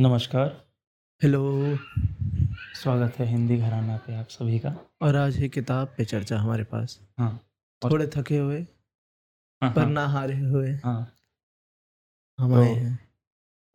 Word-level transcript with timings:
नमस्कार। 0.00 0.64
हेलो। 1.22 1.76
स्वागत 2.74 3.18
है 3.18 3.26
हिंदी 3.26 3.56
घराना 3.56 3.96
पे 3.96 4.14
आप 4.14 4.28
सभी 4.28 4.58
का। 4.58 4.76
और 5.02 5.16
आज 5.16 5.36
है 5.36 5.48
किताब 5.48 5.94
पे 5.98 6.04
चर्चा 6.04 6.38
हमारे 6.38 6.64
पास। 6.64 7.00
हाँ 7.18 7.40
और- 7.84 7.92
थोड़े 7.92 8.10
थके 8.14 8.38
हुए 8.38 8.66
हाँ, 9.62 9.72
पर 9.72 9.82
हाँ, 9.82 9.90
ना 9.90 10.06
हारे 10.06 10.38
हुए। 10.38 10.72
हाँ। 10.72 11.14
हम 12.38 12.54
तो- 12.54 12.76
हैं। 12.76 13.08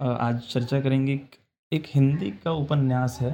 आज 0.02 0.40
चर्चा 0.40 0.82
करेंगे 0.82 1.22
एक- 1.74 1.88
हिंदी 1.96 2.32
का 2.32 2.52
उपन्यास 2.52 3.20
है। 3.22 3.32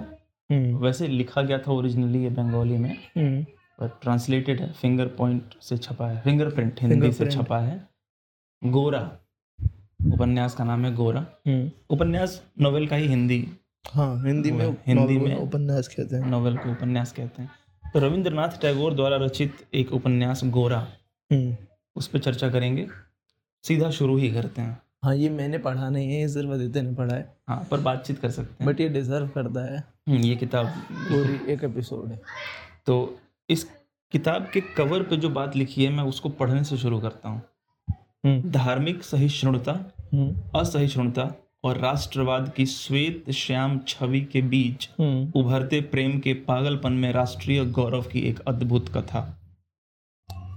हम्म, 0.51 0.77
वैसे 0.77 1.07
लिखा 1.07 1.41
गया 1.41 1.59
था 1.59 1.71
ओरिजिनली 1.71 2.23
ये 2.23 2.29
बंगाली 2.29 2.77
में 2.77 3.03
हम्म, 3.17 3.43
पर 3.79 3.99
ट्रांसलेटेड 4.01 4.61
है 4.61 4.73
फिंगर 4.73 5.07
पॉइंट 5.07 5.61
से 5.61 5.77
छपा 5.77 6.09
है 6.09 6.21
फिंगरप्रिंट 6.21 6.81
हिंदी 6.81 7.11
फिंगर 7.11 7.31
से। 7.31 7.37
छपा 7.37 7.59
है। 7.59 7.89
गोरा। 8.63 9.19
उपन्यास 10.05 10.55
का 10.55 10.63
नाम 10.63 10.85
है 10.85 10.95
गोरा। 10.95 11.25
हम्म। 11.47 11.71
उपन्यास 11.89 12.43
नोवेल 12.61 12.87
का 12.87 12.95
ही 12.95 13.07
हिंदी। 13.07 13.47
हाँ 13.91 14.25
हिंदी 14.25 14.51
में 14.51 14.77
हिंदी 14.87 15.17
में- 15.17 15.39
उपन्यास 15.39 15.87
कहते 15.87 16.15
हैं। 16.15 16.27
नोवेल 16.27 16.57
को 16.57 16.71
उपन्यास 16.71 17.11
कहते 17.11 17.41
हैं। 17.41 17.51
तो 17.93 17.99
रविंद्रनाथ 17.99 18.61
टैगोर 18.61 18.93
द्वारा 18.93 19.17
रचित 19.17 19.53
एक 19.73 19.93
उपन्यास 19.93 20.41
गोरा। 20.45 20.87
हम्म, 21.33 21.57
उस 21.95 22.07
पर 22.07 22.19
चर्चा 22.19 22.49
करेंगे। 22.49 22.87
सीधा 23.63 23.91
शुरू 23.91 24.17
ही 24.17 24.31
करते 24.31 24.61
हैं। 24.61 24.81
हाँ 25.03 25.15
ये 25.15 25.29
मैंने 25.29 25.57
पढ़ा 25.57 25.89
नहीं 25.89 26.13
है 26.13 26.21
ये 26.21 26.29
सिर्फ़ 26.29 26.49
आदित्य 26.49 26.81
ने 26.81 26.93
पढ़ा 26.93 27.15
है। 27.15 27.37
हाँ 27.47 27.67
पर 27.71 27.79
बातचीत 27.79 28.19
कर 28.19 28.29
सकते 28.29 28.63
हैं। 28.63 28.73
बट 28.73 28.81
ये 28.81 28.89
डिजर्व 28.89 29.27
करता 29.27 29.73
है। 29.73 29.79
हम्म, 29.79 30.17
ये 30.17 30.35
किताब 30.35 30.67
पूरी 30.91 31.53
एक 31.53 31.63
एपिसोड 31.63 32.11
है। 32.11 32.21
तो 32.85 33.19
इस 33.49 33.63
किताब 34.11 34.47
के 34.53 34.61
कवर 34.61 35.03
पे 35.03 35.17
जो 35.17 35.29
बात 35.29 35.55
लिखी 35.55 35.85
है 35.85 35.91
मैं 35.91 36.03
उसको 36.03 36.29
पढ़ने 36.29 36.63
से 36.63 36.77
शुरू 36.77 36.99
करता 36.99 37.29
हूँ। 37.29 37.41
धार्मिक 38.25 39.03
सहिष्णुता 39.03 39.91
हम्म, 40.13 40.59
असहिष्णुता 40.59 41.35
और 41.63 41.77
राष्ट्रवाद 41.77 42.53
की 42.57 42.65
श्वेत 42.65 43.31
श्याम 43.31 43.79
छवि 43.87 44.21
के 44.21 44.41
बीच 44.41 44.89
हम्म। 44.99 45.39
उभरते 45.39 45.81
प्रेम 45.81 46.19
के 46.19 46.33
पागलपन 46.33 46.93
में 46.93 47.11
राष्ट्रीय 47.13 47.65
गौरव 47.65 48.01
की 48.01 48.19
एक 48.19 48.39
अद्भुत 48.39 48.89
कथा। 48.89 49.35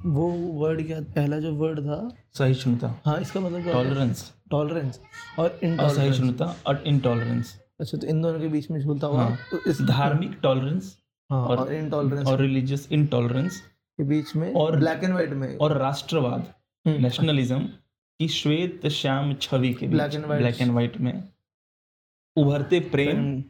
वो 0.06 0.28
वर्ड 0.30 0.86
क्या 0.86 1.00
पहला 1.00 1.38
जो 1.38 1.54
वर्ड 1.54 1.80
था? 1.80 2.16
सहिष्णुता। 2.38 3.00
हाँ 3.06 3.20
इसका 3.20 3.41
मतलब? 3.41 3.72
टॉलरेंस 3.72 4.32
टॉलरेंस 4.50 5.00
और 5.38 5.60
असहिष्णुता 5.80 6.56
और 6.66 6.82
इनटॉलरेंस 6.86 7.60
अच्छा 7.80 7.98
तो 7.98 8.06
इन 8.06 8.22
दोनों 8.22 8.41
के 8.41 8.48
बीच 8.48 8.70
में 8.70 8.80
झूलता 8.80 9.06
हुआ 9.06 9.22
हाँ। 9.22 9.38
तो 9.50 9.70
इस 9.70 9.82
धार्मिक 9.82 10.38
टॉलरेंस 10.42 10.98
हाँ, 11.30 11.47
और- 11.47 11.60
और 11.60 11.72
इनटॉलरेंस 11.72 12.26
और 12.26 12.41
रिलीजियस 12.41 12.88
इनटॉलरेंस 12.92 13.60
के 13.60 14.04
बीच 14.04 14.36
में 14.36 14.52
और- 14.54 14.78
ब्लैक 14.78 15.00
एंड 15.04 15.12
व्हाइट 15.12 15.30
में। 15.30 15.56
और 15.56 15.76
राष्ट्रवाद। 15.76 16.32
हम्म, 16.32 16.61
नेशनलिज्म 16.86 17.58
की 18.20 18.28
श्वेत 18.28 18.86
श्याम 18.86 19.34
छवि 19.34 19.75
के 19.75 19.86
and 19.86 20.19
white. 20.19 20.36
Black 20.36 20.61
and 20.61 20.70
white 20.72 20.97
में 20.97 21.28
उभरते 22.36 22.80
प्रेम। 22.80 23.41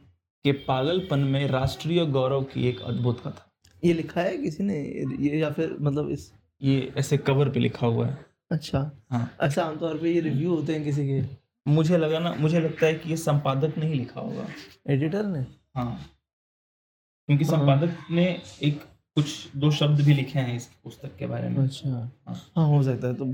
के 0.43 0.51
पागलपन 0.51 1.19
में 1.19 1.47
राष्ट्रीय 1.47 2.05
गौरव 2.05 2.43
की 2.43 2.67
एक 2.67 2.81
अद्भुत 2.81 3.19
कथा। 3.19 3.53
ये 3.83 3.93
लिखा 3.93 4.21
है 4.21 4.37
किसी 4.37 4.63
ने? 4.63 4.83
ये 5.19 5.39
या 5.39 5.51
फिर 5.51 5.77
मतलब 5.81 6.09
इस 6.09 6.33
ये 6.61 6.93
ऐसे 6.97 7.17
कवर 7.17 7.49
पे 7.49 7.59
लिखा 7.59 7.87
हुआ 7.87 8.07
है। 8.07 8.25
अच्छा। 8.51 8.91
हाँ। 9.11 9.35
अच्छा 9.39 9.63
आमतौर 9.63 9.97
पे 9.97 10.13
ये 10.13 10.19
रिव्यू 10.19 10.55
होते 10.55 10.73
हैं 10.73 10.83
किसी 10.83 11.07
के। 11.07 11.23
मुझे 11.67 11.97
लगा 11.97 12.19
ना 12.19 12.33
मुझे 12.33 12.59
लगता 12.59 12.85
है 12.85 12.93
कि 12.93 13.09
ये 13.09 13.17
संपादक 13.17 13.77
ने 13.77 13.85
ही 13.85 13.93
लिखा 13.93 14.21
होगा। 14.21 14.47
एडिटर 14.87 15.25
ने? 15.25 15.39
हाँ। 15.75 16.05
क्योंकि 17.27 17.45
हाँ। 17.45 17.57
संपादक 17.57 17.97
ने 18.11 18.41
एक 18.63 18.92
कुछ 19.17 19.55
दो 19.55 19.69
शब्द 19.71 20.01
भी 20.01 20.13
लिखे 20.13 20.39
हैं 20.39 20.55
इस 20.55 20.65
पुस्तक 20.83 21.15
के 21.17 21.27
बारे 21.27 21.49
में। 21.49 21.63
अच्छा। 21.63 21.89
हाँ। 21.89 22.35
हाँ 22.55 22.67
हो 22.67 22.81
सकता 22.83 23.07
है 23.07 23.13
तो 23.13 23.25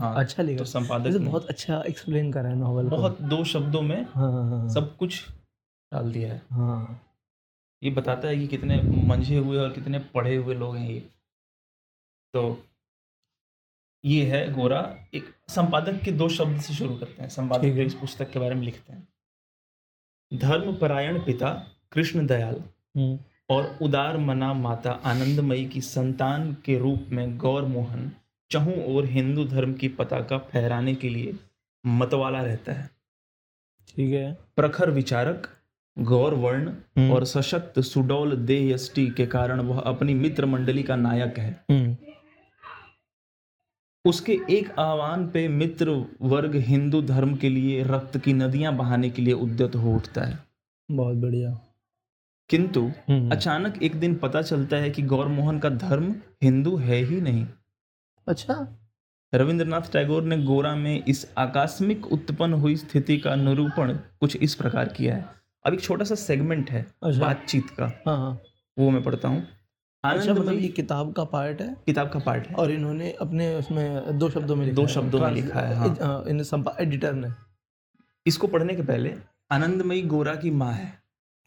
हाँ, 0.00 0.14
अच्छा 0.16 0.42
लिखा। 0.42 0.58
तो 0.58 0.64
संपादक 0.64 1.16
बहुत 1.20 1.46
अच्छा 1.46 1.82
एक्सप्लेन 1.88 2.32
करा 2.32 2.48
है 2.48 2.56
नॉवल 2.56 2.88
बहुत 2.88 3.20
दो 3.22 3.42
शब्दों 3.44 3.82
में 3.82 4.02
हाँ 4.10 4.30
हाँ 4.32 4.48
हाँ। 4.50 4.68
सब 4.68 4.96
कुछ 4.96 5.22
डाल 5.92 6.12
दिया 6.12 6.32
है। 6.32 6.42
हाँ। 6.50 7.00
ये 7.82 7.90
बताता 7.90 8.28
है 8.28 8.36
कि 8.36 8.46
कितने 8.46 8.80
मंझे 9.06 9.38
हुए 9.38 9.58
और 9.58 9.72
कितने 9.72 9.98
पढ़े 10.14 10.36
हुए 10.36 10.54
लोग 10.54 10.76
हैं 10.76 10.88
ये। 10.90 11.00
तो 12.34 12.62
ये 14.04 14.24
है 14.26 14.52
गोरा 14.52 14.80
एक 15.14 15.24
संपादक 15.48 16.00
के 16.04 16.12
दो 16.12 16.28
शब्द 16.28 16.60
से 16.60 16.74
शुरू 16.74 16.94
करते 16.96 17.22
हैं। 17.22 17.28
संपादक 17.28 17.78
इस 17.78 17.94
पुस्तक 17.94 18.30
के 18.30 18.38
बारे 18.38 18.54
में 18.54 18.62
लिखते 18.62 18.92
हैं। 18.92 19.08
धर्मपरायण 20.32 21.18
पिता 21.18 21.50
कृष्ण 21.92 22.26
दयाल। 22.26 22.62
हम्म, 22.96 23.18
और 23.50 23.78
उदार 23.82 24.16
मना 24.16 24.52
माता 24.52 24.90
आनंदमयी 24.90 25.68
की 25.68 25.80
संतान 25.80 26.56
के 26.64 26.78
रूप 26.78 27.06
में 27.10 27.38
गौर 27.38 27.62
मोहन 27.62 28.12
चहु 28.50 28.72
और 28.72 29.06
हिंदू 29.06 29.44
धर्म 29.44 29.72
की 29.72 29.88
पताका 29.88 30.38
फहराने 30.38 30.94
के 30.94 31.08
लिए 31.08 31.34
मतवाला 31.86 32.42
रहता 32.42 32.72
है। 32.72 32.90
ठीक 33.96 34.14
है। 34.14 34.38
प्रखर 34.56 34.90
विचारक 34.90 35.48
गौर 35.98 36.34
वर्ण 36.34 36.68
हम्म, 36.68 37.12
और 37.12 37.24
सशक्त 37.24 37.80
सुडौल 37.80 38.36
देह 38.36 38.76
के 38.98 39.26
कारण 39.26 39.60
वह 39.60 39.80
अपनी 39.80 40.14
मित्र 40.14 40.46
मंडली 40.46 40.82
का 40.82 40.96
नायक 40.96 41.38
है। 41.38 41.64
हम्म, 41.70 41.96
उसके 44.04 44.38
एक 44.50 44.78
आह्वान 44.78 45.28
पे 45.28 45.48
मित्र 45.48 46.16
वर्ग 46.22 46.54
हिंदू 46.54 47.02
धर्म 47.02 47.36
के 47.36 47.48
लिए 47.48 47.82
रक्त 47.82 48.18
की 48.18 48.32
नदियाँ 48.32 48.76
बहाने 48.76 49.10
के 49.10 49.22
लिए 49.22 49.34
उद्यत 49.34 49.76
हो 49.76 49.94
उठता 49.94 50.24
है। 50.24 50.38
बहुत 50.90 51.16
बढ़िया। 51.16 51.71
किंतु 52.48 52.92
हम्म, 53.08 53.30
अचानक 53.30 53.82
एक 53.82 53.96
दिन 53.96 54.14
पता 54.14 54.42
चलता 54.42 54.76
है 54.76 54.90
कि 54.90 55.02
गौर 55.02 55.26
मोहन 55.26 55.58
का 55.58 55.68
धर्म 55.68 56.14
हिंदू 56.42 56.76
है 56.76 56.96
ही 56.96 57.20
नहीं। 57.20 57.46
अच्छा। 58.26 58.78
रविंद्रनाथ 59.34 59.92
टैगोर 59.92 60.22
ने 60.22 60.38
गोरा 60.42 60.74
में 60.76 61.04
इस 61.04 61.32
आकस्मिक 61.38 62.12
उत्पन्न 62.12 62.52
हुई 62.52 62.76
स्थिति 62.76 63.18
का 63.18 63.34
निरूपण 63.34 63.92
कुछ 63.92 64.36
इस 64.36 64.54
प्रकार 64.54 64.88
किया 64.88 65.14
है। 65.16 65.28
अब 65.66 65.74
एक 65.74 65.80
छोटा 65.80 66.04
सा 66.04 66.14
सेगमेंट 66.14 66.70
है 66.70 66.86
अच्छा। 67.02 67.20
बातचीत 67.20 67.70
का। 67.70 68.02
हाँ 68.06 68.16
हाँ। 68.16 68.40
वो 68.78 68.90
मैं 68.90 69.02
पढ़ता 69.02 69.28
हूँ। 69.28 69.46
अच्छा 70.04 70.34
मतलब 70.34 70.58
ये 70.58 70.68
किताब 70.68 71.12
का 71.12 71.24
पार्ट 71.24 71.60
है? 71.60 71.76
किताब 71.86 72.10
का 72.10 72.18
पार्ट 72.18 72.46
है। 72.46 72.54
और 72.54 72.70
इन्होंने 72.70 73.12
अपने 73.12 73.54
उसमें 73.54 74.18
दो 74.18 74.30
शब्दों 74.30 74.56
में 74.56 74.64
लिखा 74.66 74.76
दो 74.76 74.82
है। 74.82 74.88
शब्दों 74.88 75.20
में 75.20 75.30
लिखा 75.30 75.60
है, 75.60 75.74
हाँ। 75.74 75.96
हाँ, 76.02 76.24
इन 76.28 76.42
संपा 76.42 76.76
एडिटर 76.80 77.12
ने। 77.12 77.28
इसको 78.26 78.46
पढ़ने 78.46 78.74
के 78.74 78.82
पहले 78.82 79.14
आनंदमयी 79.52 80.02
गोरा 80.02 80.34
की 80.34 80.50
माँ 80.50 80.72
है। 80.72 81.02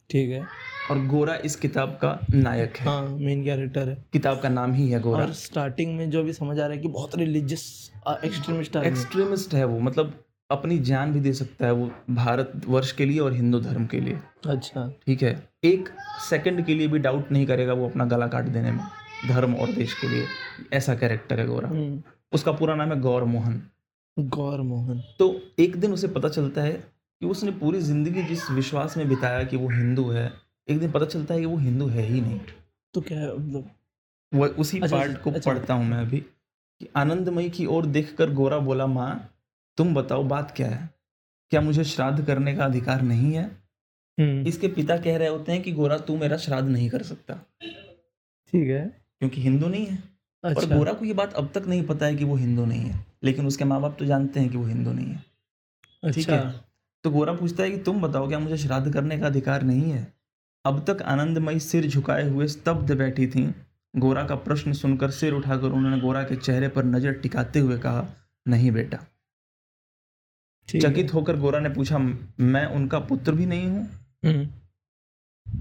ठीक 0.09 0.29
है। 0.29 0.43
और 0.91 1.05
गोरा 1.07 1.35
इस 1.45 1.55
किताब 1.55 1.97
का 2.01 2.19
नायक 2.33 2.77
है। 2.77 2.85
हाँ 2.85 3.07
मेन 3.09 3.43
कैरेक्टर 3.43 3.89
है। 3.89 3.95
किताब 4.13 4.39
का 4.41 4.49
नाम 4.49 4.73
ही 4.73 4.89
है 4.89 4.99
गोरा। 5.01 5.23
और 5.23 5.31
स्टार्टिंग 5.33 5.95
में 5.97 6.09
जो 6.09 6.23
भी 6.23 6.33
समझ 6.33 6.59
आ 6.59 6.61
रहा 6.61 6.71
है 6.71 6.77
कि 6.77 6.87
बहुत 6.89 7.15
रिलीजियस 7.17 7.91
एक्सट्रीमिस्ट 8.25 8.75
एक्सट्रीमिस्ट 8.75 9.53
है 9.53 9.65
वो 9.65 9.79
मतलब 9.79 10.13
अपनी 10.49 10.77
जान 10.87 11.13
भी 11.13 11.19
दे 11.19 11.33
सकता 11.33 11.65
है 11.65 11.71
वो 11.73 11.89
भारत 12.15 12.51
वर्ष 12.67 12.91
के 12.91 13.05
लिए 13.05 13.19
और 13.19 13.33
हिंदू 13.33 13.59
धर्म 13.59 13.85
के 13.85 13.99
लिए। 13.99 14.19
अच्छा। 14.47 14.87
ठीक 15.05 15.23
है? 15.23 15.49
एक 15.63 15.89
सेकंड 16.29 16.65
के 16.65 16.73
लिए 16.73 16.87
भी 16.87 16.99
डाउट 16.99 17.31
नहीं 17.31 17.45
करेगा 17.45 17.73
वो 17.73 17.87
अपना 17.89 18.05
गला 18.05 18.27
काट 18.27 18.45
देने 18.47 18.71
में 18.71 18.81
धर्म 19.27 19.55
और 19.55 19.71
देश 19.73 19.93
के 19.93 20.07
लिए। 20.07 20.25
ऐसा 20.73 20.95
कैरेक्टर 20.95 21.39
है 21.39 21.45
गोरा। 21.47 21.69
हम्म, 21.69 22.01
उसका 22.31 22.51
पूरा 22.51 22.75
नाम 22.75 22.91
है 22.91 22.99
गौर 23.01 23.23
मोहन 23.23 23.61
गौर 24.17 24.61
मोहन 24.61 25.01
तो 25.19 25.35
एक 25.59 25.75
दिन 25.75 25.93
उसे 25.93 26.07
पता 26.07 26.29
चलता 26.29 26.61
है 26.61 26.71
कि 26.71 27.25
उसने 27.25 27.51
पूरी 27.51 27.79
ज़िंदगी 27.81 28.23
जिस 28.23 28.49
विश्वास 28.51 28.97
में 28.97 29.07
बिताया 29.09 29.43
कि 29.43 29.57
वो 29.57 29.69
हिंदू 29.69 30.09
है 30.09 30.31
एक 30.69 30.79
दिन 30.79 30.91
पता 30.91 31.05
चलता 31.05 31.33
है 31.33 31.39
कि 31.39 31.45
वो 31.45 31.57
हिंदू 31.57 31.87
है 31.87 32.01
ही 32.01 32.21
नहीं। 32.21 32.39
तो 32.93 33.01
क्या 33.01 33.19
है 33.19 33.37
मतलब? 33.37 33.69
वो 34.33 34.45
उसी 34.45 34.79
अच्छा, 34.79 34.97
पार्ट 34.97 35.21
को 35.21 35.31
अच्छा। 35.31 35.51
पढ़ता 35.51 35.73
हूँ 35.73 35.85
मैं 35.85 35.97
अभी 35.97 36.19
कि 36.81 36.87
आनंदमयी 36.95 37.49
की 37.49 37.65
ओर 37.65 37.85
देखकर 37.85 38.33
गोरा 38.33 38.57
बोला 38.59 38.87
माँ 38.87 39.29
तुम 39.77 39.93
बताओ 39.95 40.23
बात 40.23 40.51
क्या 40.51 40.67
है? 40.67 40.89
क्या 41.49 41.61
मुझे 41.61 41.83
श्राद्ध 41.83 42.25
करने 42.25 42.55
का 42.55 42.65
अधिकार 42.65 43.01
नहीं 43.01 43.33
है? 43.33 43.43
हम्म, 44.19 44.47
इसके 44.47 44.67
पिता 44.67 44.97
कह 44.97 45.17
रहे 45.17 45.27
होते 45.27 45.51
हैं 45.51 45.61
कि 45.61 45.71
गोरा 45.71 45.97
तू 45.97 46.17
मेरा 46.17 46.37
श्राद्ध 46.37 46.69
नहीं 46.69 46.89
कर 46.89 47.03
सकता। 47.03 47.33
ठीक 48.53 48.67
है। 48.69 48.85
क्योंकि 49.19 49.41
हिंदू 49.41 49.67
नहीं 49.67 49.85
है। 49.85 49.95
अच्छा। 49.95 50.49
और 50.49 50.63
अच्छा। 50.63 50.75
गोरा 50.77 50.93
को 50.93 51.05
ये 51.05 51.13
बात 51.13 51.33
अब 51.33 51.49
तक 51.55 51.65
नहीं 51.67 51.83
पता 51.83 52.05
है 52.05 52.15
कि 52.15 52.23
वो 52.23 52.35
हिंदू 52.35 52.65
नहीं 52.65 52.81
है 52.81 53.05
लेकिन 53.23 53.47
उसके 53.47 53.65
माँ 53.65 53.81
बाप 53.81 53.95
तो 53.99 54.05
जानते 54.05 54.39
हैं 54.39 54.49
कि 54.49 54.57
वो 54.57 54.65
हिंदू 54.65 54.91
नहीं 54.91 55.07
है। 55.07 55.23
अच्छा। 56.03 56.11
ठीक 56.11 56.29
अच्छा। 56.29 56.47
है 56.49 56.65
तो 57.03 57.11
गोरा 57.11 57.33
पूछता 57.33 57.63
है 57.63 57.71
कि 57.71 57.77
तुम 57.77 58.01
बताओ 58.01 58.27
क्या 58.27 58.39
मुझे 58.39 58.57
श्राद्ध 58.57 58.93
करने 58.93 59.17
का 59.19 59.25
अधिकार 59.25 59.63
नहीं 59.63 59.91
है? 59.91 60.13
अब 60.65 60.83
तक 60.89 61.01
आनंदमयी 61.01 61.59
सिर 61.59 61.87
झुकाए 61.87 62.29
हुए 62.29 62.47
स्तब्ध 62.47 62.91
बैठी 62.91 63.27
थी। 63.27 63.53
गोरा 63.93 64.23
का 64.23 64.35
प्रश्न 64.35 64.73
सुनकर 64.73 65.11
सिर 65.11 65.33
उठाकर 65.33 65.67
उन्होंने 65.67 65.99
गोरा 65.99 66.23
के 66.23 66.35
चेहरे 66.35 66.67
पर 66.67 66.85
नज़र 66.85 67.13
टिकाते 67.13 67.59
हुए 67.59 67.77
कहा 67.77 68.05
नहीं 68.47 68.71
बेटा। 68.71 68.97
चकित 70.69 71.13
होकर 71.13 71.37
गोरा 71.39 71.59
ने 71.59 71.69
पूछा 71.69 71.97
मैं 71.97 72.65
उनका 72.65 72.99
पुत्र 72.99 73.31
भी 73.31 73.45
नहीं 73.45 73.67
हूँ? 73.67 73.83
हम्म, 74.25 74.47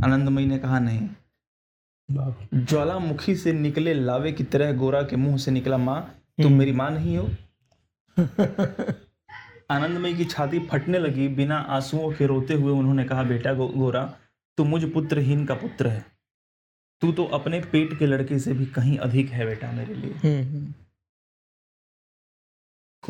आनंदमयी 0.04 0.46
ने 0.46 0.58
कहा 0.58 0.78
नहीं। 0.78 1.08
ज्वालामुखी 2.54 3.36
से 3.36 3.52
निकले 3.52 3.94
लावे 3.94 4.32
की 4.32 4.44
तरह 4.44 4.72
गोरा 4.72 5.02
के 5.02 5.16
मुँह 5.16 5.36
से 5.36 5.50
निकला 5.50 5.78
माँ 5.78 6.00
तुम 6.42 6.46
हम्म। 6.46 6.58
मेरी 6.58 6.72
माँ 6.72 6.90
नहीं 6.90 7.16
हो? 7.16 7.28
आनंदमयी 9.70 10.16
की 10.16 10.24
छाती 10.24 10.58
फटने 10.58 10.98
लगी। 10.98 11.28
बिना 11.28 11.58
आंसुओं 11.58 12.12
के 12.12 12.26
रोते 12.26 12.54
हुए 12.54 12.72
उन्होंने 12.72 13.04
कहा 13.04 13.22
बेटा 13.22 13.52
गो, 13.54 13.68
गोरा 13.68 14.02
तू 14.56 14.64
मुझ 14.64 14.92
पुत्रहीन 14.92 15.46
का 15.46 15.54
पुत्र 15.54 15.88
है। 15.88 16.06
तू 17.00 17.12
तो 17.12 17.24
अपने 17.24 17.60
पेट 17.60 17.98
के 17.98 18.06
लड़के 18.06 18.38
से 18.38 18.52
भी 18.52 18.66
कहीं 18.66 18.98
अधिक 18.98 19.28
है 19.28 19.46
बेटा 19.46 19.72
मेरे 19.72 19.94
लिए। 19.94 20.12
हम्म, 20.12 20.74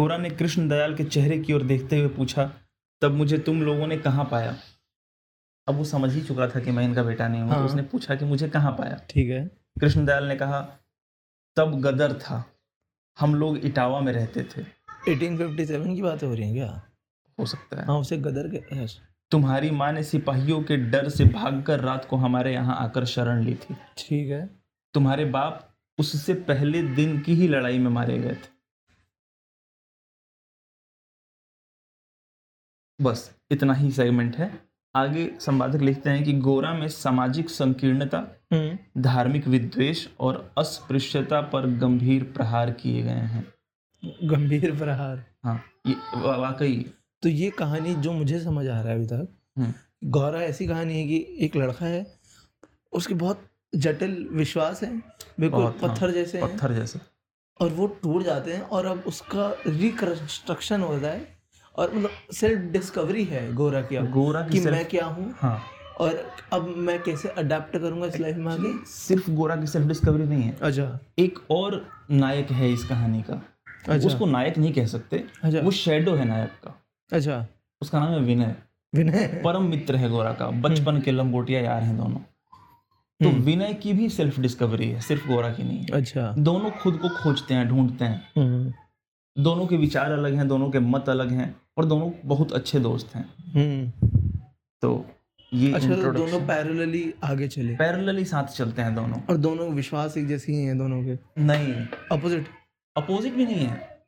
हम्म, 0.00 0.23
ने 0.23 0.31
कृष्ण 0.31 0.69
दयाल 0.69 0.96
के 0.96 1.05
चेहरे 1.05 1.38
की 1.38 1.52
ओर 1.52 1.62
देखते 1.62 1.99
हुए 1.99 2.08
पूछा 2.08 2.55
तब 3.00 3.11
मुझे 3.12 3.38
तुम 3.38 3.62
लोगों 3.62 3.87
ने 3.87 3.99
कहाँ 3.99 4.25
पाया? 4.25 4.56
अब 5.69 5.75
वो 5.75 5.85
समझ 5.85 6.12
ही 6.12 6.23
चुका 6.23 6.49
था 6.49 6.61
कि 6.61 6.70
मैं 6.70 6.85
इनका 6.85 7.02
बेटा 7.02 7.29
नहीं 7.29 7.43
हूँ 7.43 7.50
हाँ। 7.50 7.58
तो 7.58 7.64
उसने 7.64 7.82
पूछा 7.82 8.14
कि 8.14 8.25
मुझे 8.25 8.49
कहाँ 8.49 8.73
पाया? 8.73 9.00
ठीक 9.11 9.31
है। 9.31 9.46
कृष्ण 9.81 10.06
दयाल 10.06 10.25
ने 10.25 10.37
कहा 10.37 10.79
तब 11.56 11.81
गदर 11.81 12.12
था। 12.12 12.50
हम 13.19 13.35
लोग 13.35 13.58
इटावा 13.58 14.00
में 14.00 14.12
रहते 14.12 14.44
थे। 14.44 14.62
1857 15.08 15.94
की 15.94 16.02
बातें 16.02 16.26
हो 16.26 16.35
रही 16.35 16.44
हैं 16.44 16.55
क्या? 16.55 16.82
हो 17.41 17.46
सकता 17.46 17.81
है। 17.81 17.87
हाँ 17.87 17.99
उसे 17.99 18.17
गदर 18.17 18.50
के 18.50 18.56
तुम्हारी 19.31 19.71
माँ 19.71 19.93
ने 19.93 20.03
सिपाहियों 20.03 20.62
के 20.62 20.76
डर 20.76 21.09
से 21.09 21.25
भागकर 21.25 21.81
रात 21.81 22.05
को 22.05 22.17
हमारे 22.17 22.53
यहाँ 22.53 22.76
आकर 22.76 23.05
शरण 23.05 23.43
ली 23.44 23.55
थी। 23.55 23.76
ठीक 23.99 24.31
है। 24.31 24.47
तुम्हारे 24.94 25.25
बाप 25.25 25.69
उससे 25.99 26.35
पहले 26.35 26.82
दिन 26.82 27.21
की 27.21 27.35
ही 27.35 27.49
लड़ाई 27.49 27.79
में 27.79 27.91
मारे 27.91 28.19
गए 28.19 28.35
थे। 28.35 28.53
बस 33.03 33.31
इतना 33.50 33.75
ही 33.75 33.91
सेगमेंट 33.91 34.37
है। 34.37 34.50
आगे 34.94 35.31
संपादक 35.41 35.81
लिखते 35.81 36.11
हैं 36.11 36.25
कि 36.25 36.32
गोरा 36.32 36.73
में 36.75 36.88
सामाजिक 36.88 37.50
संकीर्णता 37.50 38.19
हम्म। 38.53 39.03
धार्मिक 39.03 39.47
विद्वेष 39.47 40.06
और 40.20 40.55
अस्पृश्यता 40.59 41.41
पर 41.41 41.67
गंभीर 41.79 42.25
प्रहार 42.32 42.70
किए 42.73 43.03
गए 43.03 43.11
हैं। 43.11 43.47
गंभीर 44.25 44.79
प्रहार। 44.79 45.25
हाँ 45.44 45.62
ये 45.87 45.94
वाकई 46.17 46.85
तो 47.25 47.29
ये 47.29 47.50
कहानी 47.50 47.94
जो 47.94 48.12
मुझे 48.12 48.41
समझ 48.41 48.69
आ 48.69 48.81
रहा 48.81 48.88
है 48.93 48.94
अभी 48.94 49.06
तक 49.06 49.29
हम्म, 49.59 49.73
गौरा 50.11 50.41
ऐसी 50.43 50.67
कहानी 50.67 51.00
है 51.00 51.06
कि 51.09 51.26
एक 51.41 51.56
लड़का 51.56 51.87
है 51.87 52.06
उसके 52.93 53.15
बहुत 53.15 53.47
जटिल 53.75 54.29
विश्वास 54.32 54.82
है 54.82 55.03
बिल्कुल 55.41 55.62
हाँ, 55.62 55.79
पत्थर 55.82 56.11
जैसे 56.11 56.43
पत्थर 56.43 56.73
जैसे। 56.73 56.99
और 57.61 57.71
वो 57.71 57.87
टूट 57.87 58.23
जाते 58.23 58.53
हैं 58.53 58.61
और 58.61 58.87
अब 58.87 59.05
उसका 59.06 59.56
रिकंस्ट्रक्शन 59.67 60.81
होता 60.81 61.09
है 61.09 61.29
और 61.75 61.94
मतलब 61.94 62.11
सेल्फ 62.32 62.73
डिस्कवरी 62.73 63.25
है 63.25 63.55
गोरा 63.55 63.82
की 63.82 63.97
अब 63.97 64.11
गोरा 64.11 64.43
कि 64.43 64.59
की 64.59 64.65
मैं 64.65 64.85
क्या 64.85 65.06
हूँ 65.06 65.35
हाँ। 65.38 65.62
और 66.00 66.32
अब 66.53 66.69
मैं 66.69 67.03
कैसे 67.03 67.29
अडेप्ट 67.29 67.77
करूँगा 67.77 68.06
इस 68.06 68.20
लाइफ 68.20 68.37
में 68.37 68.53
आगे? 68.53 68.87
सिर्फ़ 68.87 69.31
गोरा 69.31 69.56
की 69.56 69.67
सेल्फ 69.67 69.87
डिस्कवरी 69.87 70.25
नहीं 70.25 70.43
है। 70.43 70.56
अच्छा। 70.62 71.00
एक 71.19 71.38
और 71.50 71.87
नायक 72.11 72.50
है 72.50 72.73
इस 72.73 72.85
कहानी 72.85 73.23
का। 73.23 73.43
अच्छा। 73.88 74.06
उसको 74.06 74.27
नायक 74.27 74.59
नहीं 74.59 74.73
कह 74.73 74.87
सकते 74.87 75.25
अच्छा। 75.43 75.61
वो 75.61 75.70
शेडो 75.70 76.15
है 76.15 76.25
नायक 76.25 76.50
का। 76.50 76.84
अच्छा। 77.12 77.47
उसका 77.81 78.01
नाम 78.01 78.12
है 78.12 78.21
विनय। 78.21 78.56
विनय? 78.95 79.43
परम 79.45 79.62
मित्र 79.62 79.97
है 79.97 80.09
गोरा 80.09 80.33
का। 80.33 80.51
बचपन 80.51 81.01
के 81.01 81.11
लंगोटिया 81.11 81.61
यार 81.61 81.83
हैं 81.83 81.97
दोनों। 81.97 82.19
तो 83.23 83.29
हम्म। 83.29 83.43
विनय 83.43 83.75
की 83.75 83.93
भी 83.93 84.09
सेल्फ 84.09 84.41
डिस्कवरी 84.41 84.91
है 84.91 85.01
सिर्फ़ 85.01 85.29
गोरा 85.29 85.53
की 85.53 85.62
नहीं 85.62 85.79
है। 85.79 85.87
अच्छा। 85.87 86.35
दोनों 86.39 86.71
खुद 86.71 86.97
को 86.97 87.09
खोजते 87.09 87.55
हैं 87.55 87.69
ढूंढते 87.69 88.05
हैं। 88.05 88.29
हम्म। 88.37 88.75
दोनों 89.43 89.67
के 89.67 89.77
विचार 89.77 90.12
अलग 90.12 90.35
हैं 90.35 90.49
दोनों 90.49 90.71
के 90.71 90.79
मत 90.79 91.09
अलग 91.09 91.31
हैं 91.33 91.61
और 91.79 91.85
दोनों 91.85 92.12
बहुत 92.25 92.53
अच्छे 92.53 92.81
दोस्त 92.81 93.15
हैं। 93.15 93.35
हम्म। 93.55 94.09
तो 94.83 95.06
ये 95.53 95.73
अच्छा 95.73 95.89
तो 95.89 96.12
दोनों 96.12 96.41
पैरेलली 96.41 97.15
आगे 97.25 97.49
चले। 97.49 97.77
पैरेलली 97.77 98.25
साथ 98.25 98.45
चलते 98.45 98.83
हैं 98.83 98.95
दोनों। 98.95 99.21
और 99.31 99.37
दोनों 99.37 99.73
विश्वास 99.73 100.17
एक 100.17 100.27
जैसे 100.27 100.53
ही 100.53 100.65
हैं 100.65 100.79
दोनों 100.79 101.05
के? 101.05 101.43
नहीं। 101.43 101.75
अपोजिट 102.12 102.47
अपोजिट 102.97 103.35
भी 103.35 103.45
नहीं 103.45 103.67
है। 103.67 103.99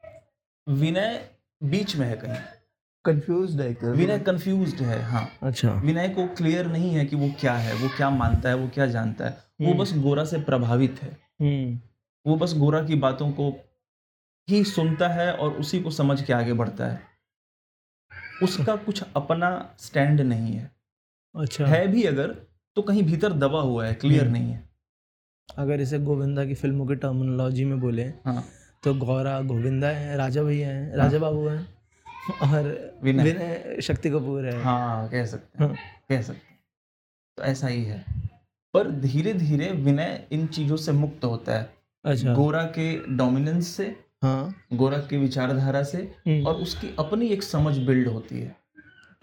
विनय 0.68 1.28
बीच 1.62 1.96
में 1.96 2.06
है 2.06 2.16
कहीं। 2.16 2.36
कंफ्यूज्ड 3.06 3.60
है 3.60 3.74
कर 3.74 3.86
विनय 3.86 4.18
कंफ्यूज्ड 4.18 4.80
है 4.80 5.02
हाँ। 5.02 5.30
अच्छा। 5.42 5.72
विनय 5.72 6.08
को 6.08 6.26
क्लियर 6.26 6.66
नहीं 6.66 6.90
है 6.90 7.04
कि 7.06 7.16
वो 7.16 7.30
क्या 7.40 7.52
है 7.52 7.74
वो 7.74 7.88
क्या 7.96 8.10
मानता 8.10 8.48
है 8.48 8.54
वो 8.54 8.68
क्या 8.68 8.86
जानता 8.86 9.24
है। 9.24 9.38
वो 9.60 9.68
हम्म। 9.68 9.78
बस 9.78 9.96
गोरा 9.96 10.24
से 10.24 10.38
प्रभावित 10.38 11.02
है। 11.02 11.16
हम्म। 11.40 11.80
वो 12.26 12.36
बस 12.36 12.54
गोरा 12.56 12.84
की 12.84 12.94
बातों 12.94 13.30
को 13.30 13.50
ही 14.48 14.64
सुनता 14.64 15.08
है 15.08 15.32
और 15.32 15.50
उसी 15.50 15.80
को 15.80 15.90
समझ 15.90 16.22
के 16.22 16.32
आगे 16.32 16.52
बढ़ता 16.52 16.86
है। 16.86 17.00
उसका 18.42 18.76
कुछ 18.76 19.04
अपना 19.16 19.76
स्टैंड 19.78 20.20
नहीं 20.20 20.52
है। 20.54 20.70
अच्छा। 21.38 21.66
है 21.66 21.88
भी 21.88 22.02
अगर 22.02 22.36
तो 22.76 22.82
कहीं 22.82 23.02
भीतर 23.02 23.32
दबा 23.32 23.60
हुआ 23.60 23.86
है 23.86 23.94
क्लियर 23.94 24.22
हम्म। 24.22 24.32
नहीं 24.32 24.52
है। 24.52 24.68
अगर 25.56 25.80
इसे 25.80 25.98
गोविंदा 25.98 26.44
की 26.44 26.54
फ़िल्मों 26.54 26.86
की 26.86 26.94
टर्मिनोलॉजी 26.94 27.64
में 27.64 27.80
बोले 27.80 28.02
हाँ। 28.02 28.44
तो 28.82 28.94
गौरा 28.94 29.40
गोविंदा 29.40 29.88
है 29.88 30.16
राजा 30.16 30.42
भैया 30.42 30.68
हैं 30.68 30.96
राजा 30.96 31.18
बाबू 31.18 31.48
हैं। 31.48 31.75
और 32.30 32.94
विनय। 33.02 33.24
विनय 33.24 33.76
शक्ति 33.82 34.10
कपूर 34.10 34.46
है। 34.46 34.62
हाँ 34.62 35.08
कह 35.08 35.24
सकते 35.24 35.64
हैं। 35.64 35.74
कह 36.08 36.22
सकते 36.22 36.48
हैं। 36.50 36.58
तो 37.36 37.42
ऐसा 37.42 37.66
ही 37.66 37.84
है। 37.84 38.04
पर 38.74 38.90
धीरे 38.90 39.34
धीरे 39.34 39.72
विनय 39.72 40.26
इन 40.32 40.46
चीज़ों 40.46 40.76
से 40.76 40.92
मुक्त 40.92 41.24
होता 41.24 41.58
है। 41.58 41.74
अच्छा। 42.04 42.34
गोरा 42.34 42.62
के 42.62 43.16
डोमिनेंस 43.16 43.68
से 43.68 43.96
हाँ। 44.22 44.54
गोरा 44.72 44.98
की 44.98 45.16
विचारधारा 45.16 45.82
से 45.82 45.98
हम्म, 45.98 46.46
और 46.46 46.54
उसकी 46.54 46.94
अपनी 46.98 47.28
एक 47.28 47.42
समझ 47.42 47.78
बिल्ड 47.78 48.08
होती 48.08 48.40
है। 48.40 48.56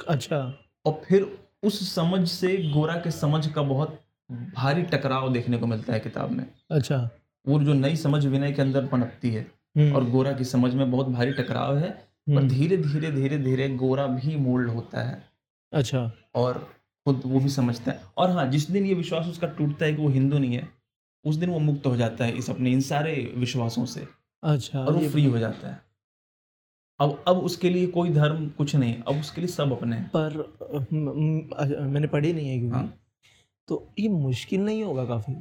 अच्छा। 0.08 0.58
और 0.86 1.02
फिर 1.08 1.38
उस 1.64 1.96
समझ 1.96 2.30
से 2.30 2.72
गोरा 2.74 2.96
के 2.96 3.12
समझ 3.12 3.48
का 3.48 3.62
बहुत 3.62 4.00
भारी 4.32 4.84
टकराव 4.84 5.34
देखने 5.34 5.58
को 5.58 5.66
मिलता 5.68 5.94
है 5.94 6.00
किताब 6.00 6.32
में। 6.32 6.46
अच्छा। 6.72 7.10
वो 7.48 7.60
जो 7.60 7.74
नई 7.74 7.96
समझ 7.96 8.26
विनय 8.26 8.52
के 8.52 8.62
अंदर 8.62 8.86
पनपती 8.86 9.34
है 9.34 9.42
हम्म, 9.78 9.96
और 9.96 10.10
गोरा 10.10 10.32
की 10.32 10.44
समझ 10.44 10.74
में 10.74 10.92
बहुत 10.92 11.08
भारी 11.08 11.32
टकराव 11.34 11.78
है 11.78 12.13
और 12.30 12.36
हम्म, 12.36 12.48
धीरे 12.48 12.78
धीरे 12.78 13.12
धीरे 13.12 13.38
धीरे 13.38 13.70
गोरा 13.70 14.08
भी 14.08 14.36
मोल्ड 14.36 14.70
होता 14.70 15.04
है। 15.04 15.30
अच्छा। 15.74 16.12
और 16.36 16.74
खुद 17.06 17.22
वो 17.26 17.40
भी 17.40 17.50
समझता 17.50 17.92
है। 17.92 18.02
और 18.18 18.32
हाँ 18.32 18.48
जिस 18.48 18.72
दिन 18.72 18.86
ये 18.86 18.94
विश्वास 18.94 19.26
उसका 19.26 19.48
टूटता 19.48 19.86
है 19.86 19.94
कि 19.94 20.02
वो 20.02 20.10
हिंदू 20.10 20.38
नहीं 20.38 20.56
है 20.56 20.70
उस 21.26 21.36
दिन 21.36 21.50
वो 21.50 21.60
मुक्त 21.60 21.86
हो 21.86 21.96
जाता 21.96 22.26
है 22.26 22.38
इस 22.38 22.50
अपने 22.50 22.72
इन 22.72 22.82
सारे 22.82 23.34
विश्वासों 23.36 23.86
से। 23.86 24.08
अच्छा 24.44 24.86
और 24.86 24.94
वो 24.94 25.10
फ्री 25.10 25.26
हो 25.26 25.38
जाता 25.38 25.68
है। 25.68 25.82
अब 27.00 27.24
अब 27.28 27.38
उसके 27.38 27.70
लिए 27.70 27.88
कोई 27.88 28.10
धर्म 28.10 28.50
कुछ 28.50 28.76
नहीं 28.76 28.96
अब 29.08 29.20
उसके 29.20 29.42
लिए 29.42 29.48
सब 29.48 29.72
अपने 29.72 29.96
हैं। 29.96 30.12
पर 30.16 30.58
म- 30.94 30.98
म- 30.98 31.92
मैंने 31.94 32.08
पढ़ी 32.08 32.34
नहीं 32.34 32.50
है 32.50 32.60
क्योंकि। 32.60 32.76
हाँ। 32.76 32.98
तो 33.68 33.94
ये 34.00 34.10
मुश्किल 34.10 34.62
नहीं 34.62 34.84
होगा 34.84 35.06
काफ़ी? 35.06 35.36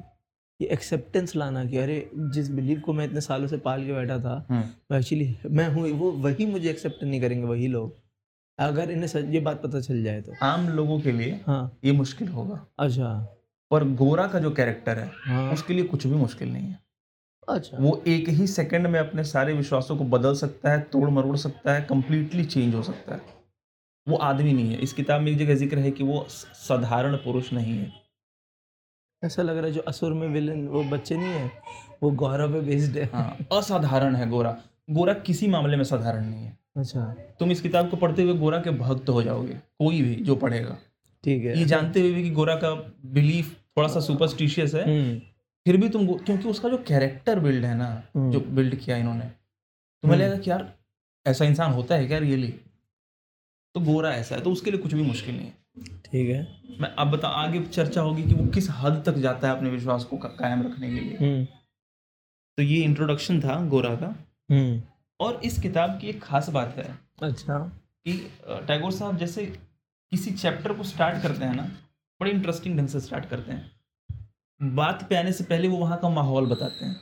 ये 0.62 0.68
एक्सेप्टेंस 0.68 1.36
लाना 1.36 1.64
कि 1.64 1.76
अरे 1.78 2.10
जिस 2.34 2.50
बिलीव 2.50 2.80
को 2.80 2.92
मैं 2.92 3.04
इतने 3.04 3.20
सालों 3.20 3.46
से 3.48 3.56
पाल 3.58 3.86
के 3.86 3.92
बैठा 3.92 4.18
था 4.18 4.34
हम्म, 4.50 4.60
वो 4.60 4.96
एक्चुअली 4.96 5.36
मैं 5.50 5.68
हूँ 5.68 5.88
वो 5.90 6.10
वही 6.22 6.46
मुझे 6.46 6.70
एक्सेप्ट 6.70 7.04
नहीं 7.04 7.20
करेंगे 7.20 7.46
वही 7.46 7.66
लोग। 7.68 8.00
अगर 8.58 8.90
इन्हें 8.90 9.30
ये 9.32 9.40
बात 9.40 9.62
पता 9.62 9.80
चल 9.80 10.02
जाए 10.02 10.20
तो। 10.20 10.32
आम 10.42 10.68
लोगों 10.68 11.00
के 11.00 11.12
लिए 11.12 11.40
हाँ। 11.46 11.78
ये 11.84 11.92
मुश्किल 11.92 12.28
होगा। 12.28 12.66
अच्छा। 12.78 13.08
पर 13.70 13.84
गोरा 13.94 14.26
का 14.26 14.38
जो 14.38 14.50
कैरेक्टर 14.50 14.98
है 14.98 15.10
हाँ। 15.24 15.52
उसके 15.52 15.74
लिए 15.74 15.84
कुछ 15.84 16.06
भी 16.06 16.14
मुश्किल 16.14 16.52
नहीं 16.52 16.66
है। 16.66 16.78
अच्छा। 17.48 17.76
वो 17.80 18.02
एक 18.06 18.28
ही 18.28 18.46
सेकंड 18.46 18.86
में 18.86 18.98
अपने 19.00 19.24
सारे 19.24 19.52
विश्वासों 19.52 19.96
को 19.96 20.04
बदल 20.04 20.34
सकता 20.34 20.70
है 20.70 20.80
तोड़ 20.92 21.08
मरोड़ 21.10 21.36
सकता 21.36 21.74
है 21.74 21.82
कंप्लीटली 21.82 22.44
चेंज 22.44 22.74
हो 22.74 22.82
सकता 22.82 23.14
है। 23.14 23.20
वो 24.06 24.16
आदमी 24.16 24.52
नहीं 24.52 24.70
है। 24.72 24.78
इस 24.78 24.92
किताब 24.92 25.20
में 25.20 25.32
एक 25.32 25.38
जगह 25.38 25.54
ज़िक्र 25.54 25.78
है 25.78 25.90
कि 25.90 26.04
वो 26.04 26.24
साधारण 26.28 27.16
पुरुष 27.16 27.52
नहीं 27.52 27.78
है। 27.78 28.01
ऐसा 29.22 29.42
लग 29.42 29.56
रहा 29.56 29.66
है 29.66 29.72
जो 29.72 29.80
असुर 29.80 30.12
में 30.12 30.26
विलन 30.28 30.66
वो 30.68 30.82
बच्चे 30.84 31.16
नहीं 31.16 31.28
है 31.28 31.50
वो 32.02 32.10
गौरव 32.10 32.52
पे 32.52 32.60
बेस्ड 32.60 32.96
है। 32.98 33.04
हाँ 33.12 33.46
असाधारण 33.52 34.14
है 34.16 34.28
गोरा। 34.28 34.56
गोरा 34.90 35.12
किसी 35.26 35.48
मामले 35.48 35.76
में 35.76 35.84
साधारण 35.84 36.24
नहीं 36.24 36.44
है। 36.44 36.56
अच्छा। 36.76 37.04
तुम 37.40 37.50
इस 37.50 37.60
किताब 37.60 37.90
को 37.90 37.96
पढ़ते 37.96 38.22
हुए 38.22 38.34
गोरा 38.34 38.58
के 38.60 38.70
भक्त 38.70 39.08
हो 39.08 39.22
जाओगे 39.22 39.54
कोई 39.54 40.00
भी 40.02 40.14
जो 40.14 40.36
पढ़ेगा। 40.36 40.76
ठीक 41.24 41.44
है। 41.44 41.58
ये 41.58 41.64
जानते 41.64 42.00
हुए 42.00 42.12
भी 42.12 42.22
कि 42.22 42.30
गोरा 42.30 42.54
का 42.54 42.70
बिलीफ 43.12 43.54
थोड़ा 43.76 43.88
सा 43.88 44.00
सुपरस्टिशियस 44.00 44.74
है 44.74 44.84
हम्म, 44.84 45.18
फिर 45.66 45.76
भी 45.76 45.88
तुम 45.88 46.06
क्योंकि 46.06 46.48
उसका 46.48 46.68
जो 46.68 46.78
कैरेक्टर 46.78 47.40
बिल्ड 47.40 47.64
है 47.64 47.74
ना 47.74 47.86
हम्म, 48.16 48.30
जो 48.30 48.40
बिल्ड 48.40 48.74
किया 48.74 48.96
इन्होंने 48.96 49.24
तुम्हें 49.24 50.18
हम्म। 50.18 50.26
लगेगा 50.26 50.42
कि 50.42 50.50
यार 50.50 50.72
ऐसा 51.26 51.44
इंसान 51.44 51.72
होता 51.72 51.94
है 51.94 52.06
क्या 52.06 52.18
रियली 52.18 52.54
तो 53.74 53.80
गोरा 53.80 54.10
ऐसा 54.10 54.34
है 54.34 54.40
तो 54.40 54.52
उसके 54.52 54.70
लिए 54.70 54.80
कुछ 54.80 54.94
भी 54.94 55.02
मुश्किल 55.02 55.36
नहीं 55.36 55.46
है। 55.46 55.61
ठीक 55.80 56.30
है। 56.30 56.62
मैं 56.80 56.88
अब 56.88 57.10
बता 57.10 57.28
आगे 57.28 57.60
चर्चा 57.60 58.00
होगी 58.00 58.22
कि 58.22 58.34
वो 58.34 58.46
किस 58.46 58.70
हद 58.70 59.02
तक 59.06 59.12
जाता 59.12 59.48
है 59.48 59.56
अपने 59.56 59.70
विश्वास 59.70 60.04
को 60.04 60.18
का- 60.18 60.38
कायम 60.38 60.62
रखने 60.62 60.88
के 60.88 61.00
लिए। 61.00 61.14
हम्म, 61.14 61.44
तो 62.56 62.62
ये 62.62 62.82
इंट्रोडक्शन 62.82 63.40
था 63.40 63.66
गोरा 63.66 63.94
का। 63.94 64.26
हम्म, 64.50 64.82
और 65.20 65.40
इस 65.44 65.60
किताब 65.60 66.00
की 66.00 66.06
एक 66.06 66.22
खास 66.22 66.48
बात 66.48 66.76
है 66.76 66.98
अच्छा। 67.22 67.58
कि 68.04 68.32
टैगोर 68.42 68.92
साहब 68.92 69.16
जैसे 69.16 69.46
किसी 70.10 70.30
चैप्टर 70.30 70.72
को 70.72 70.82
स्टार्ट 70.82 71.22
करते 71.22 71.44
हैं 71.44 71.54
ना 71.54 71.62
बड़े 72.20 72.30
इंटरेस्टिंग 72.30 72.78
ढंग 72.78 72.88
से 72.88 73.00
स्टार्ट 73.00 73.28
करते 73.28 73.52
हैं। 73.52 73.80
बात 74.62 75.06
पे 75.08 75.16
आने 75.16 75.32
से 75.32 75.44
पहले 75.44 75.68
वो 75.68 75.76
वहाँ 75.76 75.98
का 75.98 76.08
माहौल 76.08 76.46
बताते 76.46 76.84
हैं। 76.84 76.96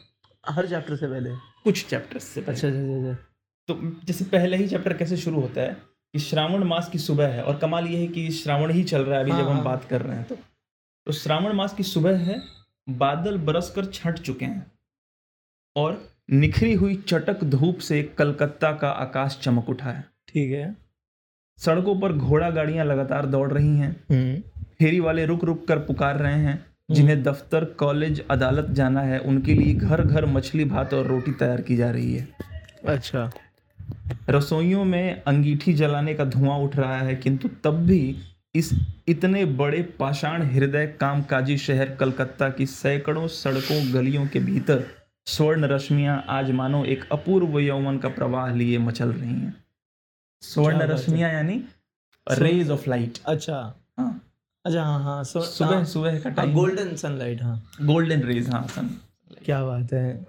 हर 0.48 0.68
चैप्टर 0.68 0.96
से 0.96 1.06
पहले? 1.06 1.30
कुछ 1.36 1.86
चैप्टर 1.86 2.18
से 2.18 2.40
पहले। 2.40 2.52
अच्छा 2.52 2.68
अच्छा 2.68 3.10
अच्छा 3.10 3.26
तो 3.68 4.00
जैसे 4.04 4.24
पहले 4.24 4.56
ही 4.56 4.68
चैप्टर 4.68 4.96
कैसे 4.96 5.16
शुरू 5.16 5.40
होता 5.40 5.60
है 5.60 5.89
कि 6.14 6.18
श्रावण 6.18 6.64
मास 6.64 6.88
की 6.88 6.98
सुबह 6.98 7.28
है 7.28 7.42
और 7.42 7.58
कमाल 7.58 7.86
ये 7.86 7.98
है 7.98 8.06
कि 8.06 8.30
श्रावण 8.30 8.70
ही 8.70 8.84
चल 8.84 9.02
रहा 9.02 9.16
है 9.16 9.22
अभी 9.22 9.30
हाँ, 9.30 9.42
जब 9.42 9.48
हम 9.48 9.54
हाँ। 9.54 9.64
बात 9.64 9.84
कर 9.84 10.02
रहे 10.02 10.16
हैं। 10.16 10.24
तो 10.24 10.34
तो 11.06 11.12
श्रावण 11.12 11.52
मास 11.52 11.74
की 11.74 11.82
सुबह 11.82 12.18
है 12.18 12.42
बादल 12.88 13.38
बरस 13.38 13.72
कर 13.76 13.84
छट 13.84 14.18
चुके 14.18 14.44
हैं 14.44 14.72
और 15.76 16.08
निखरी 16.30 16.72
हुई 16.74 16.96
चटक 16.96 17.44
धूप 17.44 17.78
से 17.78 18.02
कलकत्ता 18.02 18.72
का 18.72 18.90
आकाश 18.90 19.38
चमक 19.42 19.68
उठा 19.68 19.90
है। 19.90 20.04
ठीक 20.28 20.52
है। 20.52 20.76
सड़कों 21.58 22.00
पर 22.00 22.12
घोड़ा 22.12 22.50
गाड़ियाँ 22.50 22.84
लगातार 22.84 23.26
दौड़ 23.26 23.52
रही 23.52 23.76
हैं। 23.76 24.04
हम्म, 24.10 24.62
फेरी 24.78 25.00
वाले 25.00 25.26
रुक 25.26 25.44
रुक 25.44 25.66
कर 25.68 25.78
पुकार 25.78 26.16
रहे 26.16 26.40
हैं। 26.40 26.66
जिन्हें 26.90 27.22
दफ्तर 27.22 27.64
कॉलेज 27.64 28.24
अदालत 28.30 28.70
जाना 28.70 29.00
है 29.00 29.18
उनके 29.18 29.54
लिए 29.54 29.74
घर 29.74 30.02
घर 30.02 30.26
मछली 30.26 30.64
भात 30.64 30.94
और 30.94 31.06
रोटी 31.06 31.32
तैयार 31.32 31.60
की 31.60 31.76
जा 31.76 31.90
रही 31.90 32.14
है। 32.14 32.28
अच्छा। 32.88 33.30
रसोइयों 34.30 34.84
में 34.84 35.22
अंगीठी 35.22 35.72
जलाने 35.72 36.14
का 36.14 36.24
धुआँ 36.24 36.58
उठ 36.58 36.76
रहा 36.76 36.98
है 36.98 37.14
किंतु 37.16 37.48
तब 37.64 37.84
भी 37.86 38.02
इस 38.54 38.70
इतने 39.08 39.44
बड़े 39.58 39.82
पाषाण 39.98 40.42
हृदय 40.52 40.86
कामकाजी 41.00 41.56
शहर 41.58 41.94
कलकत्ता 42.00 42.48
की 42.50 42.66
सैकड़ों 42.66 43.26
सड़कों 43.28 43.82
गलियों 43.94 44.26
के 44.28 44.40
भीतर 44.40 44.84
स्वर्ण 45.26 45.64
रश्मियाँ 45.72 46.24
आज 46.28 46.50
मानो 46.60 46.84
एक 46.94 47.04
अपूर्व 47.12 47.58
यौवन 47.60 47.98
का 47.98 48.08
प्रवाह 48.08 48.54
लिए 48.54 48.78
मचल 48.78 49.12
रही 49.12 49.34
हैं। 49.34 49.54
स्वर्ण 50.42 50.82
रश्मियाँ 50.90 51.32
यानी 51.32 51.62
रेज 52.26 52.70
ऑफ़ 52.70 52.88
लाइट 52.90 53.18
अच्छा। 53.26 53.56
हाँ। 53.98 54.20
अच्छा 54.64 54.82
हाँ 54.84 55.02
हाँ 55.04 55.22
सुबह 55.24 55.84
सुबह 55.84 56.18
का 56.20 56.30
टाइम 56.30 56.52
गोल्डन 56.54 56.94
सनलाइट 56.96 57.42
हाँ। 57.42 57.62
गोल्डन 57.82 58.22
रेज 58.22 58.48
हाँ 58.50 58.66
सन 58.68 58.88
क्या 59.44 59.62
बात 59.64 59.92
है। 59.92 60.26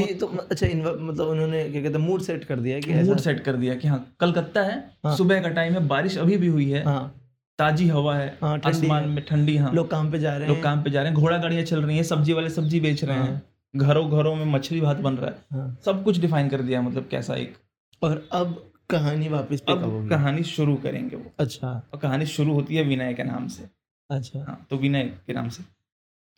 तो 0.00 0.06
ये 0.08 0.14
तो 0.14 0.26
अच्छा 0.26 0.66
इन्व- 0.66 1.00
मतलब 1.00 1.26
उन्होंने 1.26 1.68
क्या 1.70 1.82
कहते 1.82 1.98
हैं 1.98 2.06
मूड 2.06 2.20
सेट 2.22 2.44
कर 2.44 2.60
दिया 2.60 2.74
है 2.74 2.80
कि 2.80 2.94
मूड 2.94 3.18
सेट 3.18 3.40
कर 3.40 3.56
दिया 3.56 3.74
कि 3.74 3.88
हाँ 3.88 4.14
कलकत्ता 4.20 4.62
है 4.62 4.78
हाँ। 5.04 5.16
सुबह 5.16 5.40
का 5.42 5.48
टाइम 5.48 5.72
है 5.72 5.86
बारिश 5.86 6.18
अभी 6.18 6.36
भी 6.36 6.46
हुई 6.46 6.70
है 6.70 6.84
हाँ। 6.84 7.20
ताजी 7.58 7.88
हवा 7.88 8.16
है 8.16 8.38
हाँ, 8.42 8.60
आसमान 8.66 9.08
में 9.08 9.24
ठंडी 9.24 9.56
हाँ। 9.56 9.72
लोग 9.72 9.90
काम 9.90 10.10
पे 10.12 10.18
जा 10.18 10.36
रहे 10.36 10.46
हैं। 10.48 10.54
लोग 10.54 10.62
काम 10.62 10.82
पे 10.82 10.90
जा 10.90 11.02
रहे 11.02 11.12
हैं 11.12 11.20
घोड़ा 11.20 11.38
गाड़ियाँ 11.38 11.64
चल 11.64 11.82
रही 11.82 11.96
है 11.96 12.02
सब्ज़ी 12.02 12.32
वाले 12.32 12.50
सब्ज़ी 12.50 12.80
बेच 12.80 13.04
रहे 13.04 13.16
हैं 13.16 13.42
घरों 13.76 14.10
घरों 14.10 14.34
में 14.36 14.44
मछली 14.44 14.80
भात 14.80 14.96
बन 14.96 15.14
रहा 15.14 15.30
है। 15.30 15.36
हाँ। 15.52 15.76
सब 15.84 16.02
कुछ 16.04 16.18
डिफाइन 16.18 16.48
कर 16.48 16.62
दिया 16.62 16.82
मतलब 16.82 17.08
कैसा 17.10 17.34
एक 17.34 17.54
और 18.02 18.28
अब 18.32 18.70
कहानी 18.90 19.28
वापस 19.28 19.62
अब 19.68 20.08
कहानी 20.10 20.42
शुरू 20.42 20.74
करेंगे 20.76 21.16
वो। 21.16 21.32
अच्छा। 21.38 21.68
और 21.94 22.00
कहानी 22.00 22.26
शुरू 22.26 22.52
होती 22.52 22.76
है 22.76 22.82
विनय 22.84 23.14
के 23.14 23.24
नाम 23.24 23.46
से। 23.48 23.64
अच्छा। 24.10 24.44
हाँ 24.48 24.66
तो 24.70 24.76
विनय 24.76 25.02
के 25.26 25.32
नाम 25.32 25.48
से। 25.48 25.62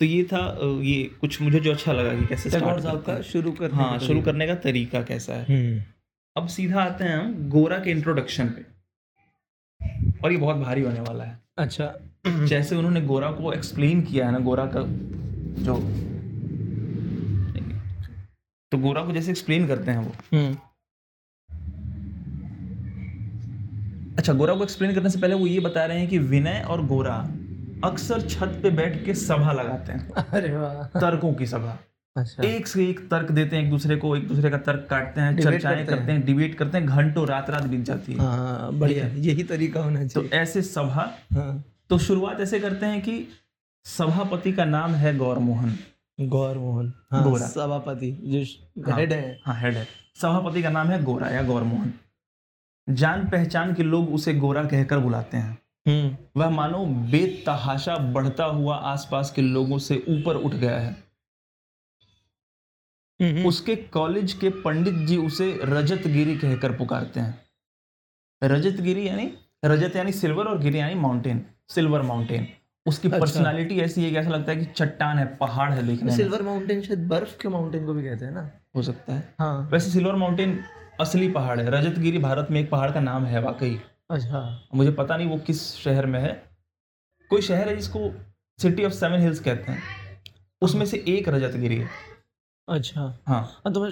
तो 0.00 0.04
ये 0.04 0.22
था 0.24 0.58
ये 0.82 1.04
कुछ 1.20 1.42
मुझे 1.42 1.60
जो 1.60 1.72
अच्छा 1.72 1.92
लगा 1.92 2.20
कि 2.20 2.26
कैसे 2.26 2.50
स्टार्ट 2.50 2.80
साहब 2.82 3.02
का 3.02 3.20
शुरू 3.22 3.52
कर 3.52 3.72
हाँ 3.72 3.98
शुरू 3.98 4.22
करने 4.22 4.46
का 4.46 4.54
तरीका 4.54 5.02
कैसा 5.02 5.34
है। 5.34 5.44
हम्म। 5.44 5.82
अब 6.36 6.48
सीधा 6.48 6.82
आते 6.82 7.04
हैं 7.04 7.16
हम 7.16 7.48
गोरा 7.48 7.78
के 7.78 7.90
इंट्रोडक्शन 7.90 8.48
पे। 8.48 8.64
और 10.24 10.32
ये 10.32 10.38
बहुत 10.38 10.56
भारी 10.56 10.82
होने 10.82 11.00
वाला 11.00 11.24
है। 11.24 11.38
अच्छा। 11.58 11.94
जैसे 12.46 12.76
उन्होंने 12.76 13.00
गोरा 13.00 13.30
को 13.30 13.52
एक्सप्लेन 13.52 14.02
किया 14.02 14.26
है 14.26 14.32
ना 14.32 14.38
गोरा 14.38 14.66
का 14.66 14.82
जो 15.62 15.78
तो 18.72 18.78
गोरा 18.78 19.04
को 19.04 19.12
जैसे 19.12 19.30
एक्सप्लेन 19.30 19.66
करते 19.66 19.90
हैं 19.90 19.98
वो। 19.98 20.12
हम्म। 20.36 20.56
अच्छा 24.18 24.32
गोरा 24.32 24.54
को 24.54 24.62
एक्सप्लेन 24.62 24.94
करने 24.94 25.10
से 25.10 25.20
पहले 25.20 25.34
वो 25.34 25.46
ये 25.46 25.60
बता 25.60 25.84
रहे 25.84 25.98
हैं 25.98 26.08
कि 26.08 26.18
विनय 26.18 26.64
और 26.68 26.86
गोरा 26.86 27.16
अक्सर 27.84 28.20
छत 28.20 28.58
पे 28.62 28.70
बैठ 28.70 29.04
के 29.04 29.14
सभा 29.14 29.52
लगाते 29.52 29.92
हैं। 29.92 30.10
अरे 30.12 30.56
वाह। 30.56 30.82
तर्कों 31.00 31.32
की 31.34 31.46
सभा। 31.46 31.78
अच्छा। 32.16 32.42
एक 32.42 32.66
से 32.66 32.88
एक 32.88 33.00
तर्क 33.10 33.30
देते 33.30 33.56
हैं 33.56 33.62
एक 33.64 33.70
दूसरे 33.70 33.96
को 33.96 34.16
एक 34.16 34.28
दूसरे 34.28 34.50
का 34.50 34.58
तर्क 34.58 34.86
काटते 34.90 35.20
हैं 35.20 35.36
चर्चाएँ 35.38 35.76
करते 35.84 35.96
करते 35.96 36.12
हैं 36.12 36.24
डिबेट 36.26 36.54
करते 36.54 36.78
हैं 36.78 36.86
घंटों 36.86 37.26
रात 37.28 37.50
रात 37.50 37.62
बीत 37.62 37.80
जाती 37.80 38.12
है। 38.12 38.18
हाँ 38.18 38.72
बढ़िया। 38.72 39.06
यही 39.06 39.42
तरीका 39.42 39.80
होना 39.80 40.06
चाहिए। 40.06 40.28
तो 40.28 40.36
ऐसे 40.36 40.62
सभा 40.62 41.10
हाँ। 41.34 41.64
तो 41.90 41.98
शुरुआत 41.98 42.40
ऐसे 42.40 42.60
करते 42.60 42.86
हैं 42.86 43.02
कि 43.02 43.26
सभापति 43.84 44.52
का 44.52 44.64
नाम 44.64 44.94
है 44.94 45.16
गौर 45.16 45.38
मोहन 45.38 45.76
गौर 46.20 46.58
मोहन 46.58 46.92
हाँ 47.10 47.22
गोरा। 47.24 47.46
सभापति 47.46 48.10
जो 48.24 48.90
हाँ। 48.90 48.98
हेड 48.98 49.12
है। 49.12 49.38
हाँ 49.46 49.60
हेड 49.60 49.74
है। 49.74 49.86
सभापति 50.22 50.62
का 50.62 50.70
नाम 50.70 50.88
है 50.88 51.02
गोरा 51.04 51.28
या 51.28 51.42
गौर 51.42 51.62
मोहन 51.62 51.92
जान 52.88 53.28
पहचान 53.28 53.74
के 53.74 53.82
लोग 53.82 54.14
उसे 54.14 54.34
गोरा 54.34 54.64
कहकर 54.64 54.98
बुलाते 54.98 55.36
हैं। 55.36 55.58
वह 56.36 56.50
मानो 56.50 56.84
बेतहाशा 56.86 57.96
बढ़ता 57.96 58.44
हुआ 58.44 58.76
आसपास 58.76 59.30
के 59.30 59.42
लोगों 59.42 59.78
से 59.78 60.04
ऊपर 60.08 60.36
उठ 60.36 60.52
गया 60.52 60.78
है। 60.78 61.06
हम्म, 63.20 63.46
उसके 63.46 63.76
कॉलेज 63.76 64.32
के 64.32 64.48
पंडित 64.50 64.94
जी 64.94 65.16
उसे 65.16 65.60
रजत 65.62 66.06
गिरी 66.06 66.36
कहकर 66.36 66.72
पुकारते 66.72 67.20
हैं। 67.20 67.46
रजत 68.42 68.80
गिरी 68.80 69.08
यानी 69.08 69.32
रजत 69.64 69.96
यानी 69.96 70.12
सिल्वर 70.12 70.44
और 70.44 70.58
गिरी 70.58 70.78
यानी 70.78 70.94
माउंटेन 70.94 71.46
सिल्वर 71.68 72.02
माउंटेन 72.02 72.48
उसकी 72.86 73.08
अच्छा। 73.08 73.20
पर्सनालिटी 73.20 73.80
ऐसी 73.80 74.04
है 74.04 74.10
कि 74.10 74.16
ऐसा 74.16 74.30
लगता 74.30 74.52
है 74.52 74.58
कि 74.58 74.64
चट्टान 74.64 75.18
है 75.18 75.36
पहाड़ 75.36 75.72
है 75.72 75.86
देखने 75.86 76.16
सिल्वर 76.16 76.42
माउंटेन 76.42 76.82
शायद 76.82 77.08
बर्फ़ 77.08 77.38
के 77.38 77.48
माउंटेन 77.48 77.86
को 77.86 77.94
भी 77.94 78.02
कहते 78.02 78.24
हैं 78.24 78.32
ना। 78.32 78.50
हो 78.76 78.82
सकता 78.82 79.14
है। 79.14 79.34
हाँ। 79.38 79.68
वैसे 79.72 79.90
सिल्वर 79.90 80.14
माउंटेन 80.14 80.64
असली 81.00 81.28
पहाड़ 81.28 81.60
है। 81.60 81.70
रजतगिरी 81.70 82.18
भारत 82.18 82.48
में 82.50 82.60
एक 82.60 82.70
पहाड़ 82.70 82.90
का 82.92 83.00
नाम 83.00 83.24
है 83.24 83.40
वाकई। 83.42 83.80
अच्छा। 84.10 84.68
मुझे 84.74 84.90
पता 84.90 85.16
नहीं 85.16 85.28
वो 85.28 85.38
किस 85.38 85.74
शहर 85.76 86.06
में 86.06 86.20
है। 86.20 86.50
कोई 87.30 87.42
शहर 87.42 87.68
है 87.68 87.76
जिसको 87.76 88.12
सिटी 88.58 88.84
ऑफ़ 88.84 88.92
सेवन 88.92 89.20
हिल्स 89.20 89.40
कहते 89.40 89.72
हैं? 89.72 89.82
उसमें 90.62 90.86
से 90.86 91.04
एक 91.08 91.28
रजत 91.28 91.56
गिरी 91.56 91.76
है। 91.76 91.88
अच्छा। 92.68 93.00
हाँ। 93.26 93.60
हाँ 93.64 93.72
तो 93.72 93.84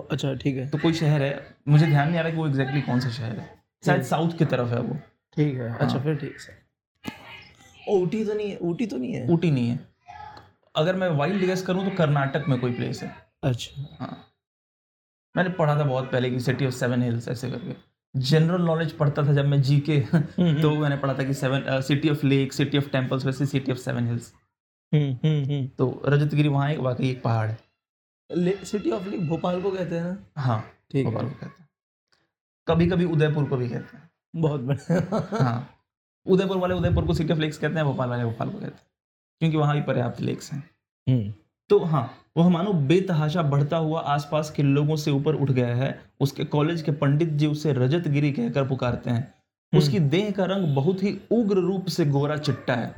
अच्छा 0.00 0.34
ठीक 0.34 0.56
है। 0.56 0.68
तो 0.68 0.78
कोई 0.78 0.92
शहर 0.92 1.22
है। 1.22 1.56
मुझे 1.68 1.86
ध्यान 1.86 2.08
नहीं 2.08 2.18
आ 2.18 2.22
रहा 2.22 2.30
कि 2.30 2.36
वो 2.36 2.46
एग्जैक्टली 2.46 2.82
कौन 2.82 3.00
सा 3.00 3.10
शहर 3.10 3.38
है। 3.38 3.62
शायद 3.86 4.02
साउथ 4.02 4.38
की 4.38 4.44
तरफ़ 4.44 4.68
है 4.68 4.80
वो। 4.80 4.96
ठीक 5.36 5.54
है 5.54 5.78
अच्छा 5.78 5.94
हाँ। 5.94 6.04
फिर 6.04 6.16
ठीक 6.16 6.36
है। 6.40 6.66
ऊटी 7.88 8.24
तो 8.24 8.34
नहीं 8.34 8.50
है 8.50 8.58
ऊटी 8.58 8.86
तो 8.86 8.96
नहीं 8.96 9.12
है? 9.12 9.28
ऊटी 9.28 9.50
नहीं 9.50 9.68
है। 9.68 9.88
अगर 10.76 10.96
मैं 10.96 11.08
वाइल्ड 11.08 11.44
गेस 11.46 11.62
करूँ 11.62 11.84
तो 11.90 11.96
कर्नाटक 11.96 12.44
में 12.48 12.60
कोई 12.60 12.72
प्लेस 12.72 13.02
है। 13.02 13.16
अच्छा। 13.42 13.96
हाँ। 14.00 14.32
मैंने 15.36 15.50
पढ़ा 15.50 15.76
था 15.78 15.84
बहुत 15.84 16.12
पहले 16.12 16.30
कि 16.30 16.40
सिटी 16.40 16.66
ऑफ़ 16.66 16.74
सेवन 16.74 17.02
हिल्स 17.02 17.28
ऐसे 17.28 17.50
करके। 17.50 17.95
जनरल 18.16 18.62
नॉलेज 18.62 18.92
पढ़ता 18.92 19.22
था 19.26 19.32
जब 19.32 19.46
मैं 19.46 19.62
जी 19.62 19.80
के 19.80 19.96
हम्म, 20.12 20.62
तो 20.62 20.70
मैंने 20.70 20.96
पढ़ा 20.96 21.14
था 21.14 21.24
कि 21.24 21.34
seven 21.34 21.80
city 21.80 22.10
of 22.10 22.26
lake 22.26 22.52
city 22.52 22.78
of 22.78 22.88
temples 22.90 23.26
वैसे 23.26 23.46
city 23.46 23.72
of 23.72 23.78
seven 23.78 24.06
hills 24.06 24.32
hmm, 24.92 25.12
hmm, 25.24 25.44
hmm. 25.44 25.66
तो 25.66 26.02
रजतगिरी 26.06 26.48
वहाँ 26.48 26.70
एक 26.70 26.78
वाकई 26.78 27.10
एक 27.10 27.22
पहाड़ 27.22 27.48
है। 27.50 28.64
सिटी 28.64 28.90
ऑफ़ 28.90 29.08
लेक 29.08 29.28
भोपाल 29.28 29.62
को 29.62 29.70
कहते 29.70 29.94
हैं 29.94 30.02
ना? 30.02 30.16
हाँ 30.36 30.70
ठीक 30.90 31.06
भोपाल 31.06 31.24
को 31.24 31.30
कहते 31.30 31.46
हैं। 31.46 31.68
कभी 32.66 32.86
कभी 32.86 33.04
उदयपुर 33.04 33.44
को 33.44 33.56
भी 33.56 33.68
कहते 33.68 33.96
हैं। 33.96 34.10
बहुत 34.36 34.60
बढ़िया। 34.60 35.26
हाँ 35.44 35.70
उदयपुर 36.26 36.56
वाले 36.56 36.74
उदयपुर 36.74 37.06
को 37.06 37.14
सिटी 37.14 37.32
ऑफ़ 37.32 37.40
लेक्स 37.40 37.58
कहते 37.58 37.74
हैं 37.74 37.84
भोपाल 37.84 38.08
वाले 38.08 38.24
भोपाल 38.24 38.48
को 38.48 38.58
कहते 38.58 38.66
हैं। 38.66 38.84
क्योंकि 39.40 39.56
वहाँ 39.56 39.74
भी 39.76 39.82
पर्याप्त 39.82 40.20
लेक्स 40.20 40.52
हैं। 40.52 40.70
हम्म, 41.08 41.32
तो 41.70 41.78
हाँ 41.84 42.10
वह 42.36 42.48
मानो 42.48 42.72
बेतहाशा 42.72 43.42
बढ़ता 43.42 43.76
हुआ 43.76 44.00
आसपास 44.00 44.50
के 44.50 44.62
लोगों 44.62 44.96
से 44.96 45.10
ऊपर 45.10 45.34
उठ 45.34 45.50
गया 45.50 45.74
है। 45.74 46.00
उसके 46.20 46.44
कॉलेज 46.44 46.82
के 46.82 46.92
पंडित 46.92 47.28
जी 47.28 47.46
उसे 47.46 47.72
रजत 47.72 48.08
गिरी 48.08 48.32
कहकर 48.32 48.68
पुकारते 48.68 49.10
हैं। 49.10 49.34
उसकी 49.72 49.98
देह 49.98 50.30
का 50.30 50.44
रंग 50.44 50.74
बहुत 50.74 51.02
ही 51.02 51.18
उग्र 51.32 51.56
रूप 51.56 51.86
से 51.86 52.06
गोरा 52.06 52.36
चिट्टा 52.36 52.74
है। 52.74 52.94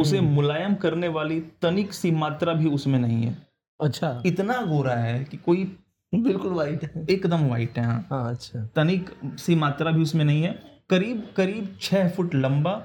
उसे 0.00 0.20
मुलायम 0.20 0.74
करने 0.74 1.08
वाली 1.08 1.40
तनिक 1.40 1.92
सी 1.92 2.10
मात्रा 2.10 2.52
भी 2.52 2.66
उसमें 2.66 2.98
नहीं 2.98 3.22
है। 3.22 3.36
अच्छा। 3.80 4.22
इतना 4.26 4.60
गोरा 4.62 4.94
है 4.94 5.24
कि 5.24 5.36
कोई 5.36 5.64
बिल्कुल 6.14 6.52
वाइट 6.52 6.84
है। 6.84 7.06
एकदम 7.10 7.48
वाइट 7.48 7.78
है 7.78 7.84
हाँ। 7.84 8.06
हाँ 8.10 8.30
अच्छा। 8.30 8.66
तनिक 8.76 9.10
सी 9.38 9.54
मात्रा 9.54 9.90
भी 9.90 10.02
उसमें 10.02 10.24
नहीं 10.24 10.42
है। 10.42 10.52
करीब 10.90 11.26
करीब 11.36 11.76
छह 11.80 12.08
फुट 12.08 12.34
लंबा 12.34 12.82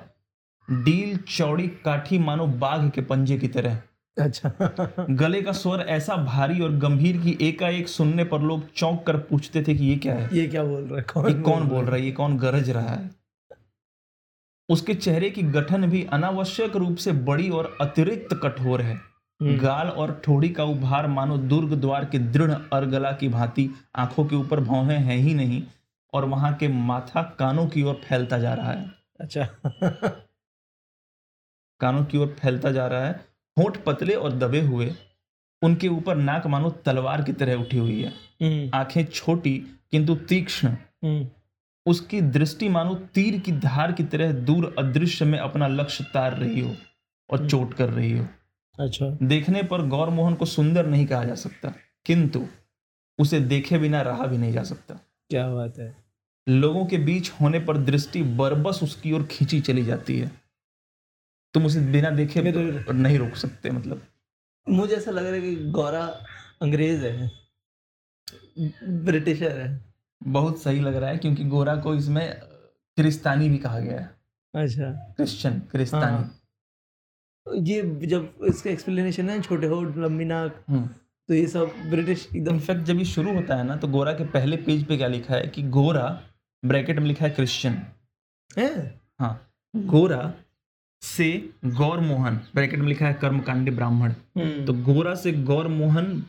डील 0.69 1.17
चौड़ी 1.17 1.67
काठी 1.67 2.19
मानो 2.19 2.47
बाघ 2.47 2.89
के 2.91 3.01
पंजे 3.01 3.37
की 3.37 3.47
तरह। 3.47 3.81
अच्छा। 4.23 4.51
गले 5.09 5.41
का 5.41 5.51
स्वर 5.51 5.79
ऐसा 5.79 6.15
भारी 6.15 6.61
और 6.61 6.71
गंभीर 6.71 7.17
कि 7.17 7.37
एकाएक 7.41 7.87
सुनने 7.87 8.23
पर 8.23 8.41
लोग 8.41 8.73
चौंक 8.73 9.03
कर 9.07 9.17
पूछते 9.17 9.63
थे 9.63 9.75
कि 9.75 9.85
ये 9.85 9.95
क्या 9.95 10.13
है? 10.13 10.37
ये 10.37 10.47
क्या 10.47 10.63
बोल 10.63 10.83
रहा 10.83 10.97
है? 10.97 11.03
कौन 11.03 11.27
ये 11.27 11.41
कौन 11.41 11.67
बोल 11.67 11.85
रहा 11.85 11.95
है? 11.95 12.01
ये 12.01 12.11
कौन 12.11 12.37
गरज 12.37 12.69
रहा 12.69 12.89
है? 12.89 13.11
उसके 14.69 14.93
चेहरे 14.93 15.29
की 15.29 15.41
गठन 15.41 15.89
भी 15.89 16.03
अनावश्यक 16.03 16.75
रूप 16.75 16.95
से 16.95 17.11
बड़ी 17.11 17.49
और 17.49 17.77
अतिरिक्त 17.81 18.39
कठोर 18.43 18.81
है। 18.81 18.95
हम्म, 18.95 19.57
गाल 19.57 19.87
और 19.87 20.21
ठोड़ी 20.25 20.49
का 20.49 20.63
उभार 20.63 21.07
मानो 21.07 21.37
दुर्ग 21.37 21.73
द्वार 21.73 22.05
के 22.05 22.19
दृढ़ 22.19 22.51
अर्गला 22.51 23.11
की 23.11 23.29
भांति 23.29 23.69
आँखों 23.95 24.25
के 24.25 24.35
ऊपर 24.35 24.59
भौहें 24.59 24.99
हैं 24.99 25.17
ही 25.17 25.33
नहीं 25.33 25.63
और 26.13 26.25
वहाँ 26.25 26.53
के 26.53 26.67
माथा 26.67 27.21
कानों 27.21 27.67
की 27.67 27.83
ओर 27.83 28.01
फैलता 28.03 28.37
जा 28.37 28.53
रहा 28.53 28.71
है। 28.71 28.91
अच्छा। 29.21 29.49
कानों 31.79 32.05
की 32.05 32.17
ओर 32.17 32.35
फैलता 32.39 32.71
जा 32.71 32.87
रहा 32.87 33.05
है। 33.05 33.28
होंठ 33.59 33.77
पतले 33.77 34.13
और 34.13 34.31
दबे 34.31 34.61
हुए 34.61 34.93
उनके 35.61 35.87
ऊपर 35.87 36.15
नाक 36.15 36.47
मानो 36.47 36.69
तलवार 36.69 37.23
की 37.23 37.33
तरह 37.33 37.53
उठी 37.53 37.77
हुई 37.77 38.03
है। 38.03 38.13
हम्म, 38.41 38.71
आँखें 38.73 39.05
छोटी 39.05 39.57
किंतु 39.91 40.15
तीक्ष्ण। 40.15 40.67
हम्म, 41.03 41.27
उसकी 41.85 42.21
दृष्टि 42.21 42.69
मानो 42.69 42.95
तीर 42.95 43.39
की 43.39 43.51
धार 43.51 43.91
की 43.91 44.03
तरह 44.03 44.31
दूर 44.31 44.75
अदृश्य 44.79 45.25
में 45.25 45.39
अपना 45.39 45.67
लक्ष्य 45.67 46.03
तार 46.13 46.37
रही 46.37 46.59
हो 46.61 46.75
और 47.29 47.49
चोट 47.49 47.73
कर 47.73 47.89
रही 47.89 48.17
हो। 48.17 48.27
अच्छा। 48.79 49.17
देखने 49.23 49.63
पर 49.63 49.87
गौर 49.87 50.09
मोहन 50.09 50.33
को 50.33 50.45
सुंदर 50.45 50.85
नहीं 50.85 51.05
कहा 51.05 51.23
जा 51.23 51.35
सकता 51.35 51.73
किंतु 52.05 52.47
उसे 53.19 53.39
देखे 53.39 53.77
बिना 53.77 54.01
रहा 54.01 54.25
भी 54.25 54.37
नहीं 54.37 54.51
जा 54.51 54.63
सकता। 54.63 54.95
क्या 55.29 55.49
बात 55.49 55.79
है। 55.79 55.95
लोगों 56.49 56.85
के 56.85 56.97
बीच 56.97 57.31
होने 57.41 57.59
पर 57.59 57.77
दृष्टि 57.77 58.23
बरबस 58.23 58.79
उसकी 58.83 59.11
ओर 59.11 59.23
खींची 59.23 59.61
चली 59.61 59.83
जाती 59.83 60.19
है। 60.19 60.38
तुम 61.53 61.65
उसे 61.65 61.79
बिना 61.81 62.09
देखे 62.09 62.41
मेरे- 62.41 62.89
नहीं 62.89 63.17
रोक 63.17 63.35
सकते 63.35 63.69
मतलब। 63.69 64.01
मुझे 64.69 64.95
ऐसा 64.95 65.11
लग 65.11 65.23
रहा 65.23 65.33
है 65.33 65.41
कि 65.41 65.55
गौरा 65.55 66.05
अंग्रेज़ 66.61 67.05
है 67.05 67.31
ब्रिटिशर 68.83 69.59
है। 69.59 69.93
बहुत 70.23 70.61
सही 70.61 70.79
लग 70.79 70.95
रहा 70.95 71.09
है 71.09 71.17
क्योंकि 71.17 71.43
गोरा 71.43 71.75
को 71.75 71.95
इसमें 71.95 72.39
क्रिस्तानी 72.95 73.49
भी 73.49 73.57
कहा 73.57 73.79
गया 73.79 73.99
है। 73.99 74.15
अच्छा। 74.55 74.91
क्रिश्चियन 74.91 75.59
क्रिस्तानी। 75.59 76.05
हाँ। 76.05 76.35
ये 77.55 78.07
जब 78.07 78.33
इसका 78.47 78.69
एक्सप्लेनेशन 78.69 79.29
है 79.29 79.41
छोटे 79.41 79.67
होठ 79.67 79.97
लंबी 79.97 80.25
नाक 80.25 80.63
हम्म, 80.69 80.89
तो 81.27 81.33
ये 81.33 81.47
सब 81.47 81.71
ब्रिटिश 81.89 82.29
एकदम 82.35 82.53
इनफैक्ट 82.53 82.81
जब 82.81 82.95
ये 82.95 83.05
शुरू 83.05 83.33
होता 83.33 83.55
है 83.55 83.63
ना 83.63 83.75
तो 83.75 83.87
गोरा 83.87 84.13
के 84.13 84.25
पहले 84.25 84.57
पेज 84.57 84.85
पे 84.85 84.97
क्या 84.97 85.07
लिखा 85.07 85.35
है 85.35 85.47
कि 85.47 85.63
गोरा 85.63 86.21
ब्रैकेट 86.65 86.99
में 86.99 87.05
लिखा 87.05 87.25
है 87.25 87.31
क्रिश्चियन 87.31 87.87
है? 88.57 89.01
हाँ। 89.19 89.51
गोरा 89.75 90.33
से 91.01 91.49
गौर 91.65 91.99
मोहन 91.99 92.35
ब्रैकेट 92.55 92.79
में 92.79 92.87
लिखा 92.87 93.07
है 93.07 93.13
कर्मकांडी 93.13 93.71
ब्राह्मण। 93.71 94.11
हम्म, 94.11 94.65
तो 94.65 94.73
गोरा 94.73 95.15
से 95.15 95.31
गौर 95.31 95.67
मोहन 95.67 96.23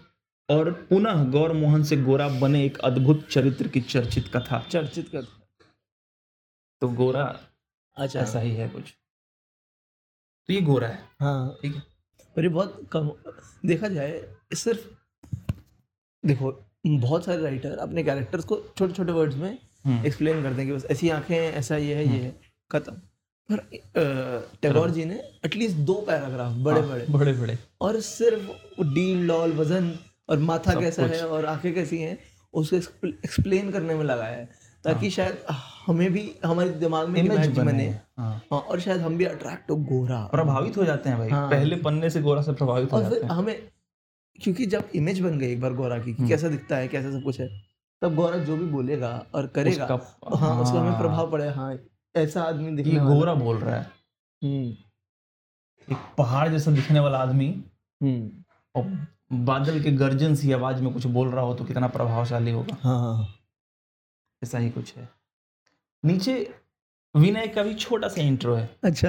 और 0.51 0.73
पुनः 0.73 1.25
गौर 1.25 1.53
मोहन 1.53 1.83
से 1.85 1.97
गोरा 1.97 2.29
बने 2.29 2.65
एक 2.65 2.79
अद्भुत 2.79 3.29
चरित्र 3.31 3.69
की 3.69 3.81
चर्चित 3.81 4.29
कथा। 4.37 4.67
चर्चित 4.71 5.09
कथा। 5.09 5.41
तो 6.81 6.89
गोरा 6.89 7.41
अच्छा। 7.97 8.21
ऐसा 8.21 8.41
ही 8.41 8.51
है 8.51 8.69
कुछ। 8.69 8.95
तो 10.49 10.53
ये 10.53 10.61
गोरा 10.61 10.89
है। 10.89 11.05
हाँ। 11.21 11.59
ठीक 11.63 11.75
है। 11.75 11.83
पर 12.37 12.43
ये 12.43 12.49
बहुत 12.49 12.89
कम 12.93 13.11
देखा 13.67 13.89
जाए 13.89 14.37
सिर्फ़ 14.55 14.89
देखो 16.27 16.53
बहुत 16.87 17.25
सारे 17.25 17.43
राइटर 17.43 17.79
अपने 17.79 18.05
कैरेक्टर्स 18.05 18.45
को 18.45 18.57
छोटे 18.79 18.93
छोटे 18.93 19.13
वर्ड्स 19.13 19.37
में 19.37 19.59
हम्म, 19.85 20.07
एक्सप्लेन 20.07 20.43
करते 20.43 20.63
हैं 20.63 20.67
कि 20.71 20.77
बस 20.77 20.85
ऐसी 20.91 21.09
आँखें 21.09 21.37
ऐसा 21.37 21.77
ये 21.77 21.95
है 21.95 22.03
ये 22.03 22.23
है 22.23 22.41
खत्म। 22.71 23.01
पर 23.53 23.57
टैगोर 24.63 24.91
जी 24.91 25.05
ने 25.05 25.23
एटलीस्ट 25.45 25.77
दो 25.77 25.95
पैराग्राफ 25.95 26.57
बड़े 26.57 26.81
हाँ, 26.81 26.89
बड़े 26.91 27.07
बड़े 27.11 27.33
बड़े 27.33 27.59
और 27.81 28.01
सिर्फ़ 28.01 28.83
डील 28.85 29.19
लॉल 29.19 29.53
वज़न 29.53 29.99
और 30.29 30.39
माथा 30.39 30.81
कैसा 30.81 31.03
है 31.03 31.29
और 31.29 31.47
आँखें 31.47 31.75
कैसी 31.75 31.99
हैं 31.99 32.19
उसको 32.55 33.07
एक्सप्लेन 33.07 33.71
करने 33.71 33.95
में 33.95 34.05
लगाया 34.05 34.37
है। 34.37 34.49
ताकि 34.85 35.11
शायद 35.11 35.39
हमें 35.87 36.13
भी 36.13 36.35
हमारे 36.45 36.71
दिमाग 36.71 37.09
में 37.09 37.21
इमेज 37.23 37.49
बने। 37.59 37.89
हाँ। 38.19 38.43
हाँ, 38.53 38.61
और 38.61 38.81
शायद 38.81 39.01
हम 39.01 39.17
भी 39.17 39.25
अट्रैक्ट 39.25 39.71
हो 39.71 39.77
गोरा। 39.77 40.21
प्रभावित 40.33 40.77
हो 40.77 40.85
जाते 40.85 41.09
हैं 41.09 41.19
भाई। 41.19 41.29
हाँ। 41.29 41.51
पहले 41.51 41.77
पन्ने 41.77 42.11
से 42.11 42.23
गोरा 42.23 42.43
से 42.43 42.53
प्रभावित 42.53 42.93
हो 42.93 43.01
जाते 43.01 43.17
हैं। 43.17 43.29
हमें 43.29 43.69
क्योंकि 44.43 44.67
जब 44.67 44.89
इमेज 44.95 45.21
बन 45.21 45.39
गई 45.39 45.53
एक 45.53 45.61
बार 45.61 45.73
गोरा 45.73 45.99
की 45.99 46.15
कि। 46.15 46.29
कैसा 46.29 46.49
दिखता 46.49 46.77
है 46.77 46.89
कैसा 46.89 47.11
सब 47.11 47.23
कुछ 47.23 47.41
है 47.41 47.49
तब 48.03 48.15
गोरा 48.15 48.37
जो 48.39 48.57
भी 48.57 48.65
बोलेगा 48.65 49.27
और 49.35 49.47
करेगा 49.47 49.85
उसका 49.85 50.37
हाँ 50.37 50.63
उसका 50.63 50.81
हमें 50.81 50.91
हाँ, 50.91 51.01
प्रभाव 51.01 51.31
पड़े 51.31 51.49
हाँ। 51.49 51.79
ऐसा 52.17 52.43
आदमी 52.43 52.65
ये 52.65 52.77
दिखने 52.77 53.01
वाला। 53.01 53.15
गोरा 53.15 53.35
बोल 53.35 53.59
रहा 53.59 53.77
है। 53.77 53.83
हम्म। 54.45 54.77
एक 55.95 56.15
पहाड़ 56.19 56.49
जैसा 56.49 56.71
दिखने 56.71 57.01
वाला 57.01 57.19
आदमी। 57.19 57.65
हम्म। 58.03 58.45
और 58.75 59.07
बादल 59.33 59.83
के 59.83 59.91
गर्जन 59.91 60.35
सी 60.35 60.53
आवाज़ 60.53 60.83
में 60.83 60.95
कुछ 60.95 61.07
बोल 61.07 61.31
रहा 61.31 61.45
हो 61.45 61.55
तो 61.55 61.65
कितना 61.65 61.89
प्रभावशाली 61.89 62.51
होगा। 62.51 62.77
हाँ 62.81 62.99
हाँ 62.99 63.35
ऐसा 64.45 64.59
ही 64.59 64.71
कुछ 64.71 64.97
है। 64.97 65.09
नीचे 66.05 66.55
विनय 67.17 67.47
का 67.47 67.63
भी 67.63 67.75
छोटा 67.75 68.09
सा 68.09 68.23
इंट्रो 68.23 68.55
है। 68.55 68.77
अच्छा। 68.85 69.09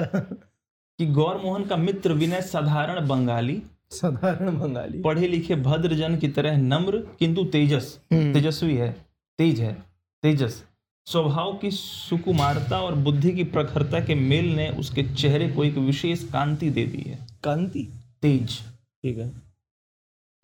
कि 0.98 1.06
गौर 1.06 1.36
मोहन 1.36 1.64
का 1.64 1.76
मित्र 1.76 2.12
विनय 2.12 2.42
साधारण 2.42 3.08
बंगाली। 3.08 3.62
साधारण 3.90 4.60
बंगाली। 4.60 5.00
पढ़े 5.00 5.28
लिखे 5.28 5.54
भद्र 5.56 5.94
जन 5.94 6.18
की 6.18 6.28
तरह 6.28 6.56
नम्र 6.56 6.98
किंतु 7.18 7.44
तेजस। 7.44 8.00
हम्म, 8.12 8.32
तेजस्वी 8.32 8.76
है। 8.76 9.06
तेज 9.38 9.60
है। 9.60 9.82
तेजस। 10.22 10.64
स्वभाव 11.06 11.56
की 11.56 11.70
सुकुमारता 11.70 12.80
और 12.80 12.94
बुद्धि 12.94 13.32
की 13.32 13.44
प्रखरता 13.44 14.00
के 14.00 14.14
मेल 14.14 14.56
ने 14.56 14.68
उसके 14.70 15.02
चेहरे 15.14 15.48
को 15.48 15.64
एक 15.64 15.74
विशेष 15.74 16.24
कांति 16.24 16.70
दे 16.70 16.84
दी 16.86 17.02
है। 17.10 17.26
कांति? 17.44 17.88
तेज। 18.22 18.58
ठीक 19.02 19.18
है। 19.18 19.32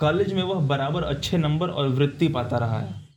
कॉलेज 0.01 0.33
में 0.33 0.43
वह 0.43 0.67
बराबर 0.67 1.03
अच्छे 1.03 1.39
नंबर 1.39 1.69
और 1.69 1.89
वृत्ति 1.89 2.29
पाता 2.29 2.59
रहा 2.59 2.81
है। 2.81 3.09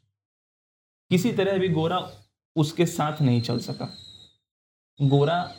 किसी 1.10 1.32
तरह 1.32 1.58
भी 1.58 1.70
गोरा 1.70 2.12
उसके 2.56 2.86
साथ 2.86 3.22
नहीं 3.22 3.42
चल 3.42 3.60
सका। 3.60 3.94
गोरा 5.02 5.52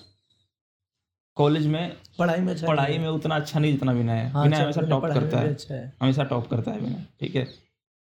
कॉलेज 1.37 1.67
में 1.67 1.97
पढ़ाई 2.19 2.41
में 2.41 2.53
अच्छा 2.55 2.67
पढ़ाई 2.67 2.99
में 2.99 3.09
उतना 3.09 3.37
अच्छा 3.37 3.61
नहीं 3.61 3.73
जितना 3.73 3.93
विनय 3.93 4.13
है। 4.13 4.31
हाँ, 4.31 4.43
विनय 4.43 4.57
अच्छा, 4.57 4.65
हमेशा 4.65 4.81
टॉप 4.81 5.05
करता 5.05 5.39
है। 5.39 5.49
अच्छा 5.49 5.75
है। 5.75 5.93
हमेशा 6.03 6.25
टॉप 6.25 6.47
करता 6.47 6.71
है 6.71 6.81
विनय। 6.81 7.07
ठीक 7.21 7.37
है। 7.37 7.45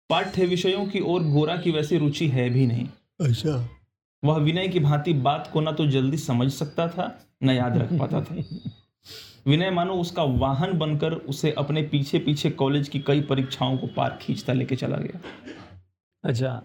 पाठ्य 0.10 0.46
विषयों 0.46 0.86
की 0.86 1.00
ओर 1.00 1.24
गोरा 1.24 1.58
की 1.58 1.72
वैसी 1.72 1.98
रुचि 1.98 2.28
है 2.28 2.50
भी 2.50 2.66
नहीं। 2.68 2.88
अच्छा। 3.22 3.70
वह 4.24 4.38
विनय 4.38 4.68
की 4.68 4.80
भांति 4.80 5.14
बात 5.14 5.50
को 5.54 5.62
ना 5.62 5.72
तो 5.72 5.88
जल्दी 5.88 6.18
समझ 6.18 6.52
सकता 6.52 6.88
था 6.88 7.20
न 7.44 7.50
याद 7.50 7.78
रख 7.78 7.94
पाता 7.94 8.22
था। 8.22 8.36
विनय 9.48 9.72
मानो 9.72 9.94
उसका 9.94 10.24
वाहन 10.24 10.74
बनकर 10.74 11.14
उसे 11.14 11.52
अपने 11.52 11.82
पीछे 11.82 12.20
पीछे 12.20 12.50
कॉलेज 12.50 12.90
की 12.90 13.00
कई 13.00 13.22
परीक्षाओं 13.22 13.78
को 13.78 13.88
पार 13.88 14.20
खींचता 14.22 14.54
लेके 14.54 14.76
चला 14.76 14.98
गया। 14.98 15.20
अच्छा। 16.24 16.62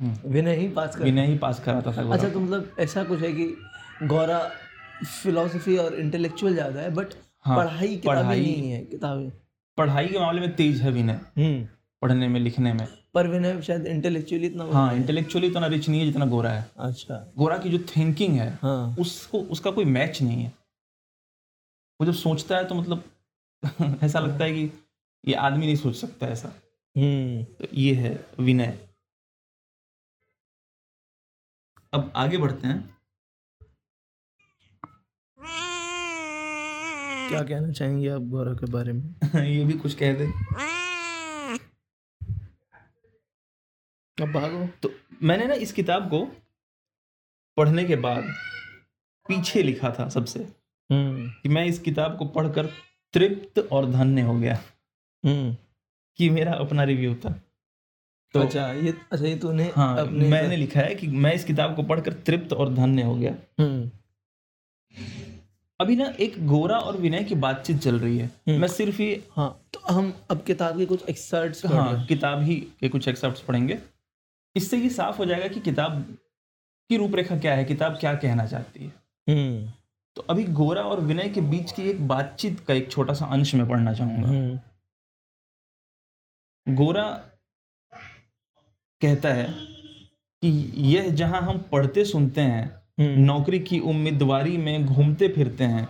हम्म। 0.00 0.30
विनय 0.32 0.56
ही 0.56 0.68
पास 0.68 0.96
कर 0.96 1.04
विनय 1.04 1.26
ही 1.26 1.38
पास 1.38 1.60
कराता 1.60 1.92
था 1.92 2.12
अच्छा 2.12 2.28
तो 2.28 2.40
मतलब 2.40 2.76
ऐसा 2.78 3.04
कुछ 3.04 3.20
है 3.20 3.32
कि 3.32 3.56
गौरा 4.02 4.50
फिलोसफी 5.22 5.76
और 5.76 5.94
इंटेलेक्चुअल 5.94 6.54
ज़्यादा 6.54 6.80
है 6.80 6.94
बट 6.94 7.06
हाँ, 7.44 7.56
पढ़ाई 7.56 7.96
पढ़ाई- 8.06 8.42
नहीं 8.42 8.70
है 8.70 8.84
किताबें। 8.84 9.30
पढ़ाई 9.76 10.06
के 10.06 10.18
मामले 10.18 10.40
में 10.40 10.56
तेज 10.56 10.80
है 10.82 10.90
विनय। 10.90 11.12
हम्म। 11.12 11.68
पढ़ने 12.02 12.28
में 12.28 12.40
लिखने 12.40 12.72
में। 12.72 12.88
पर 13.14 13.28
विनय 13.28 13.62
शायद 13.62 13.86
इंटेलेक्चुअली 13.86 14.46
इतना 14.46 14.64
हाँ 14.64 14.94
इंटेलेक्चुअली 14.94 15.46
इतना 15.46 15.66
रिच 15.66 15.88
नहीं 15.88 16.00
है 16.00 16.06
जितना 16.06 16.26
गोरा 16.26 16.50
है। 16.50 16.70
अच्छा। 16.78 17.32
गोरा 17.38 17.58
की 17.58 17.70
जो 17.70 17.78
थिंकिंग 17.78 18.38
है 18.38 18.58
हाँ। 18.62 18.96
उसको 18.98 19.38
उसका 19.38 19.70
कोई 19.70 19.84
मैच 19.84 20.22
नहीं 20.22 20.42
है। 20.42 20.52
वो 22.00 22.06
जब 22.06 22.12
सोचता 22.12 22.56
है 22.56 22.64
तो 22.64 22.74
मतलब 22.74 23.04
ऐसा 24.02 24.20
लगता 24.20 24.44
है 24.44 24.52
कि 24.52 24.72
ये 25.28 25.34
आदमी 25.34 25.66
नहीं 25.66 25.76
सोच 25.76 25.96
सकता 25.96 26.26
ऐसा। 26.26 26.48
हम्म। 26.96 27.44
तो 27.44 27.66
ये 27.74 27.94
है 27.94 28.26
विनय। 28.40 28.88
अब 31.92 32.12
आगे 32.16 32.38
बढ़ते 32.38 32.66
हैं। 32.68 32.94
क्या 37.28 37.42
कहना 37.42 37.72
चाहेंगे 37.72 38.08
आप 38.08 38.22
गौरा 38.22 38.52
के 38.52 38.66
बारे 38.66 38.92
में? 38.92 39.14
ये 39.44 39.64
भी 39.64 39.72
कुछ 39.72 39.94
कह 39.94 40.12
दे। 40.12 40.26
अब 44.22 44.32
भागो। 44.32 44.68
तो 44.82 44.90
मैंने 45.22 45.46
ना 45.46 45.54
इस 45.54 45.72
किताब 45.72 46.10
को 46.10 46.24
पढ़ने 47.56 47.84
के 47.84 47.96
बाद 47.96 48.24
पीछे 49.28 49.62
लिखा 49.62 49.90
था 49.98 50.08
सबसे 50.08 50.40
हम्म। 50.90 51.28
कि 51.42 51.48
मैं 51.48 51.64
इस 51.64 51.78
किताब 51.78 52.16
को 52.18 52.24
पढ़कर 52.24 52.66
तृप्त 53.12 53.58
और 53.72 53.90
धन्य 53.90 54.22
हो 54.22 54.34
गया। 54.34 54.54
हम्म। 55.24 55.56
कि 56.16 56.30
मेरा 56.30 56.52
अपना 56.52 56.82
रिव्यू 56.82 57.14
था। 57.14 57.40
तो 58.32 58.40
अच्छा 58.40 58.72
ये 58.72 58.94
अच्छा 59.12 59.26
ये 59.26 59.36
तूने 59.36 59.64
हाँ 59.76 59.98
अपने 59.98 60.28
मैंने 60.28 60.56
लिखा 60.56 60.80
है 60.80 60.94
कि 60.94 61.06
मैं 61.06 61.34
इस 61.34 61.44
किताब 61.44 61.76
को 61.76 61.82
पढ़कर 61.82 62.12
तृप्त 62.12 62.52
और 62.52 62.74
धन्य 62.74 63.02
हो 63.02 63.14
गया। 63.14 63.34
हम्म। 63.60 63.90
अभी 65.80 65.96
ना 65.96 66.06
एक 66.20 66.46
गोरा 66.46 66.78
और 66.78 66.96
विनय 66.96 67.24
की 67.24 67.34
बातचीत 67.34 67.78
चल 67.78 67.98
रही 67.98 68.18
है। 68.18 68.30
मैं 68.48 68.68
सिर्फ़ 68.68 69.02
ही 69.02 69.22
हाँ 69.32 69.68
तो 69.72 69.80
हम 69.94 70.12
अब 70.30 70.42
किताब 70.42 70.78
के 70.78 70.86
कुछ 70.86 71.08
एक्सर्ट्स 71.08 71.66
हाँ 71.66 72.06
किताब 72.06 72.42
ही 72.42 72.56
के 72.80 72.88
कुछ 72.88 73.08
एक्सर्ट्स 73.08 73.40
पढ़ेंगे। 73.40 73.78
इससे 74.56 74.76
ये 74.76 74.88
साफ़ 74.90 75.18
हो 75.18 75.24
जाएगा 75.24 75.48
कि 75.48 75.60
किताब 75.60 76.00
की 76.90 76.96
रूपरेखा 76.96 77.36
क्या 77.38 77.54
है 77.54 77.64
किताब 77.64 77.96
क्या 78.00 78.14
कहना 78.14 78.46
चाहती 78.46 78.84
है। 78.84 78.92
हम्म। 79.26 79.72
तो 80.16 80.22
अभी 80.22 80.44
गोरा 80.44 80.82
और 80.82 81.00
विनय 81.00 81.28
के 81.28 81.40
बीच 81.40 81.72
की 81.72 81.82
एक 81.82 82.06
बातचीत 82.08 82.60
का 82.60 82.74
एक 82.74 82.90
छोटा 82.90 83.14
सा 83.14 83.26
अंश 83.26 83.54
में 83.54 83.68
पढ़ना 83.68 83.92
चाहूँगा। 83.92 84.28
हम्म। 84.28 84.58
गोरा 86.66 87.06
कहता 89.00 89.28
है 89.28 89.46
कि 90.42 90.48
यह 90.86 91.08
जहाँ 91.10 91.40
हम 91.42 91.58
पढ़ते 91.72 92.04
सुनते 92.04 92.40
हैं 92.40 92.64
हम्म। 93.00 93.20
नौकरी 93.20 93.58
की 93.60 93.78
उम्मीदवारी 93.80 94.56
में 94.58 94.86
घूमते 94.86 95.28
फिरते 95.28 95.64
हैं 95.64 95.88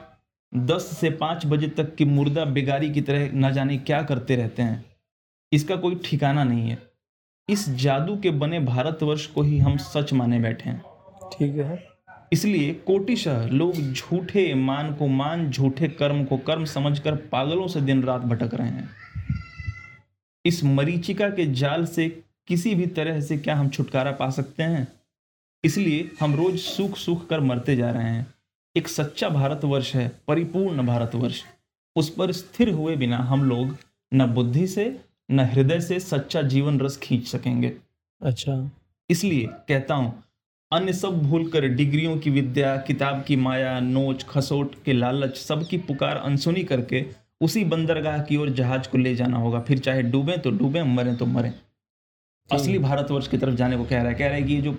दस 0.53 0.87
से 0.97 1.11
पाँच 1.11 1.47
बजे 1.47 1.69
तक 1.69 1.95
की 1.95 2.05
मुर्दा 2.05 2.45
बेगारी 2.45 2.91
की 2.91 3.01
तरह 3.01 3.31
न 3.35 3.53
जाने 3.53 3.77
क्या 3.79 4.03
करते 4.03 4.37
रहते 4.37 4.63
हैं 4.63 4.85
इसका 5.53 5.77
कोई 5.77 6.01
ठिकाना 6.05 6.45
नहीं 6.45 6.71
है। 6.71 6.79
इस 7.49 7.71
जादू 7.71 8.17
के 8.17 8.31
बने 8.31 8.61
भारतवर्ष 8.61 9.27
को 9.27 9.43
ही 9.43 9.59
हम 9.59 9.77
सच 9.77 10.13
माने 10.13 10.39
बैठे 10.39 10.71
हैं। 10.71 10.83
ठीक 11.33 11.57
है। 11.57 11.89
इसलिए 12.33 12.75
कोटिशह 12.75 13.47
लोग 13.47 13.75
झूठे 13.93 14.55
मान 14.55 14.95
को 14.95 15.07
मान 15.07 15.51
झूठे 15.51 15.89
कर्म 15.89 16.25
को 16.25 16.37
कर्म 16.37 16.65
समझकर 16.65 17.17
पागलों 17.17 17.69
से 17.69 17.81
दिन 17.81 18.03
रात 18.03 18.21
भटक 18.21 18.55
रहे 18.55 18.69
हैं। 18.69 18.91
इस 20.45 20.65
मरीचिका 20.65 21.29
के 21.29 21.53
जाल 21.53 21.87
से 21.87 22.23
किसी 22.47 22.75
भी 22.75 22.87
तरह 22.87 23.21
से 23.21 23.39
क्या 23.39 23.57
हम 23.57 23.69
छुटकारा 23.69 24.13
पा 24.13 24.31
सकते 24.31 24.63
हैं? 24.63 24.89
इसलिए 25.65 26.11
हम 26.21 26.35
रोज 26.35 26.59
सूख 26.59 26.97
सूख 26.97 27.27
कर 27.27 27.41
मरते 27.41 27.77
जा 27.77 27.91
रहे 27.91 28.11
हैं। 28.11 28.27
एक 28.77 28.89
सच्चा 28.89 29.29
भारतवर्ष 29.29 29.95
है 29.95 30.13
परिपूर्ण 30.29 30.87
भारतवर्ष। 30.87 31.43
उस 31.97 32.15
पर 32.15 32.33
स्थिर 32.33 32.71
हुए 32.71 32.97
बिना 32.97 33.19
हम 33.19 33.45
लोग 33.45 33.77
न 34.15 34.27
बुद्धि 34.27 34.67
से 34.67 35.01
न 35.29 35.41
हृदय 35.53 35.81
से 35.81 35.99
सच्चा 36.01 36.43
जीवन 36.43 36.81
रस 36.81 36.97
खींच 36.97 37.27
सकेंगे। 37.27 37.73
अच्छा। 38.21 38.71
इसलिए 39.11 39.47
कहता 39.69 39.95
हूँ 39.95 40.13
अन्य 40.73 40.93
सब 40.93 41.23
भूलकर 41.23 41.67
डिग्रियों 41.69 42.17
की 42.19 42.31
विद्या 42.31 42.77
किताब 42.77 43.23
की 43.23 43.37
माया 43.37 43.79
नोच 43.81 44.25
खसोट 44.29 44.75
के 44.85 44.93
लालच 44.93 45.37
सबकी 45.37 45.79
पुकार 45.79 46.17
अनसुनी 46.17 46.65
करके 46.65 47.05
उसी 47.41 47.65
बंदरगाह 47.65 48.19
की 48.23 48.37
ओर 48.37 48.51
जहाज़ 48.51 48.89
को 48.89 48.99
ले 48.99 49.15
जाना 49.15 49.39
होगा। 49.39 49.61
फिर 49.61 49.79
चाहे 49.79 50.03
डूबे 50.03 50.37
तो 50.37 50.51
डूबे 50.51 50.83
मरे 50.83 51.15
तो 51.15 51.27
मरे। 51.27 51.53
असली 52.51 52.79
भारतवर्ष 52.79 53.29
की 53.29 53.39
तरफ़ 53.39 53.55
जाने 53.55 53.77
को 53.77 53.85
कह 53.85 54.03
रहा 54.03 54.09
है। 54.09 54.15
कह 54.15 54.27
रहा 54.27 54.37
है 54.37 54.43
कि 54.43 54.55
ये 54.55 54.61
जो 54.61 54.77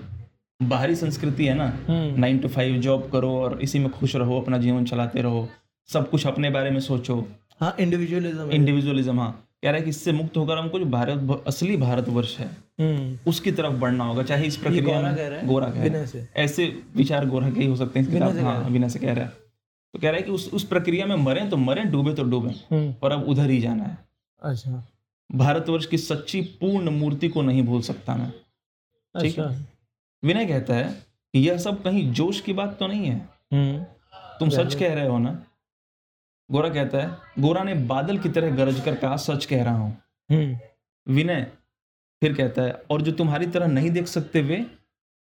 बाहरी 0.59 0.95
संस्कृति 0.95 1.45
है 1.45 1.53
ना 1.53 1.71
नाइन 1.89 2.37
टू 2.39 2.47
फाइव 2.47 2.77
जॉब 2.81 3.09
करो 3.11 3.31
और 3.39 3.59
इसी 3.61 3.79
में 3.79 3.89
खुश 3.89 4.15
रहो 4.15 4.39
अपना 4.41 4.57
जीवन 4.57 4.85
चलाते 4.85 5.21
रहो। 5.21 5.47
सब 5.89 6.09
कुछ 6.09 6.27
अपने 6.27 6.49
बारे 6.49 6.71
में 6.71 6.79
सोचो। 6.79 7.19
हाँ 7.59 7.75
इंडिविजुअलिज्म 7.79 8.49
इंडिविजुअलिज्म 8.51 9.19
हाँ। 9.19 9.44
कह 9.65 9.71
रहा 9.71 9.77
है 9.77 9.83
कि 9.83 9.89
इससे 9.89 10.11
मुक्त 10.11 10.37
होकर 10.37 10.57
हमको 10.57 10.79
जो 10.79 10.85
भारत 10.85 11.43
असली 11.47 11.77
भारतवर्ष 11.77 12.37
है 12.39 12.47
हम्म। 12.79 13.17
उसकी 13.27 13.51
तरफ़ 13.51 13.73
बढ़ना 13.73 14.03
होगा 14.03 14.23
चाहे 14.23 14.45
इस 14.45 14.57
प्रक्रिया 14.57 15.01
में 15.01 15.09
है? 15.11 15.47
गोरा 15.47 15.69
कह 15.69 15.87
रहा 15.87 16.01
है। 16.01 16.29
ऐसे 16.35 16.83
विचार 16.95 17.25
गोरा 17.25 17.49
के 17.49 17.59
ही 17.59 17.67
हो 17.67 17.75
सकते 17.75 17.99
हैं 17.99 18.11
कह 18.11 18.43
हाँ 18.43 18.69
रहा 18.71 18.87
से 18.87 18.99
कह 18.99 19.13
रहा 19.13 19.25
है। 19.25 19.31
तो 19.93 19.99
कह 19.99 20.07
रहा 20.07 20.17
है 20.17 20.21
कि 20.21 20.31
उस 20.31 20.49
उस 20.53 20.63
प्रक्रिया 20.63 21.05
में 21.05 21.15
मरे 21.15 21.49
तो 21.49 21.57
मरे 21.57 21.83
डूबे 21.83 22.13
तो 22.13 22.23
डूबे 22.23 22.49
हम्म। 22.49 22.95
और 23.03 23.11
अब 23.11 23.23
उधर 23.23 23.49
ही 23.49 23.59
जाना 23.59 23.83
है। 23.83 23.97
अच्छा। 24.41 24.87
भारतवर्ष 25.31 25.85
की 25.85 25.97
सच्ची 25.97 26.41
पूर्ण 26.41 26.89
मूर्ति 26.89 27.27
को 27.27 27.41
नहीं 27.41 27.63
भूल 27.63 27.81
सकता 27.81 28.15
मैं। 28.15 28.31
ठीक 29.21 29.39
है। 29.39 29.45
अच्छा 29.45 29.65
विनय 30.23 30.45
कहता 30.45 30.73
है 30.73 30.83
कि 31.33 31.49
यह 31.49 31.57
सब 31.57 31.83
कहीं 31.83 32.13
जोश 32.13 32.41
की 32.41 32.53
बात 32.53 32.77
तो 32.79 32.87
नहीं 32.87 33.05
है। 33.05 33.29
हम्म। 33.53 33.83
तुम 34.39 34.49
सच 34.49 34.75
कह 34.75 34.93
रहे 34.93 35.07
हो 35.07 35.17
ना? 35.19 35.43
गोरा 36.51 36.69
कहता 36.69 36.97
है 36.97 37.17
गोरा 37.39 37.63
ने 37.63 37.73
बादल 37.73 38.17
की 38.17 38.29
तरह 38.29 38.55
गरज 38.55 38.79
कर 38.79 38.95
कहा 38.95 39.15
सच 39.17 39.45
कह 39.45 39.63
रहा 39.63 39.77
हूँ। 39.77 39.97
हम्म। 40.31 41.13
विनय 41.13 41.47
फिर 42.21 42.33
कहता 42.33 42.61
है 42.61 42.81
और 42.91 43.01
जो 43.01 43.11
तुम्हारी 43.11 43.45
तरह 43.45 43.67
नहीं 43.67 43.91
देख 43.91 44.07
सकते 44.07 44.41
वे? 44.41 44.57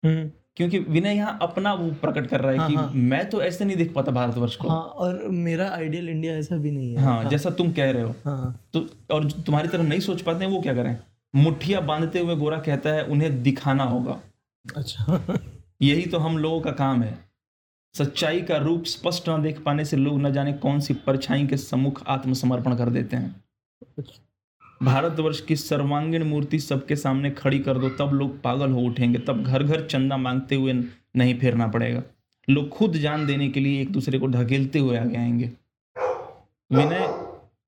हम्म। 0.03 0.31
क्योंकि 0.57 0.79
विनय 0.79 1.15
यहाँ 1.15 1.39
अपना 1.43 1.73
वो 1.75 1.91
प्रकट 1.91 2.27
कर 2.27 2.41
रहा 2.41 2.53
है 2.53 2.59
हाँ, 2.59 2.69
कि 2.69 2.75
हाँ। 2.75 2.91
मैं 2.95 3.31
तो 3.31 3.43
ऐसे 3.43 3.65
नहीं 3.65 3.77
देख 3.77 3.93
पाता 3.95 4.13
भारतवर्ष 4.13 4.57
को। 4.57 4.69
हाँ 4.69 4.81
और 4.81 5.29
मेरा 5.29 5.69
आइडियल 5.71 6.09
इंडिया 6.09 6.35
ऐसा 6.35 6.57
भी 6.57 6.71
नहीं 6.71 6.95
है। 6.95 7.03
हाँ 7.03 7.23
हाँ। 7.23 7.31
जैसा 7.31 7.51
तुम 7.51 7.73
कह 7.73 7.91
रहे 7.91 8.03
हो। 8.03 8.15
हाँ 8.25 8.69
तो 8.73 8.87
और 9.11 9.31
तुम्हारी 9.31 9.69
तरह 9.69 9.83
नहीं 9.83 10.01
सोच 10.01 10.23
पाते 10.23 10.45
हैं 10.45 10.53
वो 10.53 10.61
क्या 10.61 10.75
करें? 10.75 10.99
मुठ्ठिया 11.35 11.81
बांधते 11.81 12.19
हुए 12.19 12.37
गोरा 12.37 12.59
कहता 12.59 12.91
है 12.91 13.05
उन्हें 13.05 13.43
दिखाना 13.43 13.85
होगा। 13.85 14.21
अच्छा। 14.77 15.21
यही 15.83 16.07
तो 16.07 16.19
हम 16.19 16.39
लोगों 16.39 16.61
का 16.61 16.71
काम 16.71 17.03
है। 17.03 17.24
सच्चाई 17.95 18.41
का 18.41 18.57
रूप 18.57 18.85
स्पष्ट 18.85 19.29
न 19.29 19.43
देख 19.43 19.61
पाने 19.61 19.85
से 19.85 19.97
लोग 19.97 20.21
न 20.21 20.33
जाने 20.33 20.53
कौन 20.53 20.81
सी 20.81 20.95
परछाई 20.95 21.47
के 21.47 21.57
सम्मुख 21.57 22.03
आत्मसमर्पण 22.07 22.77
कर 22.77 22.89
देते 22.91 23.17
हैं। 23.17 23.45
भारतवर्ष 24.83 25.41
की 25.41 25.57
सर्वांगीण 25.57 26.25
मूर्ति 26.25 26.59
सबके 26.59 26.97
सामने 26.97 27.31
खड़ी 27.31 27.59
कर 27.59 27.79
दो 27.79 27.89
तब 27.89 28.13
लोग 28.15 28.41
पागल 28.43 28.71
हो 28.71 28.81
उठेंगे 28.81 29.19
तब 29.19 29.45
घर 29.45 29.63
घर 29.63 29.87
चंदा 29.87 30.17
मांगते 30.17 30.55
हुए 30.55 30.73
नहीं 31.17 31.39
फेरना 31.39 31.67
पड़ेगा। 31.67 32.03
लोग 32.49 32.69
खुद 32.69 32.97
जान 32.97 33.27
देने 33.27 33.49
के 33.49 33.61
लिए 33.61 33.83
एक 33.83 33.93
दूसरे 33.93 34.19
को 34.19 34.27
ढकेलते 34.27 34.79
हुए 34.79 34.97
आगे 34.99 35.17
आएँगे। 35.17 35.51
विनय 36.71 37.09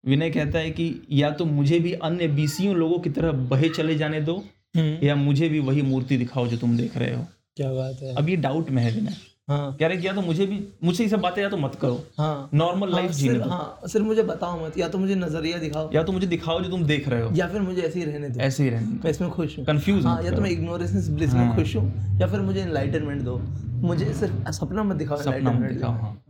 विनय 0.05 0.31
कहता 0.31 0.59
है 0.59 0.71
कि 0.71 1.03
या 1.11 1.31
तो 1.31 1.45
मुझे 1.45 1.79
भी 1.81 1.93
अन्य 1.93 2.29
बीसियों 2.29 2.75
लोगों 2.77 2.99
की 2.99 3.11
तरह 3.11 3.33
बहे 3.33 3.69
चले 3.69 3.95
जाने 3.95 4.21
दो 4.21 4.37
हम्म। 4.77 5.07
या 5.07 5.15
मुझे 5.17 5.49
भी 5.49 5.61
वही 5.61 5.83
मूर्ति 5.83 6.17
दिखाओ 6.17 6.47
जो 6.47 6.57
तुम 6.57 6.77
देख 6.77 6.97
रहे 6.97 7.15
हो। 7.15 7.27
क्या 7.57 7.73
बात 7.73 8.03
है। 8.03 8.15
अब 8.15 8.29
ये 8.29 8.37
डाउट 8.37 8.71
में 8.71 8.83
है 8.83 8.95
विनय। 8.95 9.17
हाँ। 9.49 9.77
कह 9.81 9.87
रहे 9.87 9.97
कि 9.97 10.07
या 10.07 10.13
तो 10.13 10.23
मुझे 10.23 10.47
भी 10.47 10.69
मुझसे 10.85 11.03
ये 11.03 11.09
सब 11.09 11.21
बातें 11.21 11.43
या 11.43 11.49
तो 11.49 11.57
मत 11.57 11.75
करो। 11.75 12.05
हाँ। 12.19 12.51
नॉर्मल 12.55 12.91
लाइफ 12.91 13.05
हाँ, 13.05 13.13
जीने 13.13 13.39
दो 13.39 13.51
हाँ 13.51 13.81
सिर्फ़ 13.89 14.07
मुझे 14.07 14.23
बताओ 14.23 14.67
मत 14.67 14.79
या 14.79 14.89
तो 14.89 14.99
मुझे 14.99 15.15
नज़रिया 15.15 15.59
दिखाओ। 15.59 15.91
या 15.95 16.03
तो 16.03 16.13
मुझे 16.13 16.27
दिखाओ 16.27 16.61
जो 16.61 16.71
तुम 16.71 16.85
देख 16.85 17.09
रहे 17.09 17.23
हो। 17.23 17.31
या 17.35 17.47
फिर 17.49 17.61
मुझे 17.61 17.83
ऐसे 17.83 17.99
ही 17.99 18.05
रहने 18.05 18.29
दो। 18.29 18.41
ऐसे 18.41 18.63
ही 18.65 18.71
रहने 18.71 18.87
मैं 18.87 19.11
इसमें 19.11 19.31
खुश 19.31 19.59
हूँ। 19.59 19.65
कंफ्यूज 19.65 20.07
हाँ 20.07 20.23
या 20.23 20.31
तो 20.31 20.43
मैं 20.43 20.51
इग्नोरेंस 20.51 21.09
ब्लिस 21.09 21.35
में 21.35 21.47
हाँ। 21.47 21.57
खुश 21.57 21.77
हूँ 21.77 22.19
या 22.21 22.27
फिर 22.27 22.41
मुझे 22.41 22.61
एनलाइटनमेंट 22.61 23.23
दो। 23.23 23.39
मुझे 23.87 24.13
सिर्फ़ 24.15 24.51
सपना 24.51 24.83
मत 24.83 24.97
दिखाओ 24.97 25.17
सपना 25.17 25.53
मत 25.53 25.71
दिखाओ। 25.71 25.91
हाँ। 25.93 26.23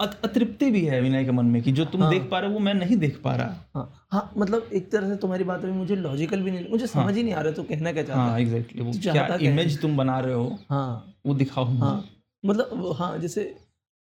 अत- 0.00 0.24
अतृप्ति 0.24 0.70
भी 0.70 0.84
है 0.84 1.00
विनय 1.00 1.24
के 1.24 1.30
मन 1.30 1.46
में 1.46 1.62
कि 1.62 1.72
जो 1.72 1.84
तुम 1.84 2.02
हाँ। 2.02 2.10
देख 2.10 2.28
पा 2.30 2.38
रहे 2.38 2.48
हो 2.48 2.54
वो 2.54 2.60
मैं 2.60 2.74
नहीं 2.74 2.96
देख 2.96 3.20
पा 3.24 3.34
रहा। 3.34 4.03
हाँ 4.14 4.20
हाँ 4.22 4.32
मतलब 4.36 4.68
एक 4.72 4.90
तरह 4.92 5.08
से 5.08 5.16
तुम्हारी 5.16 5.44
बात 5.44 5.62
में 5.64 5.72
मुझे 5.72 5.96
लॉजिकल 5.96 6.42
भी 6.42 6.50
नहीं 6.50 6.68
मुझे 6.70 6.86
समझ 6.86 7.14
ही। 7.16 7.22
नहीं 7.22 7.34
आ 7.34 7.40
रहा 7.40 7.52
तो 7.52 7.62
कहना 7.62 7.92
क्या 7.92 8.02
चाहता 8.02 8.20
हाँ 8.22 8.40
एग्जैक्टली 8.40 8.82
वो 8.82 8.92
तो 8.92 8.98
क्या 9.00 9.24
है? 9.24 9.44
इमेज 9.44 9.80
तुम 9.80 9.96
बना 9.96 10.18
रहे 10.20 10.34
हो 10.34 10.58
हाँ। 10.70 11.14
वो 11.26 11.34
दिखाओ 11.34 11.64
हाँ 11.64 12.04
मतलब 12.44 12.92
हाँ 12.98 13.18
जैसे 13.18 13.54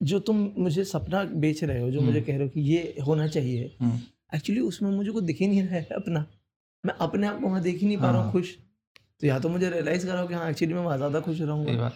जो 0.02 0.20
तुम 0.20 0.38
मुझे 0.58 0.84
सपना 0.84 1.24
बेच 1.24 1.64
रहे 1.64 1.82
हो 1.82 1.92
जो 1.92 2.02
मुझे 2.02 2.22
कह 2.22 2.34
रहे 2.34 2.44
हो 2.44 2.50
कि 2.50 2.62
ये 2.62 2.96
होना 3.08 3.28
चाहिए 3.28 3.76
हम्म, 3.82 4.00
एक्चुअली 4.36 4.62
उसमें 4.62 4.92
मुझे 4.92 5.12
कुछ 5.12 5.24
दिख 5.24 5.38
ही 5.40 5.48
नहीं 5.48 5.64
रहा 5.64 5.76
है 5.76 5.88
अपना। 5.96 6.26
मैं 6.86 6.94
अपने 7.02 7.28
आप 7.28 7.42
को 7.42 7.48
वहाँ 7.48 7.62
देख 7.62 7.80
ही 7.82 7.88
नहीं 7.88 7.98
पा 7.98 8.08
रहा 8.08 8.16
हूँ 8.16 8.24
हाँ। 8.24 8.32
खुश। 8.32 8.56
तो 9.22 9.28
या 9.28 9.40
तो 9.40 9.50
मुझे 9.50 9.70
रियलाइज़ 9.70 10.06
कराओ 10.08 10.28
कि 10.28 10.34
हाँ 10.34 10.50
एक्चुअली 10.50 10.74
मैं 10.74 10.82
वहाँ 10.82 10.98
ज़्यादा 10.98 11.20
खुश 11.20 11.42
रहूँगा। 11.42 11.92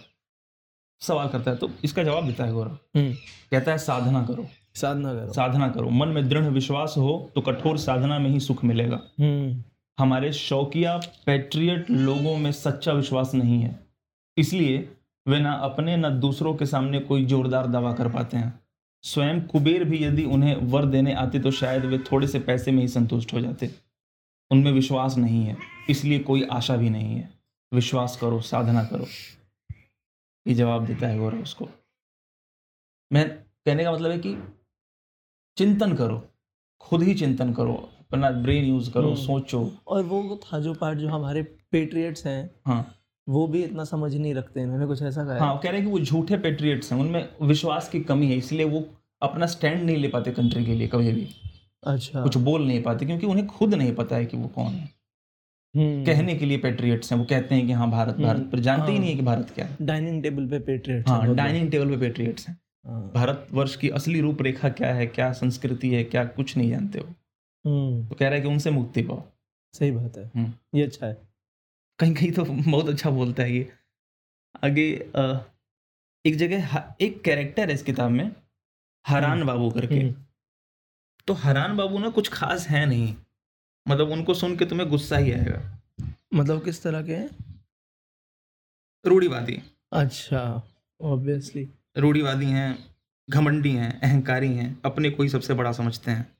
सवाल 1.02 1.28
करता 1.28 1.50
है 1.50 1.56
तो 1.56 1.70
इसका 1.84 2.02
जवाब 2.02 2.26
देता 2.26 2.44
है 2.44 2.52
गौरव। 2.52 2.78
हम्म, 2.96 3.12
कहता 3.50 3.72
है 3.72 3.78
साधना 3.78 4.24
करो। 4.24 4.46
साधना 4.76 5.14
करो। 5.14 5.32
साधना 5.32 5.68
करो। 5.68 5.90
मन 5.90 6.08
में 6.08 6.28
दृढ़ 6.28 6.44
विश्वास 6.44 6.94
हो 6.98 7.30
तो 7.34 7.40
कठोर 7.40 7.78
साधना 7.78 8.18
में 8.18 8.30
ही 8.30 8.40
सुख 8.40 8.64
मिलेगा। 8.64 9.00
हम्म। 9.20 9.62
हमारे 9.98 10.32
शौकिया 10.32 10.96
पैट्रियट 11.26 11.90
लोगों 11.90 12.36
में 12.36 12.52
सच्चा 12.52 12.92
विश्वास 12.92 13.34
नहीं 13.34 13.60
है। 13.62 13.78
इसलिए 14.36 14.88
वे 15.26 15.40
ना 15.40 15.52
अपने 15.52 15.96
ना 15.96 16.10
दूसरों 16.10 16.54
के 16.54 16.66
सामने 16.66 16.98
कोई 16.98 17.24
जोरदार 17.24 17.66
दावा 17.66 17.92
कर 17.92 18.08
पाते 18.08 18.36
हैं। 18.36 18.52
स्वयं 19.02 19.40
कुबेर 19.42 19.84
भी 19.84 20.04
यदि 20.04 20.24
उन्हें 20.24 20.54
वर 20.56 20.84
देने 20.84 21.14
आते 21.14 21.38
तो 21.38 21.50
शायद 21.50 21.84
वे 21.84 21.98
थोड़े 21.98 22.26
से 22.26 22.38
पैसे 22.40 22.70
में 22.70 22.82
ही 22.82 22.88
संतुष्ट 22.88 23.32
हो 23.32 23.40
जाते। 23.40 23.70
उनमें 24.50 24.72
विश्वास 24.72 25.16
नहीं 25.16 25.44
है 25.44 25.56
इसलिए 25.90 26.18
कोई 26.18 26.42
आशा 26.42 26.76
भी 26.76 26.90
नहीं 26.90 27.16
है। 27.16 27.30
विश्वास 27.74 28.16
करो 28.16 28.40
साधना 28.40 28.84
करो। 28.84 29.06
ये 30.46 30.54
जवाब 30.54 30.86
देता 30.86 31.08
है 31.08 31.18
गौरव 31.18 31.42
उसको। 31.42 31.68
मैं 33.12 33.28
कहने 33.66 33.84
का 33.84 33.92
मतलब 33.92 34.10
है 34.10 34.18
कि 34.18 34.34
चिंतन 35.56 35.92
करो 35.92 36.22
खुद 36.80 37.02
ही 37.02 37.14
चिंतन 37.14 37.52
करो 37.52 37.72
अपना 38.00 38.30
ब्रेन 38.30 38.64
यूज़ 38.64 38.90
करो 38.90 39.06
हम्म। 39.06 39.14
सोचो। 39.14 39.72
और 39.88 40.02
वो 40.02 40.40
था 40.44 40.58
जो 40.60 40.74
पार्ट 40.74 40.98
जो 40.98 41.08
हमारे 41.08 41.42
पेट्रियट्स 41.72 42.26
हैं 42.26 42.50
हाँ। 42.66 42.94
वो 43.28 43.46
भी 43.46 43.62
इतना 43.62 43.84
समझ 43.84 44.14
नहीं 44.14 44.34
रखते 44.34 44.62
इन्होंने 44.62 44.86
कुछ 44.86 45.02
ऐसा 45.02 45.24
कहा 45.24 45.38
हाँ। 45.38 45.58
कह 45.58 45.70
रहे 45.70 45.80
हैं 45.80 45.86
कि 45.86 45.92
वो 45.92 46.00
झूठे 46.00 46.36
पेट्रियट्स 46.38 46.92
हैं 46.92 47.00
उनमें 47.00 47.28
विश्वास 47.42 47.88
की 47.88 48.00
कमी 48.00 48.26
है 48.26 48.36
इसलिए 48.36 48.64
वो 48.64 48.84
अपना 49.22 49.46
स्टैंड 49.46 49.82
नहीं 49.82 49.96
ले 49.96 50.08
पाते 50.08 50.30
कंट्री 50.30 50.64
के 50.64 50.74
लिए 50.74 50.88
कभी 50.88 51.12
भी। 51.12 51.26
अच्छा। 51.82 52.22
कुछ 52.22 52.36
बोल 52.36 52.66
नहीं 52.66 52.82
पाते 52.82 53.06
क्योंकि 53.06 53.26
उन्हें 53.26 53.46
खुद 53.46 53.74
नहीं 53.74 53.94
पता 53.94 54.16
है 54.16 54.26
कि 54.26 54.36
वो 54.36 54.48
कौन 54.48 54.72
है। 54.72 54.88
हम्म, 55.74 56.04
कहने 56.04 56.34
के 56.34 56.46
लिए 56.46 56.58
पेट्रियट्स 56.58 57.12
हैं 57.12 57.18
वो 57.18 57.24
कहते 57.24 57.54
हैं 57.54 57.66
कि 57.66 57.72
हाँ 57.72 57.90
भारत 57.90 58.16
भारत 58.16 58.48
पर 58.52 58.58
जानते 58.58 58.82
हाँ, 58.82 58.90
ही। 58.92 58.98
नहीं 58.98 59.10
है 59.10 59.16
कि 59.16 59.22
भारत 59.22 59.50
क्या 59.54 59.66
है। 59.66 59.76
डाइनिंग 59.82 60.22
टेबल 60.22 60.46
पे 60.46 60.58
पेट्रियट्स 60.58 61.10
हाँ 61.10 61.34
डाइनिंग 61.34 61.70
टेबल 61.70 61.90
पे 61.90 61.96
पेट्रियट्स 61.96 62.48
हाँ। 62.48 62.56
भारतवर्ष 62.86 63.76
की 63.76 63.88
असली 63.88 64.20
रूपरेखा 64.20 64.68
क्या 64.68 64.94
है 64.94 65.06
क्या 65.06 65.32
संस्कृति 65.32 65.94
है 65.94 66.04
क्या 66.04 66.24
कुछ 66.24 66.56
नहीं 66.56 66.70
जानते 66.70 66.98
हो? 66.98 67.14
हम्म, 67.66 68.06
तो 68.08 68.14
कह 68.14 68.26
रहा 68.26 68.34
है 68.34 68.40
कि 68.40 68.48
उनसे 68.48 68.70
मुक्ति 68.70 69.02
पाओ। 69.02 69.22
सही 69.74 69.90
बात 69.90 70.16
है। 70.16 70.30
हम्म। 70.36 70.78
ये 70.78 70.84
अच्छा 70.84 71.06
है। 71.06 71.28
कहीं 71.98 72.14
कहीं 72.14 72.32
तो 72.32 72.44
बहुत 72.44 72.88
अच्छा 72.88 73.10
बोलता 73.10 73.42
है 73.42 73.52
ये। 73.52 73.72
आगे 74.64 74.92
एक 76.26 76.36
जगह 76.36 76.94
एक 77.00 77.20
कैरेक्टर 77.22 77.68
है 77.68 77.74
इस 77.74 77.82
किताब 77.82 78.10
में 78.10 78.32
हरान 79.06 79.44
बाबू 79.46 79.70
करके। 79.70 79.94
हम्म, 79.94 80.14
तो 81.26 81.32
हरान 81.32 81.76
बाबू 81.76 81.98
ना 81.98 82.10
कुछ 82.10 82.28
खास 82.28 82.68
है 82.68 82.86
नहीं। 82.86 83.14
मतलब 83.88 84.10
उनको 84.10 84.34
सुन 84.34 84.56
के 84.56 84.66
तुम्हें 84.66 84.88
गुस्सा 84.88 85.16
ही 85.16 85.32
आएगा। 85.32 85.82
मतलब 86.34 86.64
किस 86.64 86.82
तरह 86.82 87.02
के 87.02 87.18
रूढ़ीवादी। 89.08 89.62
अच्छा 89.92 90.62
ऑब्वियसली 91.00 91.68
रूढ़ीवादी 91.98 92.46
हैं 92.46 92.96
घमंडी 93.30 93.72
हैं 93.72 94.00
अहंकारी 94.00 94.54
हैं 94.54 94.80
अपने 94.84 95.10
को 95.10 95.22
ही 95.22 95.28
सबसे 95.28 95.54
बड़ा 95.54 95.72
समझते 95.72 96.10
हैं। 96.10 96.36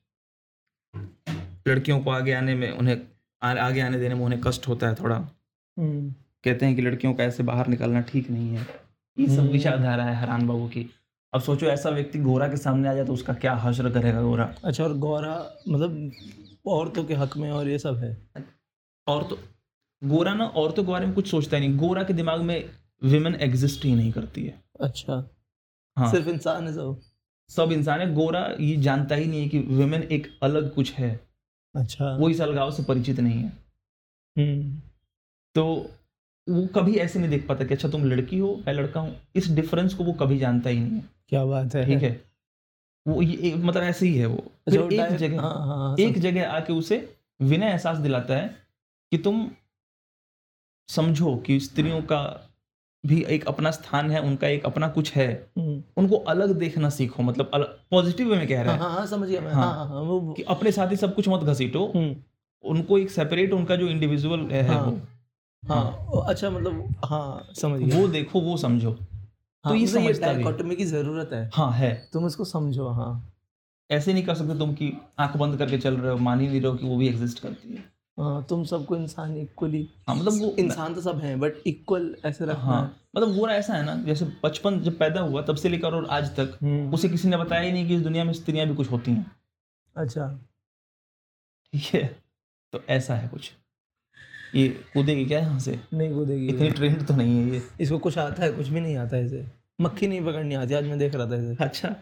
लड़कियों 1.68 2.00
को 2.00 2.10
आगे 2.10 2.32
आने 2.32 2.54
में 2.54 2.70
उन्हें 2.70 3.02
आ- 3.42 3.66
आगे 3.66 3.80
आने 3.80 3.98
देने 3.98 4.14
में 4.14 4.22
उन्हें 4.22 4.40
कष्ट 4.40 4.68
होता 4.68 4.88
है 4.88 4.94
थोड़ा। 4.94 5.28
कहते 6.44 6.66
हैं 6.66 6.76
कि 6.76 6.82
लड़कियों 6.82 7.14
का 7.14 7.24
ऐसे 7.24 7.42
बाहर 7.42 7.66
निकलना 7.66 8.00
ठीक 8.00 8.30
नहीं 8.30 8.48
है। 8.48 8.66
ये 9.18 9.28
सब 9.28 9.42
हम्म। 9.42 9.52
विचारधारा 9.52 10.04
है 10.04 10.14
हरान 10.14 10.46
बाबू 10.46 10.68
की। 10.68 10.90
अब 11.34 11.40
सोचो 11.40 11.66
ऐसा 11.66 11.90
व्यक्ति 11.90 12.18
गोरा 12.18 12.48
के 12.48 12.56
सामने 12.56 12.88
आ 12.88 12.94
जाए 12.94 13.04
तो 13.04 13.12
उसका 13.12 13.34
क्या 13.34 13.54
हश्र 13.54 13.90
करेगा 13.90 14.22
गोरा? 14.22 14.54
अच्छा 14.64 14.84
और 14.84 14.94
गौरा 14.94 15.50
मतलब 15.68 16.12
औरतों 16.66 17.04
के 17.04 17.14
हक 17.14 17.36
में 17.36 17.50
और 17.50 17.68
ये 17.68 17.78
सब 17.78 17.96
है? 17.96 18.16
और 19.06 19.22
तो 19.22 19.38
गोरा 20.04 20.34
ना 20.34 20.44
औरतों 20.44 20.84
के 20.84 20.92
बारे 20.92 21.06
में 21.06 21.14
कुछ 21.14 21.30
सोचता 21.30 21.56
ही 21.56 21.68
नहीं। 21.68 21.78
गोरा 21.78 22.02
के 22.02 22.12
दिमाग 22.12 22.40
में 22.40 22.70
विमेन 23.04 23.34
एग्जिस्ट 23.34 23.84
ही 23.84 23.94
नहीं 23.94 24.12
करती 24.12 24.44
है। 24.44 24.62
अच्छा। 24.80 25.28
हाँ। 25.96 26.10
सिर्फ़ 26.10 26.28
इंसान 26.28 26.66
है 26.66 26.72
सब। 26.72 27.00
सब 27.48 27.72
इंसान 27.72 28.00
है। 28.00 28.14
गोरा 28.14 28.54
ये 28.60 28.76
जानता 28.76 29.14
ही 29.14 29.26
नहीं 29.26 29.42
है 29.42 29.48
कि 29.48 29.58
विमेन 29.58 30.02
एक 30.02 30.38
अलग 30.42 30.74
कुछ 30.74 30.92
है। 30.92 31.20
अच्छा। 31.74 32.16
वो 32.16 32.30
इस 32.30 32.40
अलगाव 32.40 32.70
से 32.70 32.82
परिचित 32.82 33.20
नहीं 33.20 33.42
है। 33.42 33.48
हम्म, 34.36 34.80
तो 35.54 35.90
वो 36.48 36.66
कभी 36.66 36.94
ऐसे 36.94 37.18
नहीं 37.18 37.30
देख 37.30 37.46
पाता 37.46 37.64
कि 37.64 37.74
अच्छा 37.74 37.88
तुम 37.88 38.04
लड़की 38.04 38.38
हो 38.38 38.62
मैं 38.66 38.74
लड़का 38.74 39.00
हूँ। 39.00 39.16
इस 39.36 39.48
डिफरेंस 39.50 39.94
को 39.94 40.04
वो 40.04 40.12
कभी 40.12 40.38
जानता 40.38 40.70
ही 40.70 40.80
नहीं 40.80 40.92
है। 40.92 41.04
क्या 41.28 41.44
बात 41.44 41.74
है। 41.74 41.86
ठीक 41.86 42.02
है? 42.02 42.24
वो 43.08 43.22
ये 43.22 43.54
मतलब 43.54 43.82
ऐसे 43.82 44.06
ही 44.06 44.16
है 44.16 44.26
वो। 44.26 44.36
अच्छा, 44.36 44.88
फिर 44.88 45.00
एक 45.00 45.16
जगह 45.16 45.40
हाँ, 45.40 45.52
हाँ, 45.52 45.66
हाँ, 45.66 45.96
एक 46.00 46.18
जगह 46.18 46.48
आके 46.48 46.72
उसे 46.72 47.16
विनय 47.42 47.66
एहसास 47.66 47.98
दिलाता 47.98 48.36
है 48.36 48.56
कि 49.10 49.18
तुम 49.18 49.50
समझो 50.88 51.36
कि 51.36 51.60
स्त्रियों 51.60 52.02
का 52.02 52.45
भी 53.06 53.22
एक 53.24 53.44
अपना 53.48 53.70
स्थान 53.70 54.10
है 54.10 54.20
उनका 54.20 54.48
एक 54.48 54.64
अपना 54.66 54.88
कुछ 54.88 55.12
है 55.12 55.26
हम्म, 55.58 55.82
उनको 55.96 56.16
अलग 56.16 56.54
देखना 56.58 56.90
सीखो 56.90 57.22
मतलब 57.22 57.50
पॉजिटिव 57.90 58.30
वे 58.30 58.36
में 58.36 58.48
कह 58.48 58.62
रहा 58.62 58.72
हाँ। 58.72 58.78
है 58.78 58.88
हाँ 58.88 58.98
हाँ 58.98 59.06
समझ 59.06 59.28
गया 59.28 59.40
हाँ। 59.42 59.52
हाँ 59.54 59.74
हाँ 59.74 59.88
हाँ 59.88 60.02
वो 60.02 60.32
कि 60.32 60.42
अपने 60.42 60.72
साथ 60.72 60.90
ही 60.90 60.96
सब 60.96 61.14
कुछ 61.14 61.28
मत 61.28 61.40
घसीटो। 61.40 61.92
हम्म, 61.96 62.16
उनको 62.64 62.98
एक 62.98 63.10
सेपरेट 63.10 63.52
उनका 63.52 63.76
जो 63.76 63.88
इंडिविजुअल 63.88 64.40
है 64.40 64.66
हाँ, 64.68 64.82
वो। 64.84 65.00
हाँ 65.74 66.06
वो 66.06 66.18
अच्छा 66.18 66.50
मतलब 66.50 66.94
हाँ 67.04 67.48
समझ 67.54 67.80
गया 67.80 68.00
वो 68.00 68.08
देखो 68.08 68.40
वो 68.40 68.56
समझो। 68.56 68.90
हाँ, 68.90 68.98
तो 69.64 69.74
ये 69.74 69.86
मतलब 69.86 70.02
समझता 70.02 70.62
भी 70.62 70.76
की 70.76 70.84
ज़रूरत 70.84 71.30
है। 71.32 71.50
हाँ 71.54 71.72
है। 71.72 72.08
तुम 72.12 72.26
इसको 72.26 72.44
समझो 72.44 72.88
हाँ। 72.88 73.32
ऐसे 73.90 74.12
नहीं 74.12 74.24
कर 74.24 74.34
सकते 74.34 74.58
तुम 74.58 74.72
कि 74.74 74.92
आँख 75.18 75.36
बंद 75.36 75.58
करके 75.58 75.78
चल 75.78 75.96
रहे 75.96 76.12
हो 76.12 76.18
मान 76.18 76.40
ही 76.40 76.48
नहीं 76.48 76.60
रहे 76.60 76.70
हो 76.70 76.76
कि 76.76 76.86
वो 76.86 76.96
भी 76.96 77.08
एग्जिस्ट 77.08 77.38
करती 77.38 77.74
है। 77.74 77.95
हाँ 78.18 78.44
तुम 78.48 78.62
सबको 78.64 78.96
इंसान 78.96 79.36
इक्वली 79.36 79.88
हाँ 80.08 80.14
मतलब 80.16 80.40
वो 80.40 80.50
इंसान 80.58 80.94
तो 80.94 81.00
सब 81.00 81.18
हैं 81.18 81.38
बट 81.40 81.56
इक्वल 81.66 82.14
ऐसे 82.24 82.44
रखना। 82.44 82.62
हाँ 82.62 82.96
मतलब 83.16 83.36
वो 83.36 83.48
ऐसा 83.48 83.74
है 83.74 83.84
ना 83.84 83.94
जैसे 84.04 84.24
बचपन 84.44 84.80
जब 84.80 84.98
पैदा 84.98 85.20
हुआ 85.20 85.42
तब 85.42 85.56
से 85.56 85.68
लेकर 85.68 85.94
और 85.94 86.06
आज 86.06 86.30
तक 86.36 86.58
हम्म, 86.62 86.92
उसे 86.94 87.08
किसी 87.08 87.28
ने 87.28 87.36
बताया 87.36 87.62
ही 87.62 87.72
नहीं 87.72 87.86
कि 87.88 87.94
इस 87.94 88.00
दुनिया 88.02 88.24
में 88.24 88.32
स्त्रियाँ 88.32 88.66
भी 88.66 88.74
कुछ 88.74 88.90
होती 88.90 89.10
हैं। 89.10 89.30
अच्छा। 89.96 90.28
ठीक 91.72 91.94
है 91.94 92.04
तो 92.72 92.82
ऐसा 92.88 93.14
है 93.14 93.28
कुछ। 93.28 93.52
ये 94.54 94.68
कूदेगी 94.68 95.24
क्या 95.24 95.38
यहाँ 95.38 95.58
से? 95.58 95.78
नहीं 95.94 96.14
कूदेगी। 96.14 96.48
इतनी 96.48 96.70
ट्रेंड 96.70 97.06
तो 97.06 97.16
नहीं 97.16 97.38
है 97.40 97.50
ये। 97.50 97.62
इसको 97.80 97.98
कुछ 97.98 98.18
आता 98.18 98.42
है 98.42 98.52
कुछ 98.52 98.68
भी 98.68 98.80
नहीं 98.80 98.96
आता 98.96 99.16
है 99.16 99.26
इसे। 99.26 99.44
मक्खी 99.80 100.06
नहीं 100.06 100.24
पकड़नी 100.24 100.54
आती 100.54 100.74
आज 100.74 100.84
मैं 100.84 100.98
देख 100.98 101.14
रहा 101.14 101.30
था 101.30 101.36
इसे। 101.36 101.64
अच्छा। 101.64 101.94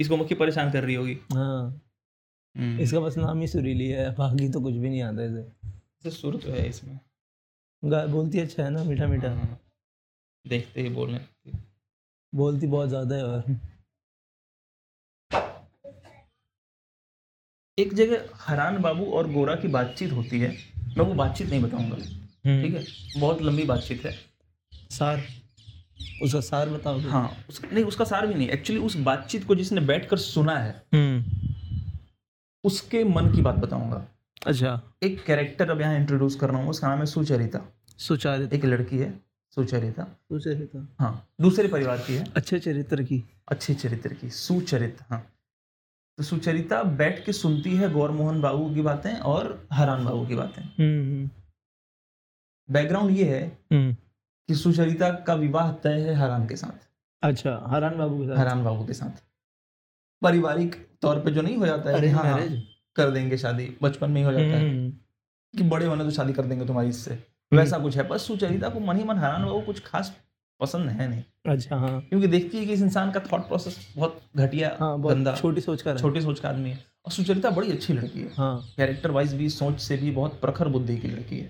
इसको 0.00 0.16
मक्खी 0.16 0.34
परेशान 0.34 0.70
कर 0.72 0.84
रही 0.84 0.94
होगी। 0.94 1.18
हाँ। 1.32 1.80
इसका 2.54 3.00
बस 3.00 3.16
नाम 3.18 3.40
ही 3.40 3.46
सुरीली 3.46 3.88
है 3.88 4.10
बाकी 4.16 4.48
तो 4.48 4.60
कुछ 4.60 4.74
भी 4.74 4.88
नहीं 4.88 5.02
आता 5.02 5.24
इसे। 5.24 5.40
इससे 5.40 6.10
सुर 6.10 6.36
तो 6.36 6.50
है 6.50 6.68
इसमें। 6.68 6.98
गा 7.82 8.04
बोलती 8.06 8.38
अच्छा 8.38 8.62
है 8.62 8.70
ना 8.70 8.84
मीठा 8.84 9.06
मीठा। 9.06 9.30
हाँ। 9.30 9.58
देखते 10.44 10.82
ही 10.82 10.88
बोलने। 10.88 11.20
बोलती 12.32 12.66
बहुत 12.66 12.88
ज़्यादा 12.88 13.16
है 13.16 13.24
और। 13.24 13.56
एक 17.78 17.94
जगह 17.94 18.28
हरान 18.40 18.78
बाबू 18.82 19.04
और 19.12 19.30
गोरा 19.32 19.54
की 19.56 19.68
बातचीत 19.68 20.12
होती 20.12 20.40
है। 20.40 20.48
मैं 20.98 21.04
वो 21.04 21.14
बातचीत 21.14 21.48
नहीं 21.50 21.62
बताऊँगा। 21.62 21.96
ठीक 21.96 22.74
है? 22.74 22.84
बहुत 23.18 23.42
लंबी 23.42 23.64
बातचीत 23.64 24.04
है। 24.04 24.12
सार। 24.90 25.22
उसका 26.22 26.40
सार 26.40 26.68
बताओ। 26.68 26.98
हाँ 27.00 27.28
उस, 27.48 27.60
नहीं 27.72 27.84
उसका 27.84 28.04
सार 28.04 28.26
भी 28.26 28.34
नहीं। 28.34 28.48
एक्चुअली 28.48 28.82
उस 28.82 28.96
बातचीत 29.00 29.44
को 29.44 29.54
जिसने 29.54 29.80
बैठकर 29.80 30.16
सुना 30.18 30.58
है 30.58 30.72
हम्म। 30.94 31.49
उसके 32.64 33.04
मन 33.04 33.32
की 33.32 33.42
बात 33.42 33.54
बताऊँगा। 33.54 34.06
अच्छा। 34.46 34.80
एक 35.02 35.24
कैरेक्टर 35.24 35.70
अब 35.70 35.80
यहाँ 35.80 35.96
इंट्रोड्यूस 35.96 36.34
कर 36.36 36.50
रहा 36.50 36.60
हूँ 36.60 36.70
उसका 36.70 36.88
नाम 36.88 36.98
है 36.98 37.06
सुचरिता। 37.06 37.60
सुचारित। 37.98 38.52
एक 38.52 38.64
लड़की 38.64 38.98
है 38.98 39.20
सुचरिता। 39.54 40.04
सुचरिता। 40.04 40.86
हाँ 41.00 41.28
दूसरे 41.40 41.68
परिवार 41.68 41.98
की 41.98 42.14
है। 42.14 42.24
अच्छे 42.36 42.58
चरित्र 42.58 43.02
की। 43.02 43.22
अच्छे 43.48 43.74
चरित्र 43.74 44.14
की 44.14 44.30
सुचरित 44.30 44.98
हाँ। 45.10 45.26
तो 46.18 46.22
सुचरिता 46.24 46.82
बैठ 46.82 47.24
के 47.24 47.32
सुनती 47.32 47.74
है 47.76 47.90
गौर 47.92 48.10
मोहन 48.10 48.40
बाबू 48.40 48.74
की 48.74 48.82
बातें 48.82 49.12
और 49.18 49.68
हरान 49.72 50.04
बाबू 50.04 50.26
की 50.26 50.34
बातें। 50.34 50.62
हम्म। 50.62 51.30
बैकग्राउंड 52.68 53.16
ये 53.16 53.24
है 53.24 53.58
हम्म। 53.72 53.94
कि 54.48 54.54
सुचरिता 54.54 55.10
का 55.10 55.34
विवाह 55.34 55.72
तय 55.72 56.00
है 56.00 56.14
हरान 56.14 56.46
के 56.46 56.56
साथ। 56.56 56.88
अच्छा 57.22 57.64
हरान 57.66 57.98
बाबू 57.98 58.18
के 58.18 58.26
साथ। 58.26 58.36
हरान 58.38 58.64
बाबू 58.64 58.86
के 58.86 58.92
साथ। 58.92 59.22
पारिवारिक 60.22 60.86
तौर 61.02 61.20
पे 61.20 61.30
जो 61.30 61.42
नहीं 61.42 61.56
हो 61.56 61.66
जाता 61.66 61.90
है 61.90 62.08
हाँ, 62.08 62.24
हाँ, 62.24 62.48
कर 62.96 63.10
देंगे 63.10 63.38
शादी 63.38 63.76
बचपन 63.82 64.10
में 64.10 64.20
ही 64.20 64.26
हो 64.26 64.32
जाता 64.32 64.44
है। 64.44 64.70
हम्म। 64.70 64.90
कि 65.58 65.62
बड़े 65.62 65.86
होने 65.86 66.04
तो 66.04 66.10
शादी 66.10 66.32
कर 66.32 66.44
देंगे 66.44 66.66
तुम्हारी 66.66 66.88
इससे। 66.88 67.24
वैसा 67.52 67.78
कुछ 67.78 67.96
है। 67.96 68.08
बस 68.08 68.26
सुचरिता 68.26 68.68
को 68.68 68.80
मन 68.80 68.96
ही 68.96 69.04
मन 69.04 69.16
हरान 69.16 69.44
बाबू 69.44 69.60
कुछ 69.60 69.80
खास 69.80 70.16
पसंद 70.60 70.90
है 70.90 71.08
नहीं। 71.08 71.22
अच्छा 71.46 71.76
हाँ। 71.76 72.00
क्योंकि 72.00 72.26
देखती 72.26 72.58
है 72.58 72.66
कि 72.66 72.72
इस 72.72 72.82
इंसान 72.82 73.10
का 73.10 73.20
थॉट 73.20 73.40
प्रोसेस 73.40 73.94
बहुत 73.96 74.20
घटिया 74.36 74.76
हाँ 74.80 75.02
गंदा 75.02 75.36
छोटी 75.36 75.60
सोच 75.60 75.82
कर 75.82 75.98
छोटी 75.98 76.20
सोच 76.20 76.40
का 76.40 76.48
आदमी 76.48 76.70
है। 76.70 76.84
और 77.06 77.12
सुचरिता 77.12 77.50
बड़ी 77.50 77.72
अच्छी 77.72 77.92
लड़की 77.92 78.20
है। 78.20 78.30
हाँ। 78.34 78.72
कैरेक्टर 78.76 79.10
वाइज 79.10 79.34
भी 79.34 79.48
सोच 79.48 79.80
से 79.80 79.96
भी 79.96 80.10
बहुत 80.10 80.40
प्रखर 80.40 80.68
बुद्धि 80.68 80.96
की 80.96 81.08
लड़की 81.08 81.38
है। 81.38 81.46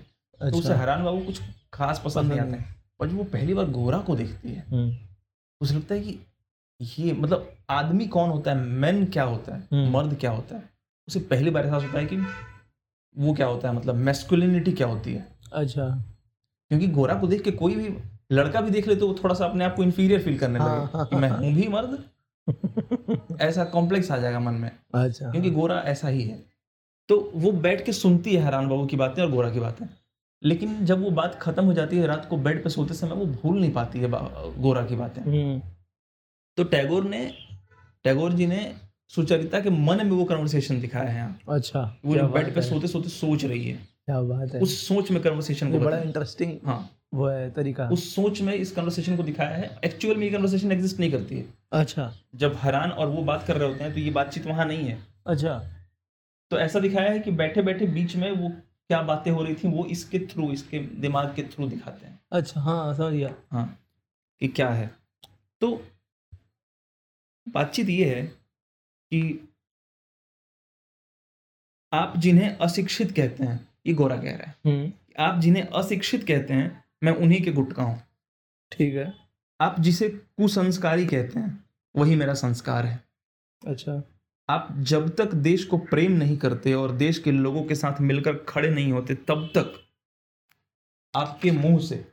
तो 0.51 0.57
उसे 0.57 0.69
अच्छा 0.69 0.75
हरान 0.75 1.03
बाबू 1.03 1.19
कुछ 1.19 1.41
खास 1.73 2.01
पसंद 2.05 2.29
नहीं 2.29 2.39
आते। 2.39 2.51
हैं 2.51 2.75
और 2.99 3.07
जब 3.07 3.17
वो 3.17 3.23
पहली 3.23 3.53
बार 3.53 3.65
गोरा 3.65 3.97
को 3.97 4.15
देखती 4.15 4.49
है 4.49 4.65
हम्म। 4.69 4.97
उसे 5.61 5.75
लगता 5.75 5.95
है 5.95 6.01
कि 6.01 6.19
ये 6.81 7.13
मतलब 7.13 7.53
आदमी 7.69 8.07
कौन 8.07 8.29
होता 8.29 8.51
है? 8.51 8.57
मैन 8.57 9.05
क्या 9.05 9.23
होता 9.23 9.55
है? 9.55 9.67
हम्म। 9.73 9.97
मर्द 9.97 10.15
क्या 10.15 10.31
होता 10.31 10.55
है? 10.55 10.69
उसे 11.07 11.19
पहली 11.19 11.49
बार 11.49 11.65
एहसास 11.65 11.83
होता 11.83 11.99
है 11.99 12.05
कि 12.05 12.17
वो 13.17 13.33
क्या 13.33 13.47
होता 13.47 13.69
है? 13.69 13.75
मतलब 13.75 13.95
मैस्कुलिनिटी 13.95 14.71
क्या 14.71 14.87
होती 14.87 15.13
है? 15.13 15.27
अच्छा। 15.53 16.03
क्योंकि 16.69 16.87
गोरा 16.87 17.15
को 17.15 17.27
देख 17.27 17.41
के 17.41 17.51
कोई 17.51 17.75
भी 17.75 17.97
लड़का 18.31 18.61
भी 18.61 18.71
देख 18.71 18.87
ले 18.87 18.95
तो 18.95 19.07
वो 19.07 19.15
थोड़ा 19.23 19.35
सा 19.35 19.45
अपने 19.45 19.65
आप 19.65 19.75
को 19.75 19.83
इन्फीरियर 19.83 20.21
फील 20.21 20.37
करने 20.37 20.59
हाँ, 20.59 20.83
लगे 20.83 20.97
हाँ, 20.97 21.05
कि 21.05 21.15
मैं 21.15 21.29
हूँ। 21.29 21.53
भी 21.53 21.67
मर्द। 21.67 22.03
ऐसा 23.41 23.63
कॉम्प्लेक्स 23.63 24.11
आ 24.11 24.17
जाएगा 24.17 24.39
मन 24.39 24.53
में। 24.53 24.71
अच्छा। 24.93 25.31
क्योंकि 25.31 25.51
गोरा 25.51 25.75
ऐसा 25.75 26.07
ही 26.07 26.23
है। 26.23 26.45
तो 27.09 27.31
वो 27.35 27.51
बैठ 27.51 27.85
के 27.85 27.91
सुनती 27.91 28.35
है 28.35 28.41
हरान 28.43 28.67
बाबू 28.67 28.85
की 28.85 28.97
बातें 28.97 29.23
और 29.23 29.31
गोरा 29.31 29.49
की 29.49 29.59
बातें। 29.59 29.85
लेकिन 30.43 30.85
जब 30.85 31.03
वो 31.03 31.11
बात 31.11 31.35
खत्म 31.35 31.65
हो 31.65 31.73
जाती 31.73 31.97
है 31.97 32.07
रात 32.07 32.27
को 32.29 32.37
बेड 32.37 32.63
पे 32.63 32.69
सोते 32.69 32.93
समय 32.93 33.15
वो 33.15 33.25
भूल 33.25 33.59
नहीं 33.61 33.71
पाती 33.71 33.99
है 33.99 34.09
गोरा 34.61 34.85
की 34.85 34.95
बातें। 34.95 35.21
हम्म। 35.21 35.61
तो 36.57 36.63
टैगोर 36.63 37.03
ने 37.03 37.25
टैगोर 38.03 38.33
जी 38.33 38.47
ने 38.47 38.73
सुचरिता 39.07 39.59
के 39.59 39.69
मन 39.69 40.05
में 40.05 40.11
वो 40.11 40.23
कन्वर्सेशन 40.25 40.79
दिखाया 40.81 41.09
है। 41.09 41.39
अच्छा 41.49 41.81
वो 42.05 42.27
बेड 42.27 42.53
पे 42.55 42.61
सोते 42.61 42.87
सोते 42.87 43.09
सोच 43.09 43.45
रही 43.45 43.69
है। 43.69 43.75
क्या 43.75 44.21
बात 44.21 44.53
है। 44.53 44.59
उस 44.61 44.87
सोच 44.87 45.11
में 45.11 45.21
कन्वर्सेशन 45.23 45.71
को 45.71 45.79
बड़ा 45.79 45.97
इंटरेस्टिंग 45.97 46.57
हाँ। 46.65 46.89
वो 47.13 47.27
है 47.27 47.49
तरीका। 47.51 47.87
उस 47.89 48.15
सोच 48.15 48.41
में 48.41 48.53
इस 48.53 48.71
कन्वर्सेशन 48.71 49.17
को 49.17 49.23
दिखाया 49.23 49.55
है। 49.55 49.79
एक्चुअल 49.85 50.17
में 50.17 50.23
ये 50.23 50.29
कन्वर्सेशन 50.29 50.71
एग्जिस्ट 50.71 50.99
नहीं 50.99 51.11
करती 51.11 51.37
है। 51.37 51.45
अच्छा। 51.71 52.11
जब 52.35 52.55
हरान 52.55 52.91
और 52.91 53.07
वो 53.07 53.23
बात 53.23 53.45
कर 53.47 53.57
रहे 53.57 53.69
होते 53.69 53.83
हैं 53.83 53.93
तो 53.93 53.99
ये 53.99 54.11
बातचीत 54.11 54.47
वहाँ 54.47 54.65
नहीं 54.65 54.87
है। 54.87 54.97
अच्छा। 55.27 55.61
तो 56.51 56.59
ऐसा 56.59 56.79
दिखाया 56.79 57.11
है 57.11 57.19
कि 57.19 57.31
बैठे 57.31 57.61
बैठे 57.61 57.85
बीच 57.87 58.15
में 58.15 58.31
वो 58.31 58.49
क्या 58.49 59.01
बातें 59.01 59.31
हो 59.31 59.43
रही 59.43 59.55
थी 59.55 59.67
वो 59.67 59.85
इसके 59.85 60.19
थ्रू 60.19 60.51
इसके 60.51 60.79
दिमाग 60.79 61.33
के 61.35 61.43
थ्रू 61.43 61.67
दिखाते 61.67 62.05
हैं। 62.05 62.19
अच्छा 62.31 62.61
हाँ 62.61 62.93
समझ 62.95 63.13
गया। 63.13 63.33
हाँ 63.51 63.79
कि 64.41 64.47
क्या 64.47 64.69
है। 64.69 64.89
तो 65.61 65.69
बातचीत 67.47 67.89
ये 67.89 68.15
है 68.15 68.25
कि 68.25 69.47
आप 71.93 72.13
जिन्हें 72.17 72.57
अशिक्षित 72.57 73.11
कहते 73.11 73.43
हैं 73.43 73.67
ये 73.87 73.93
गोरा 73.93 74.17
कह 74.17 74.35
रहा 74.35 74.47
है। 74.47 74.55
हम्म। 74.65 74.91
आप 75.23 75.39
जिन्हें 75.39 75.63
अशिक्षित 75.63 76.23
कहते 76.27 76.53
हैं 76.53 76.83
मैं 77.03 77.11
उन्हीं 77.11 77.41
के 77.41 77.51
गुटका 77.51 77.83
हूँ। 77.83 78.01
ठीक 78.71 78.95
है। 78.95 79.13
आप 79.61 79.79
जिसे 79.79 80.09
कुसंस्कारी 80.09 81.05
कहते 81.05 81.39
हैं 81.39 81.65
वही 81.95 82.15
मेरा 82.15 82.33
संस्कार 82.33 82.85
है। 82.85 83.03
अच्छा। 83.67 84.03
आप 84.49 84.67
जब 84.77 85.09
तक 85.15 85.33
देश 85.33 85.65
को 85.65 85.77
प्रेम 85.77 86.11
नहीं 86.11 86.37
करते 86.37 86.73
और 86.73 86.91
देश 86.91 87.19
के 87.19 87.31
लोगों 87.31 87.63
के 87.63 87.75
साथ 87.75 88.01
मिलकर 88.01 88.37
खड़े 88.37 88.69
नहीं 88.69 88.91
होते 88.91 89.15
तब 89.15 89.51
तक 89.57 89.73
आपके 91.15 91.51
मुँह 91.51 91.79
से 91.79 92.05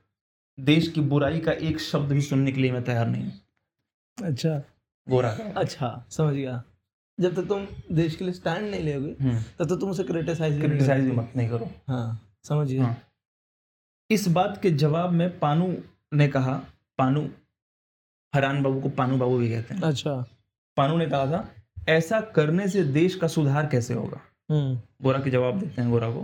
देश 0.60 0.88
की 0.88 1.00
बुराई 1.00 1.40
का 1.40 1.52
एक 1.52 1.80
शब्द 1.80 2.12
भी 2.12 2.20
सुनने 2.20 2.52
के 2.52 2.60
लिए 2.60 2.72
मैं 2.72 2.84
तैयार 2.84 3.06
नहीं 3.06 3.24
हूँ। 3.24 3.40
अच्छा। 4.18 4.62
गोरा 5.08 5.28
अच्छा। 5.56 6.06
समझ 6.10 6.34
गया। 6.34 6.62
जब 7.18 7.34
तक 7.34 7.48
तुम 7.48 7.66
देश 7.96 8.16
के 8.16 8.24
लिए 8.24 8.34
स्टैंड 8.34 8.70
नहीं 8.70 8.92
लोगे 8.92 9.12
तब 9.58 9.64
तक 9.64 9.80
तुम 9.80 9.90
उसे 9.90 10.04
क्रिटिसाइज 10.04 10.60
क्रिटिसाइज 10.60 11.04
भी 11.04 11.12
मत 11.12 11.32
नहीं 11.36 11.48
करो। 11.48 11.70
हाँ 11.88 12.20
समझ 12.44 12.66
गया। 12.68 12.84
हाँ। 12.84 12.96
इस 14.10 14.28
बात 14.28 14.60
के 14.62 14.70
जवाब 14.72 15.12
में 15.12 15.38
पानू 15.38 15.74
ने 16.14 16.28
कहा 16.28 16.52
पानू 16.98 17.28
हरान 18.32 18.62
बाबू 18.62 18.80
को 18.80 18.88
पानू 18.90 19.16
बाबू 19.18 19.38
भी 19.38 19.48
कहते 19.50 19.74
हैं। 19.74 19.82
अच्छा। 19.82 20.12
पानू 20.76 20.96
ने 20.96 21.06
कहा 21.06 21.26
था 21.26 21.48
ऐसा 21.88 22.20
करने 22.36 22.68
से 22.68 22.82
देश 22.84 23.14
का 23.14 23.28
सुधार 23.28 23.66
कैसे 23.66 23.94
होगा? 23.94 24.20
हम्म। 24.50 24.80
गोरा 25.02 25.18
के 25.20 25.30
जवाब 25.30 25.58
देते 25.60 25.82
हैं 25.82 25.90
गोरा 25.90 26.10
को 26.10 26.22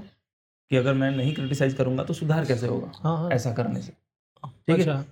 कि 0.70 0.76
अगर 0.76 0.94
मैं 0.94 1.10
नहीं 1.10 1.34
क्रिटिसाइज 1.34 1.74
करूँगा 1.74 2.04
तो 2.04 2.14
सुधार 2.14 2.44
कैसे 2.44 2.66
होगा 2.66 2.90
हाँ 3.02 3.16
हाँ। 3.18 3.30
ऐसा 3.30 3.52
करने 3.52 3.82
से। 3.82 3.92
ठीक 3.92 4.68
है? 4.68 4.76
अच्छा। 4.78 5.02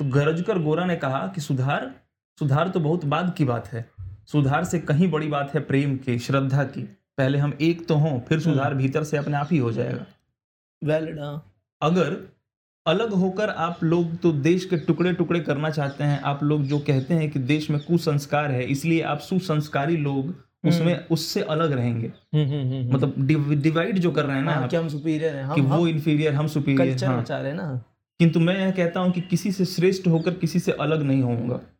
तो 0.00 0.04
गरज 0.10 0.42
कर 0.42 0.58
गोरा 0.62 0.84
ने 0.84 0.96
कहा 0.96 1.26
कि 1.34 1.40
सुधार 1.40 1.92
सुधार 2.38 2.68
तो 2.68 2.80
बहुत 2.80 3.04
बाद 3.04 3.34
की 3.38 3.44
बात 3.44 3.68
है। 3.68 3.90
सुधार 4.26 4.64
से 4.64 4.78
कहीं 4.78 5.10
बड़ी 5.10 5.28
बात 5.28 5.54
है 5.54 5.60
प्रेम 5.60 5.96
की 5.96 6.18
श्रद्धा 6.18 6.64
की। 6.64 6.82
पहले 7.18 7.38
हम 7.38 7.58
एक 7.60 7.86
तो 7.86 7.94
हों 7.94 8.20
फिर 8.20 8.40
सुधार 8.40 8.74
भीतर 8.74 9.04
से 9.04 9.16
अपने 9.16 9.36
आप 9.36 9.48
ही 9.52 9.58
हो 9.58 9.72
जाएगा। 9.72 10.06
वैलिड 10.84 11.18
हाँ। 11.18 11.52
अगर 11.82 12.16
अलग 12.86 13.12
होकर 13.12 13.50
आप 13.50 13.84
लोग 13.84 14.16
तो 14.16 14.32
देश 14.32 14.64
के 14.64 14.76
टुकड़े 14.76 15.12
टुकड़े 15.12 15.40
करना 15.40 15.70
चाहते 15.70 16.04
हैं 16.04 16.20
आप 16.20 16.42
लोग 16.42 16.62
जो 16.62 16.78
कहते 16.78 17.14
हैं 17.14 17.30
कि 17.30 17.38
देश 17.38 17.70
में 17.70 17.80
कुसंस्कार 17.80 18.50
है 18.50 18.64
इसलिए 18.64 19.02
आप 19.02 19.18
सुसंस्कारी 19.18 19.96
लोग 19.96 20.34
उसमें 20.64 21.06
उससे 21.08 21.42
अलग 21.42 21.72
रहेंगे। 21.72 22.06
मतलब 22.06 22.94
मतलब 22.94 23.26
डिव- 23.26 23.62
डिवाइड 23.62 23.98
जो 23.98 24.10
कर 24.10 24.24
रहे 24.24 24.36
हैं 24.36 24.44
ना 24.44 24.52
हाँ, 24.52 24.68
कि 24.68 24.76
हम 24.76 24.88
सुपीरियर 24.88 25.36
हैं 25.36 25.54
कि 25.54 25.60
हम 25.60 25.66
वो 25.66 25.88
इंफीरियर 25.88 26.34
हम 26.34 26.46
सुपीरियर 26.46 27.04
हाँ। 27.04 27.22
बचा 27.22 27.38
रहे 27.38 27.50
हैं 27.50 27.56
ना। 27.56 27.84
किंतु 28.18 28.40
मैं 28.40 28.58
यह 28.58 28.70
कहता 28.70 29.00
हूँ 29.00 29.12
कि 29.12 29.20
किसी 29.20 29.52
से 29.52 29.64
श्रेष्ठ 29.64 30.08
होकर 30.08 30.32
किसी 30.32 30.58
से 30.58 30.72
अलग 30.72 31.02
नहीं 31.02 31.22
होऊँगा। 31.22 31.54
हम्म 31.54 31.75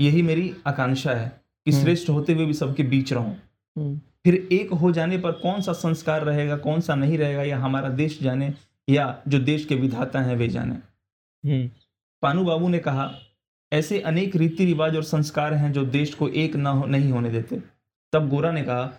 यही 0.00 0.22
मेरी 0.22 0.54
आकांक्षा 0.66 1.10
है 1.10 1.40
कि 1.64 1.70
हम्म। 1.70 1.82
श्रेष्ठ 1.82 2.10
होते 2.10 2.32
हुए 2.32 2.46
भी 2.46 2.52
सबके 2.52 2.82
बीच 2.82 3.12
रहूँ। 3.12 3.36
हम्म। 3.78 4.00
फिर 4.24 4.48
एक 4.52 4.70
हो 4.70 4.92
जाने 4.92 5.18
पर 5.18 5.32
कौन 5.32 5.60
सा 5.60 5.72
संस्कार 5.72 6.22
रहेगा 6.22 6.56
कौन 6.56 6.80
सा 6.80 6.94
नहीं 6.94 7.18
रहेगा 7.18 7.42
या 7.42 7.58
हमारा 7.58 7.88
देश 7.88 8.22
जाने 8.22 8.54
या 8.88 9.22
जो 9.28 9.38
देश 9.38 9.64
के 9.64 9.74
विधाता 9.74 10.20
हैं 10.20 10.36
वे 10.36 10.48
जाने। 10.48 10.74
हम्म। 10.74 11.70
पानू 12.22 12.44
बाबू 12.44 12.68
ने 12.68 12.78
कहा 12.78 13.14
ऐसे 13.72 14.00
अनेक 14.00 14.36
रीति 14.36 14.64
रिवाज 14.64 14.96
और 14.96 15.02
संस्कार 15.02 15.54
हैं 15.54 15.72
जो 15.72 15.84
देश 15.84 16.14
को 16.14 16.28
एक 16.28 16.56
ना 16.56 16.70
हो, 16.70 16.86
नहीं 16.86 17.12
होने 17.12 17.30
देते। 17.30 17.62
तब 18.12 18.28
गोरा 18.28 18.52
ने 18.52 18.62
कहा 18.62 18.92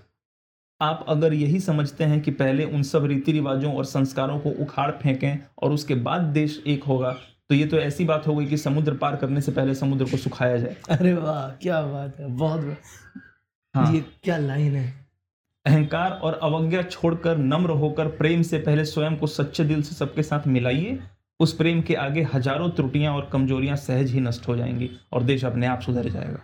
आप 0.82 1.06
अगर 1.08 1.34
यही 1.34 1.60
समझते 1.60 2.04
हैं 2.04 2.22
कि 2.22 2.32
पहले 2.32 2.66
उन 2.66 2.84
सब 2.84 3.06
रीति 3.06 3.32
रिवाजों 3.32 3.76
और 3.76 3.86
संस्कारों 3.86 4.40
को 4.40 4.50
उखाड़ 4.50 4.92
फेंकें 4.92 5.40
और 5.64 5.72
उसके 5.72 5.96
बाद 5.96 6.22
देश 6.22 6.64
एक 6.68 6.84
होगा 6.84 7.18
तो 7.50 7.56
ये 7.56 7.66
तो 7.66 7.78
ऐसी 7.78 8.06
बात 8.06 8.28
हो 8.28 8.36
गई 8.36 8.46
कि 8.46 8.58
समुद्र 8.58 8.94
पार 8.94 9.16
करने 9.16 9.42
से 9.42 9.52
पहले 9.52 9.76
समुद्र 9.76 10.06
को 10.06 10.18
सुखाया 10.18 10.58
जाए। 10.58 10.76
अरे 10.90 11.14
वाह 11.14 11.50
क्या 11.52 11.82
बात 11.82 12.20
है 12.20 12.28
बहुत 12.28 12.78
हाँ। 13.76 13.94
ये 13.94 14.00
क्या 14.24 14.38
लाइन 14.38 14.76
है? 14.76 14.94
अहंकार 15.66 16.12
और 16.12 16.40
अवज्ञा 16.44 16.82
छोड़कर 16.84 17.38
नम्र 17.38 17.70
होकर 17.70 18.08
प्रेम 18.08 18.42
से 18.42 18.60
पहले 18.60 18.86
स्वयं 18.86 19.16
को 19.18 19.28
सच्चे 19.28 19.64
दिल 19.64 19.82
से 19.82 19.96
सबके 19.96 20.24
साथ 20.24 20.48
मिलाइए। 20.48 21.00
उस 21.40 21.54
प्रेम 21.54 21.82
के 21.82 21.96
आगे 21.96 22.24
हज़ारों 22.34 22.70
त्रुटियाँ 22.70 23.14
और 23.14 23.30
कमजोरियाँ 23.34 23.76
सहज 23.76 24.12
ही 24.12 24.20
नष्ट 24.20 24.48
हो 24.48 24.56
जाएँगी 24.56 24.90
और 25.14 25.24
देश 25.24 25.46
अपने 25.46 25.68
आप 25.68 25.82
सुधर 25.82 26.10
जाएगा। 26.10 26.40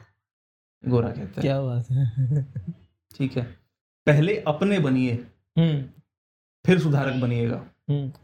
गोरा 0.83 1.09
कहता 1.09 1.41
है। 1.41 1.41
क्या 1.41 1.61
बात 1.61 1.91
है। 1.91 2.43
ठीक 3.15 3.37
है। 3.37 3.43
पहले 4.07 4.37
अपने 4.47 4.79
बनिए 4.79 5.13
हम्म। 5.57 5.83
फिर 6.65 6.79
सुधारक 6.79 7.13
बनिएगा। 7.13 7.63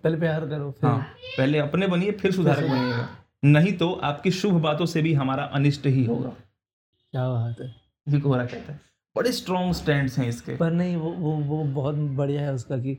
पहले 0.04 0.18
प्यार 0.18 0.48
करो 0.48 0.72
फिर 0.72 0.90
हाँ 0.90 1.00
पहले 1.38 1.60
अपने 1.60 1.88
बनिए 1.88 2.12
फिर 2.12 2.32
सुधारक 2.32 2.70
बनिएगा। 2.70 3.08
नहीं 3.44 3.74
तो 3.74 3.92
आपकी 4.04 4.32
शुभ 4.32 4.62
बातों 4.62 4.86
से 4.86 5.02
भी 5.02 5.14
हमारा 5.14 5.44
अनिष्ट 5.44 5.86
ही 5.86 6.06
होगा। 6.06 6.30
क्या 6.30 7.28
बात 7.30 7.62
है। 7.62 7.68
ये 8.08 8.20
गोरा 8.20 8.46
कहता 8.46 8.74
है। 8.74 8.80
बड़े 9.16 9.32
स्ट्रॉन्ग 9.32 9.74
स्टैंड 9.74 10.10
हैं 10.10 10.28
इसके। 10.30 10.56
पर 10.56 10.72
नहीं 10.72 10.96
वो 10.96 11.12
वो 11.12 11.36
वो 11.36 11.64
बहुत 11.64 11.96
बढ़िया 11.96 12.42
है 12.42 12.54
उसका 12.54 12.78
कि 12.78 12.98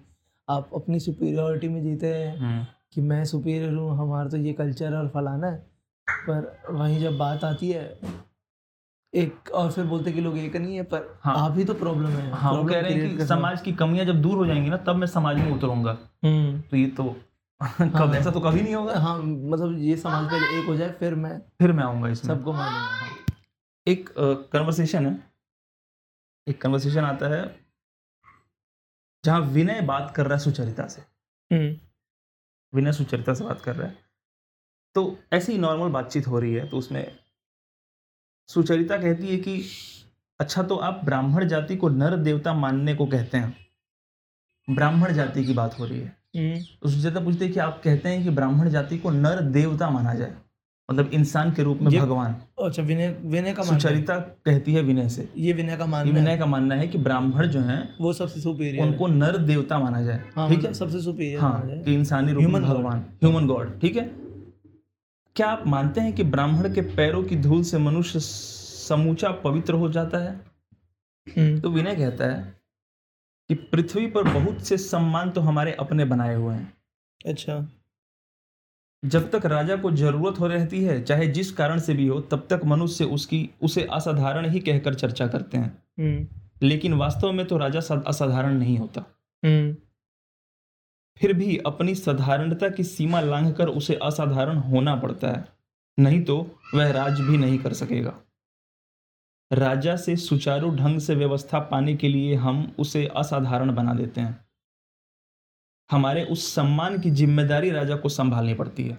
आप 0.48 0.70
अपनी 0.74 1.00
सुपीरियोरिटी 1.00 1.68
में 1.68 1.82
जीते 1.82 2.06
हैं 2.06 2.36
हम्म, 2.36 2.66
कि 2.94 3.00
मैं 3.00 3.24
सुपीरियर 3.24 3.74
हूँ 3.74 3.96
हमारा 3.98 4.28
तो 4.28 4.36
ये 4.36 4.52
कल्चर 4.52 4.94
और 4.94 5.08
फलाना 5.08 5.46
है। 5.46 5.58
पर 6.08 6.56
वहीं 6.70 7.00
जब 7.00 7.18
बात 7.18 7.44
आती 7.44 7.70
है 7.70 7.84
एक 9.14 9.50
और 9.50 9.70
फिर 9.72 9.84
बोलते 9.86 10.12
कि 10.12 10.20
लोग 10.20 10.36
एक 10.38 10.56
नहीं 10.56 10.76
है 10.76 10.82
पर 10.84 11.06
हाँ। 11.22 11.34
आप 11.38 11.56
ही 11.58 11.64
तो 11.64 11.74
प्रॉब्लम 11.74 12.08
है। 12.08 12.30
हाँ 12.32 12.52
वो 12.52 12.64
कह 12.64 12.80
रहे 12.80 12.92
हैं 12.94 13.16
कि 13.18 13.26
समाज 13.26 13.60
की 13.62 13.72
कमियाँ 13.74 14.04
जब 14.06 14.20
दूर 14.22 14.36
हो 14.36 14.46
जाएँगी 14.46 14.70
ना 14.70 14.76
तब 14.86 14.96
मैं 14.96 15.06
समाज 15.06 15.36
में 15.36 15.50
उतरूँगा। 15.52 15.96
हम्म। 16.24 16.60
तो 16.60 16.76
ये 16.76 16.86
तो 16.90 17.04
कब 17.60 18.12
ऐसा 18.14 18.30
तो 18.30 18.40
कभी 18.40 18.60
नहीं 18.62 18.74
होगा। 18.74 18.98
हाँ 19.00 19.18
मतलब 19.18 19.78
ये 19.78 19.96
समाज 19.96 20.30
पहले 20.30 20.58
एक 20.58 20.66
हो 20.66 20.76
जाए 20.76 20.90
फिर 20.98 21.14
मैं 21.14 21.38
फिर 21.60 21.72
मैं 21.72 21.84
आऊँगा 21.84 22.08
इसमें। 22.08 22.34
सबको 22.34 22.52
मानूँगा 22.52 23.06
एक 23.86 24.08
कन्वर्सेशन 24.52 25.06
है। 25.06 25.18
एक 26.46 26.60
कन्वर्सेशन 26.62 27.04
आता 27.04 27.28
है 27.28 27.44
जहाँ 29.24 29.40
विनय 29.42 29.80
बात 29.82 30.12
कर 30.16 30.26
रहा 30.26 30.34
है 30.34 30.40
सुचरिता 30.40 30.86
से। 30.86 31.02
हम्म। 31.50 31.76
विनय 32.72 32.92
सुचरिता 32.92 33.34
से 33.34 33.44
बात 33.44 33.60
कर 33.60 33.76
रहा 33.76 33.88
है। 33.88 33.96
तो 34.94 35.18
ऐसी 35.32 35.58
नॉर्मल 35.58 35.88
बातचीत 35.90 36.26
हो 36.26 36.38
रही 36.38 36.54
है 36.54 36.68
तो 36.68 36.78
उसमें 36.78 37.18
सुचरिता 38.48 38.96
कहती 38.96 39.26
है 39.26 39.36
कि 39.36 39.62
अच्छा 40.40 40.62
तो 40.62 40.76
आप 40.76 41.00
ब्राह्मण 41.04 41.48
जाति 41.48 41.76
को 41.76 41.88
नर 41.88 42.16
देवता 42.16 42.54
मानने 42.54 42.94
को 42.94 43.06
कहते 43.06 43.38
हैं। 43.38 43.56
ब्राह्मण 44.70 45.12
जाति 45.12 45.44
की 45.44 45.52
बात 45.52 45.78
हो 45.78 45.84
रही 45.84 46.00
है। 46.00 46.16
हम्म। 46.36 46.60
तो 46.82 46.88
सुचरिता 46.88 47.20
पूछती 47.20 47.44
है 47.44 47.50
कि 47.50 47.60
आप 47.60 47.80
कहते 47.84 48.08
हैं 48.08 48.24
कि 48.24 48.30
ब्राह्मण 48.30 48.68
जाति 48.68 48.98
को 48.98 49.10
नर 49.10 49.40
देवता 49.40 49.90
माना 49.90 50.14
जाए? 50.14 50.34
मतलब 50.90 51.10
इंसान 51.12 51.50
के 51.52 51.62
रूप 51.62 51.78
में 51.82 52.00
भगवान। 52.00 52.36
अच्छा 52.62 52.82
विनय 52.82 53.16
विनय 53.24 53.52
का 53.52 53.62
सुचरिता 53.62 54.18
कहती 54.18 54.74
है 54.74 54.82
विनय 54.82 55.08
से। 55.08 55.28
ये 55.36 55.52
विनय 55.52 55.76
का 55.76 55.86
मानना 55.86 56.12
विनय 56.12 56.36
का 56.36 56.46
मानना 56.46 56.74
है 56.74 56.88
कि 56.88 56.98
ब्राह्मण 56.98 57.46
जो 57.46 57.60
हैं 57.60 57.96
वो 58.00 58.12
सबसे 58.12 58.40
सुपीरियर 58.40 58.86
उनको 58.86 59.06
नर 59.06 59.36
देवता 59.36 59.78
माना 59.78 60.02
जाए। 60.02 60.24
हाँ 60.36 60.48
ठीक 60.48 60.58
मतलब 60.58 60.68
है 60.68 60.74
सबसे 60.74 61.00
सुपीरियर 61.00 61.40
हाँ 61.40 61.82
कि 61.84 61.94
इंसानी 61.94 62.32
रूप 62.32 62.44
में 62.44 62.62
भगवान 62.62 63.04
ह्यूमन 63.22 63.46
गॉड 63.46 63.80
ठीक 63.80 63.96
है? 63.96 64.27
क्या 65.38 65.48
आप 65.48 65.66
मानते 65.66 66.00
हैं 66.00 66.12
कि 66.12 66.24
ब्राह्मण 66.24 66.74
के 66.74 66.80
पैरों 66.80 67.24
की 67.24 67.36
धूल 67.36 67.62
से 67.62 67.78
मनुष्य 67.78 68.20
समूचा 68.20 69.30
पवित्र 69.30 69.74
हो 69.74 69.90
जाता 69.90 70.18
है? 70.18 70.40
हम्म, 71.28 71.60
तो 71.60 71.70
विनय 71.70 71.96
कहता 71.96 72.24
है 72.24 72.60
कि 73.48 73.54
पृथ्वी 73.54 74.06
पर 74.06 74.22
बहुत 74.24 74.60
से 74.60 74.78
सम्मान 74.78 75.30
तो 75.30 75.40
हमारे 75.40 75.72
अपने 75.72 76.04
बनाए 76.04 76.34
हुए 76.34 76.54
हैं। 76.54 76.74
अच्छा। 77.26 77.68
जब 79.04 79.30
तक 79.30 79.46
राजा 79.46 79.76
को 79.76 79.90
ज़रूरत 79.90 80.40
हो 80.40 80.46
रहती 80.46 80.84
है 80.84 81.02
चाहे 81.02 81.26
जिस 81.26 81.52
कारण 81.52 81.78
से 81.78 81.94
भी 81.94 82.06
हो 82.06 82.20
तब 82.20 82.46
तक 82.50 82.60
मनुष्य 82.64 83.04
उसकी 83.04 83.50
उसे 83.62 83.88
असाधारण 83.92 84.50
ही 84.50 84.60
कहकर 84.60 84.94
चर्चा 84.94 85.26
करते 85.26 85.58
हैं। 85.58 85.82
हम्म। 85.98 86.28
लेकिन 86.62 86.94
वास्तव 86.94 87.32
में 87.32 87.46
तो 87.46 87.56
राजा 87.56 87.80
असाधारण 88.06 88.54
नहीं 88.54 88.78
होता। 88.78 89.00
हम्म। 89.44 89.76
फिर 91.20 91.32
भी 91.32 91.56
अपनी 91.66 91.94
साधारणता 91.94 92.68
की 92.68 92.84
सीमा 92.84 93.20
लांघकर 93.20 93.68
उसे 93.68 93.94
असाधारण 94.02 94.56
होना 94.56 94.94
पड़ता 94.96 95.28
है 95.28 95.44
नहीं 95.98 96.22
तो 96.24 96.36
वह 96.74 96.90
राज 96.92 97.20
भी 97.20 97.36
नहीं 97.36 97.58
कर 97.58 97.72
सकेगा 97.72 98.14
राजा 99.52 99.96
से 99.96 100.16
सुचारू 100.16 100.70
ढंग 100.70 100.98
से 101.00 101.14
व्यवस्था 101.14 101.58
पाने 101.58 101.96
के 101.96 102.08
लिए 102.08 102.34
हम 102.34 102.72
उसे 102.78 103.06
असाधारण 103.16 103.74
बना 103.74 103.94
देते 103.94 104.20
हैं 104.20 104.46
हमारे 105.90 106.24
उस 106.24 106.54
सम्मान 106.54 106.98
की 107.00 107.10
ज़िम्मेदारी 107.10 107.70
राजा 107.70 107.96
को 107.96 108.08
संभालनी 108.08 108.54
पड़ती 108.54 108.84
है 108.84 108.98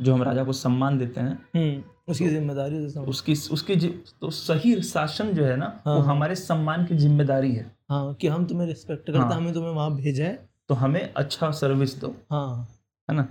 जो 0.00 0.14
हम 0.14 0.22
राजा 0.22 0.44
को 0.44 0.52
सम्मान 0.52 0.98
देते 0.98 1.20
हैं 1.20 1.38
हम्म 1.56 1.82
उसकी 2.08 2.28
ज़िम्मेदारी 2.28 2.86
उसकी 2.86 3.32
उसकी 3.52 3.76
जि- 3.76 3.92
तो 4.20 4.30
सही 4.30 4.82
शासन 4.82 5.32
जो 5.32 5.44
है 5.44 5.56
ना 5.56 5.82
हाँ। 5.86 5.94
वो। 5.96 6.02
हमारे 6.02 6.34
सम्मान 6.34 6.84
की 6.86 6.96
ज़िम्मेदारी 6.96 7.52
है 7.52 7.70
हाँ 7.90 8.14
कि 8.14 8.26
हम 8.26 8.46
तुम्हें 8.46 8.66
रिस्पेक्ट 8.68 9.06
करते 9.06 9.18
हाँ। 9.18 9.28
हैं 9.30 9.36
हमें 9.36 9.52
तुम्हें 9.54 9.70
वहाँ 9.70 9.94
भेजा 9.96 10.24
है 10.24 10.48
तो 10.68 10.74
हमें 10.74 11.14
अच्छा 11.16 11.50
सर्विस 11.50 12.00
दो 12.00 12.16
हाँ। 12.30 12.68
है 13.10 13.16
ना? 13.16 13.22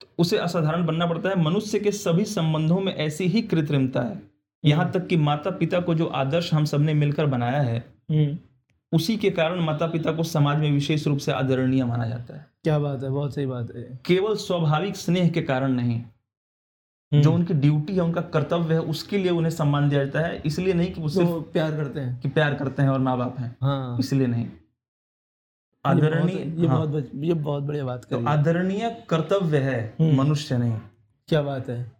तो 0.00 0.06
उसे 0.18 0.38
असाधारण 0.38 0.86
बनना 0.86 1.06
पड़ता 1.06 1.28
है। 1.28 1.42
मनुष्य 1.42 1.78
के 1.80 1.92
सभी 1.92 2.24
संबंधों 2.24 2.80
में 2.80 2.94
ऐसी 2.94 3.26
ही 3.26 3.42
कृत्रिमता 3.42 4.00
है। 4.00 4.22
यहाँ 4.64 4.90
तक 4.92 5.06
कि 5.06 5.16
माता 5.16 5.50
पिता 5.50 5.80
को 5.80 5.94
जो 5.94 6.06
आदर्श 6.06 6.54
हम 6.54 6.64
सबने 6.64 6.94
मिलकर 6.94 7.26
बनाया 7.26 7.62
है 7.62 7.84
हम्म। 8.10 8.38
उसी 8.92 9.16
के 9.16 9.30
कारण 9.30 9.60
माता 9.60 9.86
पिता 9.86 10.12
को 10.12 10.22
समाज 10.22 10.58
में 10.58 10.72
विशेष 10.72 11.06
रूप 11.06 11.18
से 11.18 11.32
आदरणीय 11.32 11.84
माना 11.84 12.06
जाता 12.06 12.36
है। 12.36 12.46
क्या 12.64 12.78
बात 12.78 13.02
है 13.02 13.10
बहुत 13.10 13.34
सही 13.34 13.46
बात 13.46 13.68
है। 13.76 14.00
केवल 14.06 14.36
स्वाभाविक 14.36 14.96
स्नेह 14.96 15.28
के 15.28 15.42
कारण 15.42 15.72
नहीं 15.72 16.00
हम्म, 16.00 17.22
जो 17.22 17.32
उनकी 17.32 17.54
ड्यूटी 17.54 17.94
है 17.94 18.00
उनका 18.00 18.20
कर्तव्य 18.20 18.74
है 18.74 18.80
उसके 18.80 19.18
लिए 19.18 19.30
उन्हें 19.30 19.50
सम्मान 19.50 19.88
दिया 19.88 20.04
जाता 20.04 20.26
है। 20.26 20.42
इसलिए 20.46 20.74
नहीं 20.74 20.92
कि 20.92 21.00
वो 21.00 21.08
सिर्फ़ 21.08 21.28
तो 21.30 21.40
प्यार 21.40 21.70
करते 21.70 22.00
हैं। 22.00 22.20
कि 22.20 22.28
प्यार 22.28 22.54
करते 22.54 22.82
हैं 22.82 22.88
और 22.88 22.98
माँ 22.98 23.18
बाप 23.18 23.38
हैं। 23.38 23.56
हाँ। 23.62 23.98
इसलिए 23.98 24.26
नहीं। 24.26 24.46
आदरणीय 25.86 26.60
ये 26.60 26.66
हाँ, 26.66 26.86
बहुत 26.86 27.10
ये 27.14 27.34
बहुत 27.34 27.62
बढ़िया 27.62 27.84
बात 27.84 28.04
तो 28.04 28.24
आदरणीय 28.26 29.04
कर्तव्य 29.08 29.58
है 29.58 29.94
हम्म। 30.00 30.16
मनुष्य 30.16 30.58
नहीं। 30.58 30.76
क्या 31.28 31.42
बात 31.42 31.68
है। 31.68 31.92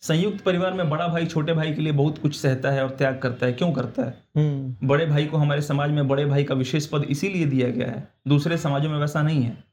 संयुक्त 0.00 0.44
परिवार 0.44 0.72
में 0.72 0.90
बड़ा 0.90 1.08
भाई 1.08 1.26
छोटे 1.26 1.52
भाई 1.52 1.74
के 1.74 1.82
लिए 1.82 1.92
बहुत 1.92 2.18
कुछ 2.18 2.36
सहता 2.36 2.70
है 2.70 2.82
और 2.84 2.90
त्याग 2.90 3.18
करता 3.18 3.46
है। 3.46 3.52
क्यों 3.52 3.72
करता 3.72 4.02
है? 4.02 4.24
हम्म। 4.36 4.88
बड़े 4.88 5.06
भाई 5.06 5.26
को 5.26 5.36
हमारे 5.36 5.62
समाज 5.62 5.90
में 5.90 6.08
बड़े 6.08 6.24
भाई 6.24 6.44
का 6.44 6.54
विशेष 6.54 6.86
पद 6.86 7.04
इसीलिए 7.04 7.46
दिया 7.46 7.68
गया 7.68 7.90
है। 7.90 8.08
दूसरे 8.28 8.58
समाजों 8.58 8.90
में 8.90 8.98
वैसा 8.98 9.22
नहीं 9.22 9.42
है। 9.42 9.64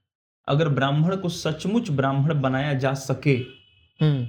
अगर 0.48 0.70
ब्राह्मण 0.70 1.16
को 1.16 1.30
सचमुच 1.30 1.90
ब्राह्मण 1.92 2.42
बनाया 2.42 2.74
जा 2.74 2.94
सके 2.94 3.36
हम्म। 4.00 4.28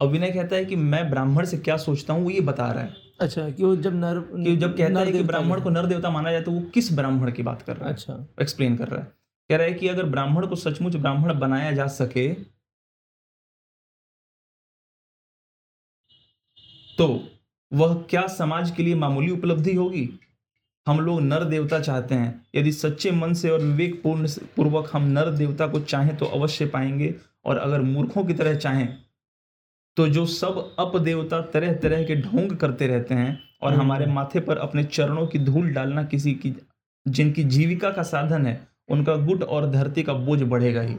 अब 0.00 0.08
विनय 0.08 0.30
कहता 0.30 0.56
है 0.56 0.64
कि 0.64 0.76
मैं 0.76 1.10
ब्राह्मण 1.10 1.44
से 1.44 1.58
क्या 1.58 1.76
सोचता 1.76 2.14
हूँ 2.14 2.24
वो 2.24 2.30
ये 2.30 2.40
बता 2.40 2.72
रहा 2.72 2.82
है। 2.82 3.05
अच्छा 3.20 3.48
कि 3.50 3.64
वो 3.64 3.74
जब 3.76 3.94
नर 3.94 4.18
कि 4.36 4.56
जब 4.56 4.76
कहता 4.76 5.00
है 5.00 5.12
कि 5.12 5.22
ब्राह्मण 5.22 5.60
को 5.60 5.70
नर 5.70 5.86
देवता 5.86 6.10
माना 6.10 6.30
जाए 6.32 6.42
तो 6.42 6.50
वो 6.50 6.60
किस 6.74 6.92
ब्राह्मण 6.92 7.30
की 7.32 7.42
बात 7.42 7.62
कर 7.62 7.76
रहा 7.76 7.88
है? 7.88 7.94
अच्छा। 7.94 8.26
एक्सप्लेन 8.42 8.76
कर 8.76 8.88
रहा 8.88 9.00
है। 9.00 9.06
कह 9.50 9.56
रहा 9.56 9.66
है 9.66 9.74
कि 9.74 9.88
अगर 9.88 10.04
ब्राह्मण 10.06 10.46
को 10.46 10.56
सचमुच 10.56 10.96
ब्राह्मण 10.96 11.38
बनाया 11.38 11.72
जा 11.72 11.86
सके 11.86 12.28
तो 16.98 17.06
वह 17.72 17.94
क्या 18.10 18.26
समाज 18.28 18.70
के 18.70 18.82
लिए 18.82 18.94
मामूली 18.94 19.30
उपलब्धि 19.30 19.74
होगी? 19.74 20.08
हम 20.86 21.00
लोग 21.00 21.20
नर 21.20 21.44
देवता 21.44 21.80
चाहते 21.80 22.14
हैं। 22.14 22.46
यदि 22.54 22.72
सच्चे 22.72 23.10
मन 23.10 23.32
से 23.34 23.50
और 23.50 23.60
विवेक 23.60 24.02
पूर्ण 24.02 24.28
पूर्वक 24.56 24.90
हम 24.92 25.02
नर 25.08 25.30
देवता 25.30 25.66
को 25.66 25.80
चाहें 25.82 26.16
तो 26.16 26.26
अवश्य 26.26 26.66
पाएँगे 26.66 27.14
और 27.44 27.58
अगर 27.58 27.80
मूर्खों 27.82 28.24
की 28.24 28.34
तरह 28.34 28.54
चाहें 28.56 28.86
तो 29.96 30.08
जो 30.08 30.26
सब 30.26 30.76
अप 30.78 30.96
देवता 30.96 31.40
तरह 31.40 31.74
तरह 31.74 32.02
के 32.04 32.16
ढोंग 32.16 32.56
करते 32.56 32.86
रहते 32.86 33.14
हैं 33.14 33.38
और 33.62 33.72
हम्म। 33.72 33.82
हमारे 33.82 34.06
माथे 34.06 34.40
पर 34.40 34.58
अपने 34.58 34.84
चरणों 34.84 35.26
की 35.26 35.38
धूल 35.38 35.70
डालना 35.70 36.04
किसी 36.04 36.34
की 36.34 36.54
जिनकी 37.08 37.44
जीविका 37.44 37.90
का 37.90 38.02
साधन 38.02 38.46
है 38.46 38.60
उनका 38.88 39.16
गुट 39.16 39.42
और 39.42 39.70
धरती 39.70 40.02
का 40.02 40.12
बोझ 40.12 40.42
बढ़ेगा 40.42 40.80
ही। 40.80 40.94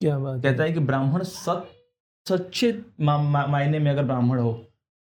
क्या 0.00 0.18
बात 0.18 0.42
कहता 0.42 0.62
है 0.62 0.72
कि 0.72 0.80
ब्राह्मण 0.80 1.22
सच 1.22 1.66
सच्चे 2.26 2.72
मा, 3.00 3.16
मा, 3.18 3.46
मायने 3.46 3.78
में 3.78 3.90
अगर 3.90 4.04
ब्राह्मण 4.04 4.38
हो 4.38 4.52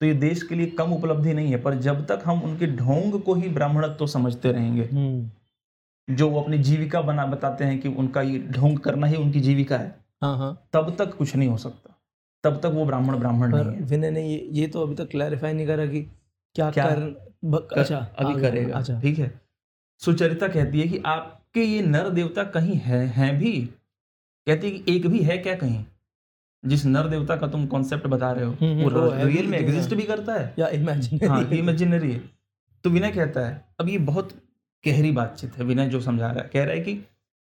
तो 0.01 0.05
ये 0.05 0.13
देश 0.13 0.43
के 0.43 0.55
लिए 0.55 0.67
कम 0.67 0.93
उपलब्धि 0.93 1.33
नहीं 1.33 1.51
है 1.51 1.61
पर 1.61 1.75
जब 1.75 2.05
तक 2.05 2.23
हम 2.25 2.41
उनके 2.41 2.67
ढोंग 2.67 3.19
को 3.21 3.33
ही 3.33 3.49
ब्राह्मणत्व 3.49 3.93
तो 3.93 4.07
समझते 4.07 4.51
रहेंगे 4.51 4.83
हम्म। 4.83 6.15
जो 6.15 6.29
वो 6.29 6.41
अपनी 6.41 6.57
जीविका 6.57 7.01
बना 7.01 7.25
बताते 7.25 7.65
हैं 7.65 7.79
कि 7.79 7.89
उनका 7.89 8.21
ये 8.21 8.39
ढोंग 8.51 8.77
करना 8.79 9.07
ही 9.07 9.15
उनकी 9.15 9.39
जीविका 9.39 9.77
है 9.77 9.95
हाँ 10.21 10.37
हाँ। 10.37 10.69
तब 10.73 10.95
तक 10.99 11.15
कुछ 11.15 11.35
नहीं 11.35 11.49
हो 11.49 11.57
सकता। 11.57 11.96
तब 12.43 12.57
तक 12.57 12.65
वो 12.65 12.85
ब्राह्मण 12.85 13.15
ब्राह्मण 13.15 13.51
पर 13.51 13.63
नहीं 13.65 13.75
है। 13.77 13.83
विनय 13.83 14.11
ने 14.11 14.27
ये 14.27 14.49
ये 14.51 14.67
तो 14.67 14.81
अभी 14.81 14.95
तक 14.95 15.09
क्लैरिफाई 15.09 15.53
नहीं 15.53 15.67
करा 15.67 15.85
कि 15.85 16.01
क्या, 16.55 16.71
क्या 16.71 16.85
कर 16.85 16.99
कर- 16.99 17.77
अच्छा 17.77 17.97
अभी 18.19 18.41
करेगा 18.41 18.77
अच्छा। 18.77 18.99
ठीक 19.01 19.19
है। 19.19 19.41
सुचरिता 19.99 20.47
कहती 20.47 20.81
है 20.81 20.87
कि 20.87 21.01
आपके 21.05 21.63
ये 21.63 21.81
नर 21.81 22.09
देवता 22.09 22.43
कहीं 22.43 22.75
है 22.75 23.05
हैं 23.07 23.39
भी? 23.39 23.51
कहती 24.47 24.69
है 24.69 24.77
कि 24.79 24.95
एक 24.95 25.07
भी 25.07 25.19
है 25.19 25.37
क्या 25.37 25.55
कहीं? 25.55 25.85
जिस 26.65 26.85
नर 26.85 27.07
देवता 27.07 27.35
का 27.35 27.47
तुम 27.47 27.65
कॉन्सेप्ट 27.67 28.07
बता 28.07 28.31
रहे 28.31 28.45
हो 28.45 28.51
हम्म, 28.51 28.83
वो 28.83 29.01
वो 29.01 29.09
है 29.09 29.25
रियल 29.27 29.47
में 29.47 29.59
तो 29.59 29.65
एग्जिस्ट 29.67 29.93
भी 29.93 30.03
करता 30.03 30.33
है? 30.33 30.53
या 30.59 30.67
इमेजिन 30.67 31.27
हाँ 31.29 31.43
इमेजिनरी 31.43 32.11
है। 32.11 32.21
तो 32.83 32.89
विनय 32.89 33.11
कहता 33.11 33.47
है 33.47 33.65
अब 33.79 33.89
ये 33.89 33.97
बहुत 33.97 34.29
गहरी 34.85 35.11
बातचीत 35.11 35.57
है 35.57 35.63
विनय 35.63 35.89
जो 35.89 36.01
समझा 36.01 36.31
रहा 36.31 36.43
है 36.43 36.49
कह 36.53 36.63
रहा 36.63 36.73
है 36.73 36.79
कि 36.81 36.93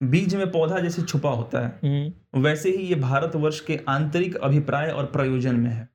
बीज 0.01 0.35
में 0.35 0.51
पौधा 0.51 0.79
जैसे 0.79 1.01
छुपा 1.01 1.29
होता 1.29 1.59
है 1.59 1.79
हम्म। 1.83 2.41
वैसे 2.41 2.69
ही 2.69 2.83
ये 2.83 2.95
भारतवर्ष 2.95 3.59
के 3.59 3.79
आंतरिक 3.89 4.35
अभिप्राय 4.35 4.89
और 4.89 5.05
प्रयोजन 5.05 5.55
में 5.55 5.69
है। 5.69 5.87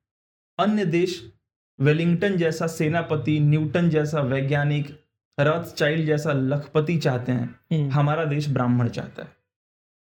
अन्य 0.59 0.85
देश 0.85 1.23
वेलिंगटन 1.79 2.37
जैसा 2.37 2.67
सेनापति 2.67 3.39
न्यूटन 3.41 3.89
जैसा 3.91 4.21
वैज्ञानिक 4.21 4.89
रथ 5.39 5.75
चाइल्ड 5.75 6.07
जैसा 6.07 6.33
लखपति 6.33 6.97
चाहते 6.97 7.33
हैं 7.33 7.49
हम्म, 7.73 7.91
हमारा 7.91 8.25
देश 8.25 8.49
ब्राह्मण 8.49 8.89
चाहता 8.89 9.23
है। 9.23 9.35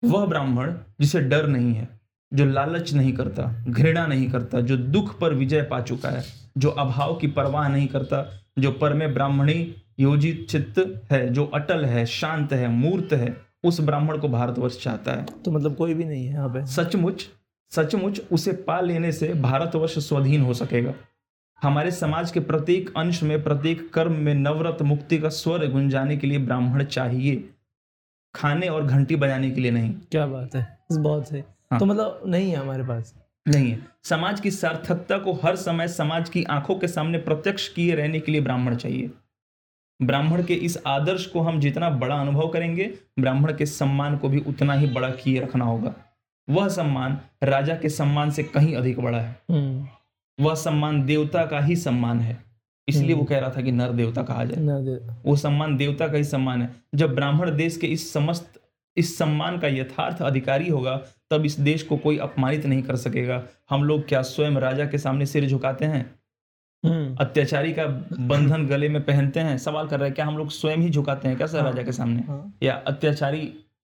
वह 0.04 0.26
ब्राह्मण 0.26 0.74
जिसे 1.02 1.20
डर 1.22 1.47
नहीं 1.47 1.74
है 1.74 1.88
जो 2.34 2.45
लालच 2.45 2.93
नहीं 2.93 3.14
करता 3.14 3.43
घृणा 3.68 4.06
नहीं 4.08 4.30
करता 4.32 4.62
जो 4.62 4.78
दुख 4.78 5.20
पर 5.20 5.34
विजय 5.34 5.62
पा 5.62 5.82
चुका 5.82 6.10
है 6.10 6.24
जो 6.58 6.70
अभाव 6.70 7.16
की 7.16 7.28
परवाह 7.28 7.68
नहीं 7.68 7.88
करता 7.88 8.26
जो 8.60 8.72
पर 8.72 8.93
में 8.93 9.14
ब्राह्मणी 9.14 9.76
योजित 10.00 10.45
चित्त 10.50 11.08
है 11.12 11.28
जो 11.30 11.45
अटल 11.45 11.86
है 11.86 12.06
शांत 12.06 12.54
है 12.54 12.68
मूर्त 12.68 13.14
है 13.14 13.49
उस 13.64 13.82
ब्राह्मण 13.82 14.18
को 14.18 14.28
भारतवर्ष 14.28 14.84
चाहता 14.84 15.12
है। 15.12 15.26
तो 15.45 15.51
मतलब 15.51 15.76
कोई 15.76 15.93
भी 15.93 16.03
नहीं 16.03 16.26
है 16.26 16.34
यहाँ 16.34 16.49
पे। 16.49 16.66
सचमुच 16.66 17.28
सचमुच 17.72 18.22
उसे 18.32 18.51
पा 18.51 18.82
लेने 18.82 19.12
से 19.12 19.34
भारतवर्ष 19.34 19.99
स्वाधीन 19.99 20.41
हो 20.41 20.53
सकेगा। 20.53 20.93
हमारे 21.64 21.91
समाज 21.91 22.32
के 22.32 22.39
प्रत्येक 22.39 22.93
अंश 22.97 23.24
में 23.24 23.43
प्रत्येक 23.43 23.93
कर्म 23.93 24.12
में 24.12 24.34
नवरत 24.34 24.82
मुक्ति 24.82 25.18
का 25.20 25.30
स्वर 25.30 25.68
गुंजाने 25.68 26.18
के 26.18 26.28
लिए 26.28 26.38
ब्राह्मण 26.38 26.84
चाहिए। 26.84 27.49
खाने 28.36 28.68
और 28.68 28.86
घंटी 28.86 29.16
बजाने 29.16 29.51
के 29.51 29.62
लिए 29.62 29.72
नहीं। 29.72 29.93
क्या 30.12 30.28
बात 30.28 30.55
है। 30.55 30.80
बहुत 30.91 31.30
सही। 31.30 31.43
हाँ। 31.72 31.80
तो 31.80 31.86
मतलब 31.86 32.22
नहीं 32.26 32.51
है 32.51 32.57
हमारे 32.57 32.84
पास। 32.84 33.16
नहीं 33.47 33.72
है। 33.72 33.88
समाज 34.03 34.39
की 34.39 34.51
सार्थकता 34.51 35.18
को 35.18 35.34
हर 35.34 35.55
समय 35.55 35.88
समाज 35.88 36.30
की 36.30 36.43
आँखों 36.43 36.76
के 36.76 36.88
सामने 36.88 37.18
प्रत्यक्ष 37.18 37.68
किए 37.68 37.95
रहने 37.95 38.20
के 38.20 38.32
लिए 38.32 38.41
ब्राह्मण 38.41 38.76
चाहिए। 38.76 39.12
ब्राह्मण 40.02 40.43
के 40.43 40.54
इस 40.54 40.84
आदर्श 40.88 41.26
को 41.26 41.41
हम 41.41 41.60
जितना 41.60 41.89
बड़ा 41.89 42.16
अनुभव 42.16 42.47
करेंगे 42.47 42.93
ब्राह्मण 43.20 43.58
के 43.58 43.66
सम्मान 43.66 44.18
को 44.18 44.30
भी 44.30 44.39
उतना 44.39 44.74
ही 44.74 44.88
बड़ा 44.88 45.10
किए 45.10 45.39
रखना 45.39 45.66
होगा। 45.66 45.95
वह 46.50 46.68
सम्मान 46.68 47.20
राजा 47.43 47.76
के 47.76 47.89
सम्मान 47.89 48.32
से 48.32 48.43
कहीं 48.43 48.76
अधिक 48.76 49.00
बड़ा 49.00 49.20
है। 49.20 49.39
हम्म, 49.52 49.88
वह 50.45 50.56
सम्मान 50.56 51.06
देवता 51.06 51.45
का 51.45 51.60
ही 51.60 51.76
सम्मान 51.76 52.20
है। 52.20 52.43
इसलिए 52.88 53.14
वो 53.14 53.22
हम्म। 53.22 53.26
कह 53.26 53.39
रहा 53.39 53.50
था 53.50 53.62
कि 53.62 53.72
नर 53.72 53.89
देवता 53.89 54.24
कहा 54.24 54.45
जाए। 54.45 54.64
वो 55.26 55.36
सम्मान 55.36 55.78
देवता 55.78 56.08
का 56.08 56.18
ही 56.18 56.24
सम्मान 56.24 56.62
है। 56.62 56.76
जब 56.95 57.16
ब्राह्मण 57.16 57.58
देश 57.58 57.78
के 57.78 57.88
इस 57.88 58.14
समस्त 58.14 58.54
इस 58.97 59.18
सम्मान 59.18 59.60
का 59.60 59.68
यथार्थ 59.68 60.22
अधिकारी 60.22 60.70
होगा 60.70 61.02
तब 61.32 61.45
इस 61.45 61.60
देश 61.60 61.84
को 61.84 61.97
कोई 61.97 62.18
अपमानित 62.18 62.66
नहीं 62.66 62.82
कर 62.82 62.95
सकेगा। 62.95 63.43
हम 63.70 63.84
लोग 63.84 64.08
क्या 64.08 64.22
स्वयं 64.22 64.52
राजा 64.52 64.86
के 64.86 64.97
सामने 64.97 65.26
सिर 65.26 65.47
झुकाते 65.47 65.86
हैं? 65.86 66.18
अत्याचारी 66.84 67.71
का 67.73 67.86
बंधन 68.19 68.67
गले 68.67 68.89
में 68.89 69.01
पहनते 69.03 69.39
हैं। 69.39 69.57
सवाल 69.57 69.88
कर 69.88 69.99
रहे 69.99 70.07
हैं 70.09 70.15
क्या 70.15 70.25
हम 70.25 70.38
लोग 70.38 70.49
स्वयं 70.49 70.77
ही 70.77 70.89
झुकाते 70.89 71.27
हैं 71.27 71.38
क्या 71.38 71.47
सर 71.47 71.57
हाँ। 71.57 71.65
राजा 71.65 71.84
के 71.84 71.91
सामने? 71.91 72.21
हाँ। 72.21 72.53
या 72.63 72.73
अत्याचारी 72.88 73.41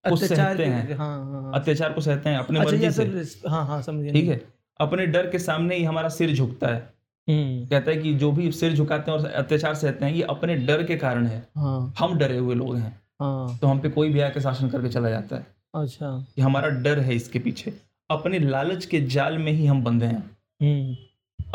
को 0.10 0.16
सहते 0.16 0.66
हैं? 0.66 0.98
हाँ 0.98 1.26
हाँ 1.26 1.42
हाँ। 1.42 1.52
अत्याचार 1.56 1.94
को 1.94 2.02
सहते 2.02 2.30
हैं 2.30 2.38
अपने 2.38 2.60
अच्छा 2.60 2.72
मर्ज़ी 2.72 3.24
से। 3.24 3.50
हाँ 3.50 3.66
हाँ 3.68 3.82
समझ। 3.82 4.12
ठीक 4.14 4.30
है। 4.30 4.42
अपने 4.80 5.06
डर 5.06 5.30
के 5.30 5.40
सामने 5.40 5.76
ही 5.76 5.84
हमारा 5.84 6.10
सिर 6.10 6.34
झुकता 6.34 6.68
है। 6.68 6.94
हम्म, 7.30 7.66
कहता 7.66 7.92
है 7.92 7.98
कि 7.98 8.14
जो 8.14 8.32
भी 8.32 8.52
सिर 8.52 8.74
झुकाते 8.74 9.12
हैं 9.12 9.18
और 9.18 9.26
अत्याचार 9.26 9.76
सहते 9.76 10.06
हैं 10.06 10.14
ये 10.14 10.22
अपने 10.22 10.56
डर 10.56 10.84
के 10.84 10.98
कारण 10.98 11.28
है। 11.28 11.48
हाँ। 11.58 11.94
हम 12.00 12.18
डरे 12.18 12.38
हुए 12.38 12.56
लोग 12.56 12.76
हैं। 12.76 13.02
हाँ। 13.22 13.58
तो 13.62 13.68
हम 13.68 13.80
पे 13.80 13.90
कोई 13.90 14.10
भी 14.10 14.20
आके 14.20 14.42
शासन 14.42 14.70
करके 14.70 14.90
चला 14.90 15.10
जाता 15.10 15.36
है। 15.36 15.48
अच्छा। 15.76 16.26
कि 16.36 16.42
हमारा 16.42 16.70
डर 16.70 17.00
है 17.00 17.16
इसके 17.16 17.40
पीछे। 17.40 17.74
अपने 18.10 18.40
लालच 18.40 18.86
के 18.86 19.02
जाल 19.02 19.38
में 19.38 19.52
ही 19.52 19.66
हम 19.66 19.84
बंधे 19.84 20.06
हैं। 20.06 20.38
हम्म, 20.62 20.96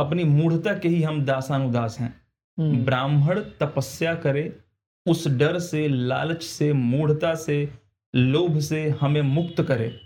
अपनी 0.00 0.24
मूढ़ता 0.24 0.74
के 0.78 0.88
ही 0.88 1.02
हम 1.02 1.24
दासानुदास 1.24 1.96
हैं। 2.00 2.14
हम्म, 2.58 2.84
ब्राह्मण 2.84 3.40
तपस्या 3.60 4.14
करे 4.14 4.58
उस 5.06 5.28
डर 5.28 5.58
से 5.58 5.88
लालच 5.88 6.42
से 6.42 6.72
मूढ़ता 6.72 7.34
से 7.34 7.74
लोभ 8.14 8.58
से 8.60 8.88
हमें 9.00 9.22
मुक्त 9.22 9.62
करे। 9.62 10.00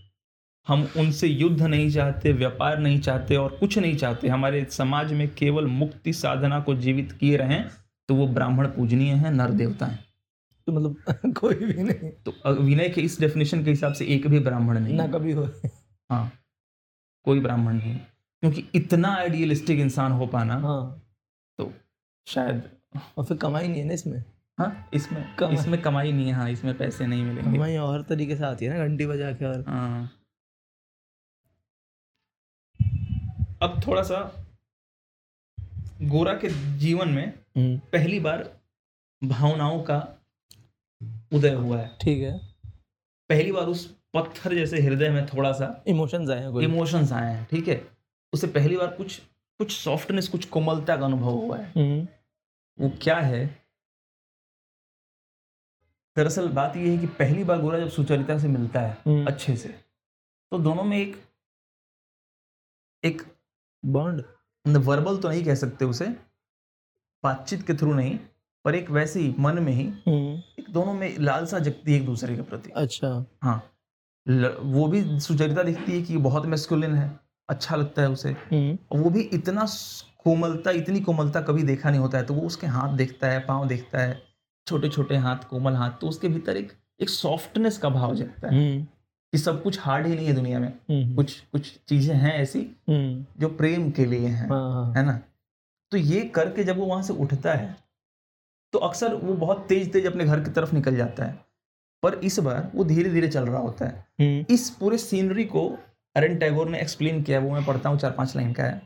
हम 0.69 0.89
उनसे 0.97 1.27
युद्ध 1.27 1.63
नहीं 1.63 1.91
चाहते 1.91 2.33
व्यापार 2.33 2.79
नहीं 2.79 3.01
चाहते 3.01 3.37
और 3.37 3.57
कुछ 3.61 3.79
नहीं 3.79 3.97
चाहते। 3.97 4.29
हमारे 4.29 4.65
समाज 4.71 5.13
में 5.13 5.29
केवल 5.35 5.67
मुक्ति 5.67 6.13
साधना 6.13 6.61
को 6.61 6.75
जीवित 6.75 7.13
किए 7.13 7.37
रहें 7.37 7.65
तो 8.09 8.15
वो 8.15 8.27
ब्राह्मण 8.27 8.67
पूजनीय 8.67 9.13
हैं 9.13 9.31
नर 9.31 9.51
देवता 9.51 9.87
हैं। 9.87 10.05
तो 10.67 10.73
मतलब 10.73 11.33
कोई 11.41 11.55
भी 11.55 11.83
नहीं। 11.83 12.11
तो 12.11 12.35
विनय 12.63 12.89
के 12.89 13.01
इस 13.01 13.21
डेफिनेशन 13.21 13.65
के 13.65 13.71
हिसाब 13.71 13.93
से 13.93 14.07
एक 14.07 14.27
भी 14.27 14.39
ब्राह्मण 14.39 14.79
नहीं 14.79 14.95
ना। 14.95 15.07
कभी 15.07 15.33
हो। 15.33 15.49
हाँ 16.11 16.33
कोई 17.25 17.41
ब्राह्मण 17.41 17.75
नहीं। 17.75 18.01
क्योंकि 18.45 18.65
इतना 18.75 19.09
आइडियलिस्टिक 19.17 19.79
इंसान 19.81 20.13
हो 20.13 20.27
पाना 20.27 20.55
हाँ। 20.55 21.01
तो 21.59 21.73
शायद। 22.27 22.63
और 23.19 23.25
फिर 23.25 23.37
कमाई 23.37 23.69
नहीं 23.69 23.81
है 23.81 23.87
ना 23.87 23.95
इसमें? 23.95 24.25
हाँ 24.59 24.89
इसमें 24.95 25.37
कमाई। 25.37 25.55
इसमें 25.55 25.81
कमाई 25.83 26.13
नहीं 26.13 26.27
है 26.27 26.33
हाँ 26.33 26.51
इसमें 26.51 26.77
पैसे 26.79 27.07
नहीं 27.07 27.23
मिलेंगे। 27.25 27.57
कमाई 27.57 27.77
और 27.77 28.03
तरीके 28.03 28.37
से 28.37 28.45
आती 28.45 28.65
है 28.65 28.79
ना 28.79 28.87
घंटी 28.87 29.07
बजा 29.07 29.33
के 29.33 29.45
और। 29.45 29.65
हाँ। 29.69 30.11
अब 33.63 33.81
थोड़ा 33.87 34.03
सा 34.03 34.21
गोरा 36.03 36.35
के 36.35 36.49
जीवन 36.79 37.09
में 37.09 37.27
हम्म, 37.27 37.79
पहली 37.79 38.21
बार 38.21 38.61
भावनाओं 39.25 39.83
का 39.83 39.99
उदय 41.33 41.55
हुआ 41.55 41.79
है। 41.79 41.91
ठीक 42.03 42.23
है। 42.23 42.39
पहली 43.31 43.53
बार 43.53 43.67
उस 43.67 43.87
पत्थर 44.15 44.55
जैसे 44.55 44.81
हृदय 44.81 45.11
में 45.11 45.27
थोड़ा 45.27 45.53
सा 45.53 45.85
इमोशंस 45.87 46.31
आए 46.31 46.43
हैं 46.43 46.61
इमोशंस 46.61 47.13
आए 47.13 47.35
हैं 47.35 47.47
ठीक 47.51 47.69
है? 47.69 47.94
उसे 48.35 48.47
पहली 48.47 48.77
बार 48.77 48.87
कुछ 48.97 49.19
कुछ 49.61 49.73
सॉफ्टनेस 49.73 50.29
कुछ 50.29 50.45
कोमलता 50.45 50.97
का 50.97 51.05
अनुभव 51.05 51.31
हुआ 51.31 51.59
है। 51.59 51.71
हम्म, 51.71 52.07
वो 52.79 52.91
क्या 53.03 53.19
है? 53.21 53.65
दरअसल 56.17 56.49
बात 56.49 56.77
यह 56.77 56.91
है 56.93 56.99
कि 56.99 57.07
पहली 57.07 57.45
बार 57.45 57.61
गोरा 57.61 57.79
जब 57.79 57.89
सुचरिता 57.89 58.39
से 58.39 58.49
मिलता 58.49 58.81
है 58.81 58.93
हम्म, 59.07 59.27
अच्छे 59.27 59.57
से 59.57 59.69
तो 60.51 60.59
दोनों 60.59 60.85
में 60.85 60.99
एक 60.99 61.17
एक 63.05 63.23
बॉन्ड 63.85 64.25
वर्बल 64.67 65.17
तो 65.19 65.29
नहीं 65.29 65.45
कह 65.45 65.55
सकते 65.55 65.85
उसे 65.85 66.07
बातचीत 67.25 67.67
के 67.67 67.75
थ्रू 67.75 67.95
नहीं 67.95 68.19
पर 68.65 68.75
एक 68.75 68.91
वैसे 68.91 69.21
ही 69.21 69.35
मन 69.39 69.59
में 69.63 69.73
ही 69.73 69.87
हम्म, 69.89 70.43
एक 70.59 70.71
दोनों 70.71 70.95
में 70.95 71.19
लालसा 71.19 71.59
जगती 71.59 71.93
है 71.93 72.01
एक 72.01 72.07
दूसरे 72.07 72.37
के 72.37 72.43
प्रति। 72.43 72.71
अच्छा। 72.71 73.25
हाँ। 73.43 73.71
ल- 74.29 74.57
वो 74.61 74.87
भी 74.87 75.21
सुचरिता 75.21 75.63
दिखती 75.63 75.93
है 75.93 76.03
कि 76.03 76.17
बहुत 76.17 76.47
मेस्कुलिन 76.47 76.95
है। 76.95 77.24
अच्छा 77.49 77.77
लगता 77.77 78.03
है 78.03 78.11
उसे। 78.11 78.31
हम्म, 78.31 78.79
और 78.93 79.01
वो 79.01 79.11
भी 79.11 79.21
इतना 79.33 79.67
कोमलता 80.25 80.71
इतनी 80.73 81.01
कोमलता 81.01 81.41
कभी 81.43 81.63
देखा 81.63 81.91
नहीं 81.91 82.01
होता 82.01 82.19
है 82.19 82.25
तो 82.25 82.35
वो 82.35 82.43
उसके 82.43 82.67
हाथ 82.67 82.97
देखता 82.97 83.29
है 83.29 83.41
पाँव 83.47 83.67
देखता 83.69 83.99
है 83.99 84.23
छोटे 84.67 84.89
छोटे 84.89 85.17
हाथ 85.19 85.49
कोमल 85.51 85.75
हाथ 85.75 85.91
तो 86.01 86.09
उसके 86.09 86.29
भीतर 86.29 86.57
एक 86.57 86.73
एक 87.01 87.09
सॉफ्टनेस 87.11 87.79
का 87.79 87.89
भाव 87.91 88.15
जगता 88.15 88.49
है। 88.49 88.55
हम्म, 88.55 88.85
कि 89.33 89.39
सब 89.39 89.63
कुछ 89.63 89.79
हार्ड 89.81 90.07
ही 90.07 90.15
नहीं 90.15 90.27
है 90.27 90.33
दुनिया 90.33 90.59
में। 90.59 90.69
हम्म, 90.69 91.15
कुछ 91.17 91.39
कुछ 91.53 91.73
चीज़ें 91.89 92.15
हैं 92.17 92.35
ऐसी 92.35 92.61
जो 92.91 93.49
प्रेम 93.57 93.91
के 93.91 94.05
लिए 94.05 94.29
हैं 94.29 94.49
हाँ 94.49 94.73
हाँ। 94.73 94.93
है 94.95 95.05
ना? 95.07 95.21
तो 95.93 95.97
ये 95.97 96.21
करके 96.35 96.65
जब 96.65 96.79
वो 96.79 96.87
वहाँ 96.87 97.03
से 97.03 97.13
उठता 97.15 97.55
है 97.55 97.77
तो 98.73 98.79
अक्सर 98.81 99.15
वो 99.15 99.35
बहुत 99.37 99.67
तेज 99.69 99.93
तेज 99.93 100.07
अपने 100.07 100.25
घर 100.25 100.41
की 100.41 100.51
तरफ़ 100.51 100.75
निकल 100.75 100.97
जाता 100.97 101.25
है। 101.25 101.39
पर 102.03 102.15
इस 102.25 102.39
बार 102.41 102.71
वो 102.75 102.85
धीरे 102.85 103.11
धीरे 103.11 103.29
चल 103.29 103.45
रहा 103.45 103.61
होता 103.61 103.87
है। 103.87 104.47
इस 104.51 104.69
पूरे 104.71 104.99
सीनरी 104.99 105.45
को 105.47 105.69
अरन 106.17 106.37
टैगोर 106.37 106.69
ने 106.69 106.81
एक्सप्लेन 106.81 107.23
किया 107.23 107.41
है, 107.41 107.47
वो 107.47 107.53
मैं 107.53 107.65
पढ़ता 107.65 107.89
हूँ 107.89 107.99
चार 107.99 108.11
पाँच 108.11 108.37
लाइन 108.37 108.53
का 108.53 108.63
है। 108.63 108.83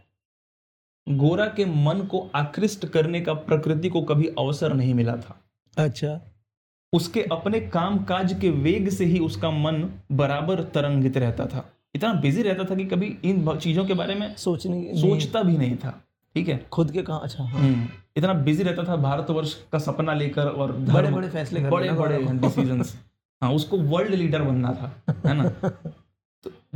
गोरा 1.06 1.46
के 1.46 1.64
मन 1.64 2.00
को 2.10 2.30
आकृष्ट 2.34 2.86
करने 2.86 3.20
का 3.20 3.32
प्रकृति 3.34 3.88
को 3.88 4.02
कभी 4.02 4.26
अवसर 4.26 4.74
नहीं 4.74 4.94
मिला 4.94 5.16
था। 5.16 5.40
अच्छा। 5.76 6.20
उसके 6.92 7.22
अपने 7.22 7.60
काम 7.60 8.04
काज 8.04 8.32
के 8.40 8.50
वेग 8.50 8.88
से 8.88 9.04
ही 9.04 9.18
उसका 9.18 9.50
मन 9.50 9.88
बराबर 10.12 10.62
तरंगित 10.62 11.16
रहता 11.16 11.46
था। 11.46 11.64
इतना 11.94 12.12
बिज़ी 12.12 12.42
रहता 12.42 12.64
था 12.64 12.74
कि 12.74 12.84
कभी 12.84 13.16
इन 13.24 13.56
चीज़ों 13.56 13.84
के 13.84 13.94
बारे 13.94 14.14
में 14.14 14.34
सोचने 14.36 14.94
सोचता 14.94 15.42
भी 15.42 15.56
नहीं 15.58 15.76
था 15.76 15.90
ठीक 16.34 16.48
है? 16.48 16.66
खुद 16.72 16.90
के 16.90 17.02
कहा 17.02 17.16
अच्छा 17.16 17.44
हाँ। 17.44 17.60
हम्म, 17.60 17.86
इतना 18.16 18.32
बिज़ी 18.32 18.64
रहता 18.64 18.84
था 18.84 18.96
भारतवर्ष 18.96 19.54
का 19.72 19.78
सपना 19.78 20.14
लेकर 20.14 20.48
और 20.48 20.72
बड़े 20.72 21.10
बड़े 21.10 21.28
फैसले 21.28 21.60
बड़े 21.60 21.90
बड़े। 21.92 22.18
डिसीजंस 22.18 22.96
हाँ 23.42 23.52
उसको 23.52 23.78
वर्ल्ड 23.78 24.14
लीडर 24.14 24.42
बनना 24.42 24.72
था 24.74 24.92
है 25.26 25.34
ना? 25.34 25.50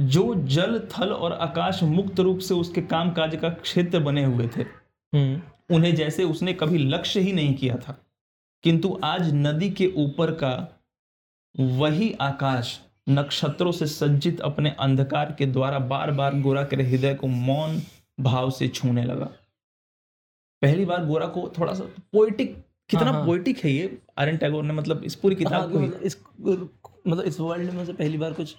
जो 0.03 0.35
जल 0.35 0.79
थल 0.81 1.09
और 1.09 1.33
आकाश 1.33 1.83
मुक्त 1.83 2.21
रूप 2.21 2.39
से 2.39 2.55
उसके 2.55 2.83
काम 2.83 3.11
काज 3.11 3.37
का 3.37 3.49
क्षेत्र 3.51 3.99
बने 3.99 4.25
हुए 4.25 4.49
थे। 4.49 4.63
हम्म, 4.63 5.41
उन्हें 5.77 5.95
जैसे 5.95 6.25
उसने 6.25 6.53
कभी 6.53 6.79
लक्ष्य 6.79 7.21
ही 7.21 7.33
नहीं 7.33 7.55
किया 7.55 7.77
था। 7.77 7.99
किंतु 8.63 9.01
आज 9.05 9.35
नदी 9.35 9.71
के 9.71 9.93
ऊपर 9.97 10.31
का 10.31 10.81
वही 11.61 12.13
आकाश 12.13 12.81
नक्षत्रों 13.09 13.73
से 13.73 13.87
सज्जित 13.87 14.41
अपने 14.41 14.71
अंधकार 14.71 15.35
के 15.39 15.47
द्वारा 15.47 15.79
बार 15.79 16.11
बार 16.11 16.41
गोरा 16.41 16.65
के 16.65 16.77
हृदय 16.77 17.15
को 17.15 17.27
मौन 17.27 17.83
भाव 18.21 18.51
से 18.51 18.69
छूने 18.69 19.05
लगा। 19.05 19.29
पहली 20.63 20.85
बार 20.85 21.05
गोरा 21.07 21.27
को 21.27 21.53
थोड़ा 21.59 21.75
सा 21.75 21.85
पोइटिक 22.13 22.57
कितना 22.91 23.05
हाँ, 23.05 23.13
हाँ। 23.13 23.27
पोइटिक 23.27 23.59
है 23.59 23.71
ये। 23.71 23.99
आर्यन 24.19 24.37
टैगोर 24.37 24.65
ने 24.65 24.75
मतलब 24.75 25.05
इस 25.05 25.15
पूरी 25.15 25.35
हाँ, 25.35 25.45
किताब 25.45 25.73
को 25.73 25.79
मतलब 25.79 26.03
इस 26.03 26.23
मतलब 27.09 27.25
इस 27.25 27.41
वर्ल्ड 27.41 27.71
में 27.71 27.85
से 27.87 27.93
पहली 27.93 28.19
बार 28.19 28.33
कुछ 28.33 28.57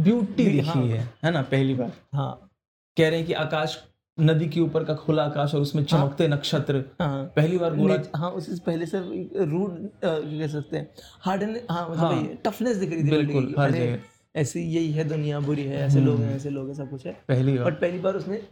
ब्यूटी 0.00 0.44
दिखी 0.44 0.66
हाँ। 0.66 0.82
है। 0.82 1.08
है 1.24 1.30
ना 1.30 1.42
पहली 1.42 1.74
बार। 1.74 1.92
हाँ। 2.14 2.50
कह 2.96 3.08
रहे 3.08 3.18
हैं 3.18 3.26
कि 3.26 3.32
आकाश 3.32 3.78
नदी 4.18 4.46
के 4.48 4.60
ऊपर 4.60 4.84
का 4.84 4.94
खुला 4.94 5.24
आकाश 5.24 5.54
और 5.54 5.60
उसमें 5.60 5.84
चमकते 5.84 6.26
हाँ, 6.26 6.36
नक्षत्र। 6.36 6.84
हाँ। 7.00 7.24
पहली 7.36 7.58
बार 7.58 7.74
गोरा 7.76 7.96
हाँ 8.16 8.30
उससे 8.30 8.56
पहले 8.66 8.86
से 8.86 8.98
रूड 9.44 9.76
कह 10.04 10.46
सकते 10.46 10.76
हैं 10.76 10.88
हार्ड 11.20 11.42
हाँ 11.70 11.88
मतलब 11.90 11.98
हाँ। 11.98 12.24
टफनेस 12.44 12.76
दिख 12.76 12.90
रही 12.90 13.04
थी 13.04 13.10
बिल्कुल 13.10 13.54
हर 13.58 13.70
जगह। 13.70 13.98
ऐसी 14.36 14.60
यही 14.60 14.90
है 14.92 15.04
दुनिया 15.08 15.40
बुरी 15.40 15.62
है 15.62 15.76
ऐसे 15.76 16.00
लोग 16.00 16.16
हैं 16.18 16.24
हम्म। 16.26 16.36
ऐसे 16.36 16.50
लोग 16.50 16.66
हैं 16.68 16.74
सब 16.74 16.90
कुछ 16.90 17.06
है। 17.06 17.12
पहली 17.28 17.58
बार। 17.58 17.70
बट 17.70 17.80
पहली 17.80 17.98
बार 17.98 18.14
उसने 18.14 18.42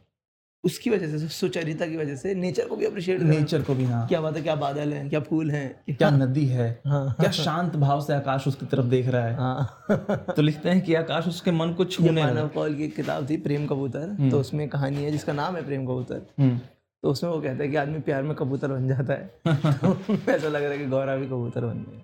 उसकी 0.65 0.91
वजह 0.91 1.19
से 1.19 1.29
सुचरिता 1.29 1.87
की 1.87 1.97
वजह 1.97 2.17
से 2.17 2.35
नेचर 2.35 2.67
को 2.67 2.77
भी 2.77 2.85
अप्रिशिएट 2.85 3.21
नेचर 3.21 3.63
को 3.63 3.75
भी 3.75 3.85
हाँ। 3.85 4.07
क्या 4.09 4.21
बात 4.21 4.37
है 4.37 4.43
क्या 4.43 4.55
बादल 4.55 4.93
है 4.93 5.09
क्या 5.09 5.21
फूल 5.21 5.51
है 5.51 5.67
क्या 5.91 6.11
नदी 6.11 6.47
है 6.47 6.69
हाँ। 6.87 7.15
क्या 7.21 7.31
शांत 7.31 7.77
भाव 7.77 8.01
से 8.01 8.15
आकाश 8.15 8.47
उसकी 8.49 8.67
तरफ़ 8.67 8.87
देख 8.87 9.09
रहा 9.09 9.25
है। 9.25 9.35
हाँ। 9.37 9.85
तो 10.37 10.43
लिखते 10.43 10.69
हैं 10.69 10.81
कि 10.81 10.95
आकाश 10.95 11.27
उसके 11.29 11.51
मन 11.51 11.73
को 11.73 11.85
छूने 11.85 12.23
मानव 12.23 12.49
कौल 12.49 12.75
की 12.75 12.89
किताब 12.89 13.31
थी 13.31 13.37
प्रेम 13.37 13.67
कबूतर। 13.67 14.31
तो 14.31 14.41
उसमें 14.41 14.69
कहानी 14.69 15.05
है 15.05 15.11
जिसका 15.11 15.33
नाम 15.33 15.57
है 15.57 15.65
प्रेम 15.67 15.85
कबूतर। 15.87 16.27
हम्म, 16.41 16.59
तो 17.03 17.11
उसमें 17.11 17.31
वो 17.31 17.41
कहता 17.41 17.63
है 17.65 17.71
कि 17.71 17.77
आदमी 17.77 17.99
प्यार 17.99 18.23
में 18.23 18.35
कबूतर 18.37 18.69
बन 18.69 18.89
जाता 18.89 19.13
है। 19.13 19.31
तो 19.47 19.97
ऐसा 20.31 20.49
लग 20.49 20.63
रहा 20.63 20.73
है 20.73 20.79
कि 20.79 20.87
गौरा 20.87 21.17
भी 21.17 21.27
कबूतर 21.27 21.61
बन 21.61 21.85
गए 21.91 22.03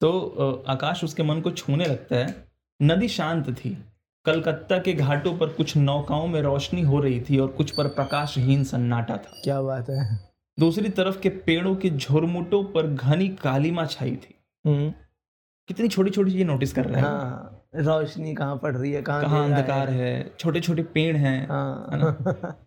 तो 0.00 0.64
आकाश 0.68 1.04
उसके 1.04 1.22
मन 1.22 1.40
को 1.40 1.50
छूने 1.50 1.84
लगता 1.84 2.16
है। 2.16 2.34
नदी 2.82 3.08
शांत 3.08 3.50
थी। 3.50 3.84
कलकत्ता 4.26 4.78
के 4.78 4.92
घाटों 4.94 5.36
पर 5.38 5.48
कुछ 5.48 5.76
नौकाओं 5.76 6.26
में 6.26 6.40
रोशनी 6.42 6.82
हो 6.82 7.00
रही 7.00 7.20
थी 7.20 7.38
और 7.38 7.48
कुछ 7.48 7.70
पर 7.70 7.88
प्रकाशहीन 7.90 8.64
सन्नाटा 8.64 9.16
था। 9.16 9.40
क्या 9.44 9.60
बात 9.62 9.88
है। 9.90 10.18
दूसरी 10.58 10.88
तरफ़ 10.90 11.20
के 11.20 11.28
पेड़ों 11.46 11.74
के 11.76 11.90
झुरमुटों 11.90 12.62
पर 12.64 12.86
घनी 12.86 13.28
कालीमा 13.36 13.86
छाई 13.86 14.16
थी। 14.16 14.34
हम्म, 14.64 14.92
कितनी 15.68 15.88
छोटी 15.88 16.10
छोटी 16.10 16.30
चीज़ें 16.30 16.44
नोटिस 16.46 16.72
कर 16.72 16.84
रहे 16.84 17.00
हैं। 17.00 17.08
हाँ 17.08 17.58
रोशनी 17.76 18.34
कहाँ 18.34 18.56
पड़ 18.56 18.74
रही 18.76 18.92
है 18.92 19.02
कहाँ 19.02 19.44
अंधकार 19.44 19.90
है। 19.90 20.34
छोटे 20.38 20.60
छोटे 20.60 20.82
पेड़ 20.84 21.16
हैं 21.16 21.46
हाँ। 21.48 22.58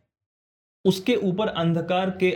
उसके 0.86 1.16
ऊपर 1.24 1.48
अंधकार 1.48 2.10
के 2.20 2.32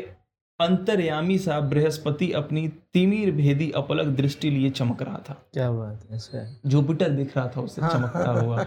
अंतर्यामी 0.59 1.37
सा 1.37 1.59
बृहस्पति 1.61 2.31
अपनी 2.31 2.67
तिमिर 2.93 3.31
भेदी 3.31 3.69
अपलक 3.71 4.07
दृष्टि 4.15 4.49
लिए 4.49 4.69
चमक 4.71 5.01
रहा 5.01 5.17
था। 5.29 5.33
क्या 5.53 5.69
बात 5.71 6.31
है 6.33 6.45
जुपिटर 6.65 7.09
दिख 7.11 7.37
रहा 7.37 7.47
था 7.47 7.61
उसे 7.61 7.81
हाँ। 7.81 7.91
चमकता 7.91 8.31
हुआ। 8.31 8.65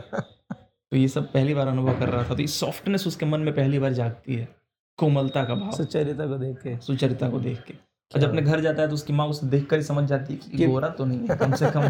तो 0.92 0.96
ये 0.96 1.08
सब 1.08 1.32
पहली 1.32 1.54
बार 1.54 1.66
अनुभव 1.66 1.98
कर 1.98 2.08
रहा 2.08 2.24
था। 2.24 2.28
तो 2.28 2.40
ये 2.40 2.46
सॉफ्टनेस 2.46 3.06
उसके 3.06 3.26
मन 3.26 3.40
में 3.40 3.54
पहली 3.54 3.78
बार 3.78 3.92
जागती 3.92 4.34
है। 4.34 4.56
कोमलता 4.96 5.44
का 5.44 5.54
भाव। 5.54 5.72
सुचरिता 5.72 6.26
को 6.26 6.38
देख 6.38 6.56
के। 6.56 6.78
सुचरिता 6.78 7.30
को 7.30 7.40
देख 7.40 7.62
के। 7.62 7.74
और 8.14 8.20
जब 8.20 8.28
अपने 8.28 8.42
घर 8.42 8.60
जाता 8.60 8.82
है 8.82 8.88
तो 8.88 8.94
उसकी 8.94 9.12
माँ 9.12 9.26
उसे 9.26 9.46
देख 9.46 9.66
कर 9.66 9.76
ही 9.76 9.82
समझ 9.82 10.08
जाती 10.08 10.34
है 10.34 10.38
कि 10.38 10.58
ये 10.58 10.66
गोरा 10.66 10.88
तो 10.88 11.04
नहीं 11.04 11.18
है 11.18 11.36
कम 11.36 11.52
से 11.52 11.70
कम। 11.70 11.82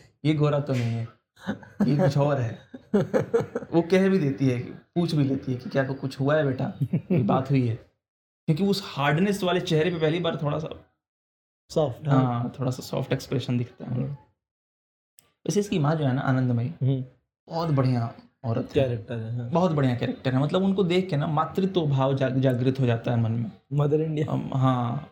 ये 0.24 0.34
गोरा 0.34 0.60
तो 0.60 0.72
नहीं 0.72 0.82
है। 0.82 1.08
ये 1.86 1.96
कुछ 1.96 2.18
और 2.18 2.40
है। 2.40 2.58
वो 3.74 3.82
कह 3.82 4.08
भी 4.08 4.18
देती 4.18 4.48
है 4.48 4.60
पूछ 4.60 5.14
भी 5.14 5.24
लेती 5.24 5.52
है 5.52 5.58
कि 5.58 5.70
क्या 5.70 5.84
कुछ 5.84 6.20
हुआ 6.20 6.36
है 6.36 6.46
बेटा? 6.46 6.72
ये 6.94 7.22
बात 7.22 7.50
हुई 7.50 7.66
है। 7.66 7.76
क्योंकि 8.46 8.64
उस 8.64 8.82
हार्डनेस 8.86 9.42
वाले 9.42 9.60
चेहरे 9.60 9.90
पे 9.90 9.98
पहली 9.98 10.20
बार 10.20 10.38
थोड़ा 10.42 10.58
सा 10.58 10.68
सॉफ्ट 11.68 12.08
हाँ। 12.08 12.24
हाँ 12.24 12.52
थोड़ा 12.60 12.70
सा 12.70 12.82
सॉफ्ट 12.82 13.12
एक्सप्रेशन 13.12 13.58
दिखता 13.58 13.84
है। 13.84 14.00
वैसे 14.00 15.60
इसकी 15.60 15.78
माँ 15.78 15.94
जो 15.94 16.04
है 16.04 16.14
ना 16.14 16.20
आनंदमयी 16.20 16.74
बहुत 17.48 17.70
बढ़िया 17.70 18.14
औरत 18.44 18.68
कैरेक्टर 18.72 19.14
है 19.14 19.36
हाँ। 19.36 19.48
बहुत 19.50 19.72
बढ़िया 19.72 19.94
कैरेक्टर 19.94 20.34
है। 20.34 20.40
मतलब 20.40 20.62
उनको 20.64 20.84
देख 20.84 21.08
के 21.10 21.16
ना 21.16 21.26
मातृत्व 21.26 21.86
भाव 21.86 22.14
जाग, 22.16 22.38
जागृत 22.38 22.80
हो 22.80 22.86
जाता 22.86 23.10
है 23.10 23.20
मन 23.20 23.32
में। 23.32 23.50
मदर 23.72 24.00
इंडिया 24.00 24.58
हाँ। 24.58 25.10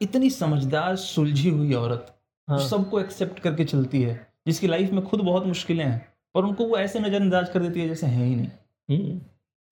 इतनी 0.00 0.30
समझदार 0.30 0.96
सुलझी 0.96 1.48
हुई 1.48 1.72
औरत 1.74 2.14
हाँ। 2.48 2.58
सबको 2.58 3.00
एक्सेप्ट 3.00 3.38
करके 3.38 3.64
चलती 3.64 4.02
है 4.02 4.26
जिसकी 4.46 4.66
लाइफ 4.66 4.92
में 4.92 5.04
खुद 5.04 5.20
बहुत 5.20 5.46
मुश्किलें 5.46 5.84
हैं 5.84 5.98
पर 6.34 6.44
उनको 6.44 6.64
वो 6.64 6.76
ऐसे 6.78 7.00
नजरअंदाज 7.00 7.48
कर 7.48 7.62
देती 7.62 7.80
है 7.80 7.88
जैसे 7.88 8.06
है 8.06 8.24
ही 8.24 8.34
नहीं। 8.36 8.48
हम्म, 8.88 9.20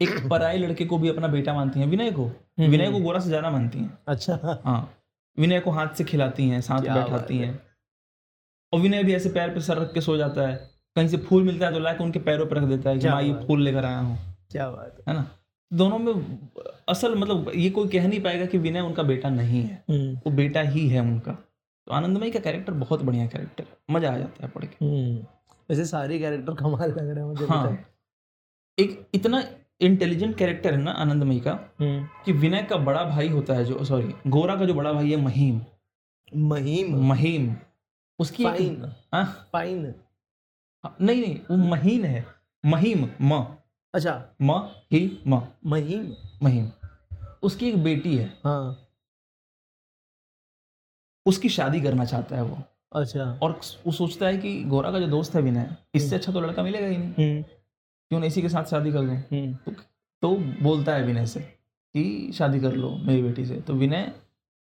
एक 0.01 0.29
पराये 0.31 0.59
लड़के 0.59 0.85
को 0.85 0.99
भी 0.99 1.09
अपना 1.09 1.29
बेटा 1.29 1.55
मानती 1.55 1.81
हैं 1.81 1.87
विनय 1.87 2.11
को। 2.11 2.25
हम्म। 2.25 2.69
विनय 2.69 2.91
को 2.93 2.99
गोरा 2.99 3.21
से 3.21 3.29
ज़्यादा 3.29 3.51
मानती 3.51 3.79
हैं। 3.79 3.99
अच्छा। 4.09 4.61
हाँ। 4.65 4.95
विनय 5.39 5.61
को 5.61 5.71
हाथ 5.71 5.95
से 5.95 6.05
खिलाती 6.05 6.49
हैं 6.49 6.61
साथ 6.61 6.81
बैठाती 6.81 7.39
हैं। 7.39 7.59
और 8.73 8.81
विनय 8.81 9.03
भी 9.05 9.15
ऐसे 9.15 9.29
पैर 9.29 9.51
पर 9.51 9.61
सर 9.61 9.79
रख 9.79 9.93
के 9.95 10.01
सो 10.01 10.17
जाता 10.17 10.47
है। 10.49 10.74
कहीं 10.97 11.09
से 11.09 11.17
फूल 11.17 11.43
मिलता 11.43 11.67
है 11.67 11.73
तो 11.73 11.79
लाके 11.79 12.05
उनके 12.05 12.19
पैरों 12.19 12.47
पर 12.47 12.57
रख 12.57 12.63
देता 12.63 12.91
है 12.91 12.99
कि 12.99 13.09
माँ 13.09 13.23
ये 13.23 13.33
फूल 13.47 13.63
लेकर 13.63 13.85
आया 13.85 13.99
हूँ। 13.99 14.19
क्या 14.51 14.69
बात 14.71 15.03
है। 15.09 15.15
ना? 15.15 15.27
दोनों 15.73 15.99
में 15.99 16.39
असल 16.89 17.15
मतलब 17.15 17.51
ये 17.55 17.71
कोई 17.71 17.89
कह 17.89 18.09
नहीं 18.09 18.21
पाएगा 18.21 18.47
कि 18.47 18.59
विनय 18.59 18.81
उनका 18.81 19.03
बेटा 19.03 19.31
नहीं 19.31 19.63
है। 19.63 19.85
हम्म, 19.91 20.15
वो 20.17 20.31
बेटा 20.31 20.61
ही 20.61 20.89
है 20.89 21.01
उनका। 21.01 21.33
तो 21.33 21.93
आनंदमयी 21.93 22.31
का 22.31 22.41
कैरेक्टर 22.41 22.73
बहुत 22.73 23.03
बढ़िया 23.03 23.27
कैरेक्टर 23.27 23.65
है। 23.65 23.95
मज़ा 23.95 24.13
आ 24.13 24.19
जाता 24.19 24.47
है 24.47 24.51
पढ़ 24.51 24.65
के। 24.65 24.85
हम्म। 24.85 25.17
वैसे 25.71 25.85
सारे 25.85 26.19
कैरेक्टर 26.19 26.55
कमाल 26.55 26.91
लग 26.91 27.09
रहे 27.09 27.19
हैं 27.19 27.25
मुझे 27.25 27.47
हाँ। 27.47 27.79
एक 28.79 29.07
इतना 29.15 29.43
इंटेलिजेंट 29.81 30.37
कैरेक्टर 30.37 30.75
है 30.75 30.81
ना 30.81 30.91
आनंदमयी 30.91 31.41
का 31.41 31.53
कि 32.25 32.33
विनय 32.33 32.63
का 32.63 32.77
बड़ा 32.77 33.05
भाई 33.05 33.29
होता 33.29 33.55
है 33.55 33.65
जो 33.65 33.85
सॉरी 33.85 34.15
गोरा 34.27 34.57
का 34.57 34.65
जो 34.65 34.75
बड़ा 34.75 34.93
भाई 34.93 35.11
है 35.11 35.17
महीम। 35.17 35.61
महीम? 36.33 36.97
महीम। 37.07 37.55
उसकी 38.19 38.45
फाइन 38.45 38.85
हाँ, 39.15 39.25
फाइन 39.53 39.95
नहीं 41.01 41.21
नहीं 41.21 41.41
वो 41.51 41.57
महीन 41.57 42.05
है। 42.05 42.27
महिम 42.67 43.09
म। 43.23 43.57
अच्छा। 43.95 44.37
म 44.43 44.53
ही 44.93 45.23
म। 45.27 45.43
महीम? 45.67 46.13
महिम। 46.43 46.71
उसकी 47.43 47.69
एक 47.69 47.83
बेटी 47.83 48.17
है। 48.17 48.39
हाँ। 48.45 48.81
उसकी 51.27 51.49
शादी 51.49 51.81
करना 51.81 52.05
चाहता 52.05 52.37
है 52.37 52.43
वो। 52.43 52.59
अच्छा। 52.93 53.39
और 53.43 53.61
वो 53.87 53.93
सोचता 53.93 54.27
है 54.27 54.39
कि 54.39 54.65
गोरा 54.65 54.91
का 54.93 55.01
जो 55.01 55.07
दोस्त 55.07 55.35
है 55.35 55.43
विनय 55.43 55.77
इससे 55.95 56.17
अच्छा 56.17 56.33
तो 56.33 56.41
लड़का 56.41 56.63
मिलेगा 56.63 56.87
ही 56.87 56.97
नहीं। 56.97 57.09
हम्म, 57.09 57.43
क्यों 58.11 58.21
ना 58.21 58.27
इसी 58.27 58.43
के 58.43 58.49
साथ 58.49 58.65
शादी 58.65 58.93
कर 58.93 59.01
दूँ 59.01 59.17
हम्म, 59.17 59.75
तो 60.23 60.37
बोलता 60.63 60.95
है 60.95 61.03
विनय 61.03 61.27
से 61.27 61.41
कि 61.95 62.33
शादी 62.35 62.61
कर 62.61 62.73
लो 62.73 62.91
मेरी 62.91 63.23
बेटी 63.23 63.45
से। 63.47 63.61
तो 63.61 63.75
विनय 63.75 64.13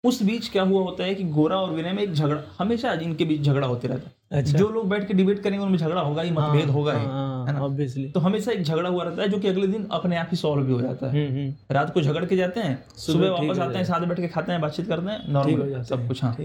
उस 0.04 0.24
बीच 0.24 0.50
क्या 0.50 0.64
हुआ 0.64 0.82
होता 0.82 1.04
है 1.04 1.16
कि 1.16 1.24
गोरा 1.24 1.58
और 1.58 1.72
विनय 1.72 1.94
में 1.94 2.04
एक 2.04 2.14
झगड़ा 2.14 2.42
हमेशा 2.60 2.94
इनके 2.94 3.26
बीच 3.26 3.42
झगड़ा 3.42 3.68
होते 3.68 3.88
रहता 3.88 4.36
है। 4.36 4.42
अच्छा। 4.42 4.58
जो 4.58 4.70
लोग 4.70 4.90
बैठ 4.90 5.08
के 5.08 5.14
डिबेट 5.14 5.40
करेंगे 5.40 5.66
उनमें 5.66 5.78
झगड़ा 5.78 6.02
होगा 6.02 6.22
ही 6.22 6.32
मतभेद 6.32 6.70
होगा 6.70 6.94
ही 6.94 7.00
है 7.00 7.60
ऑब्वियसली 7.62 8.12
तो 8.12 8.20
हमेशा 8.20 8.52
एक 8.52 8.64
झगड़ा 8.64 8.90
हुआ 8.90 9.04
रहता 9.04 9.22
है 9.22 9.30
जो 9.30 9.38
कि 9.38 9.48
अगले 9.48 9.68
दिन 9.68 9.88
अपने 9.92 10.18
आप 10.18 10.28
ही 10.32 10.38
सॉल्व 10.38 10.64
भी 10.64 10.74
हो 10.74 10.82
जाता 10.82 11.08
है। 11.08 11.58
रात 11.72 11.94
को 11.94 12.02
झगड़ 12.02 12.26
के 12.26 12.38
जाते 12.38 12.60
हैं 12.60 12.86
सुबह 12.98 13.30
वापस 13.30 13.60
आते 13.60 13.78
हैं 13.78 13.86
साथ 13.86 14.02
बैठ 14.02 14.20
के 14.20 14.28
खाते 14.28 14.52
हैं 14.52 14.62
बातचीत 14.62 14.88
करते 14.88 15.12
हैं 15.12 15.34
नॉर्मल 15.34 15.84
सब 15.84 16.08
कुछ 16.08 16.24
हाँ। 16.24 16.36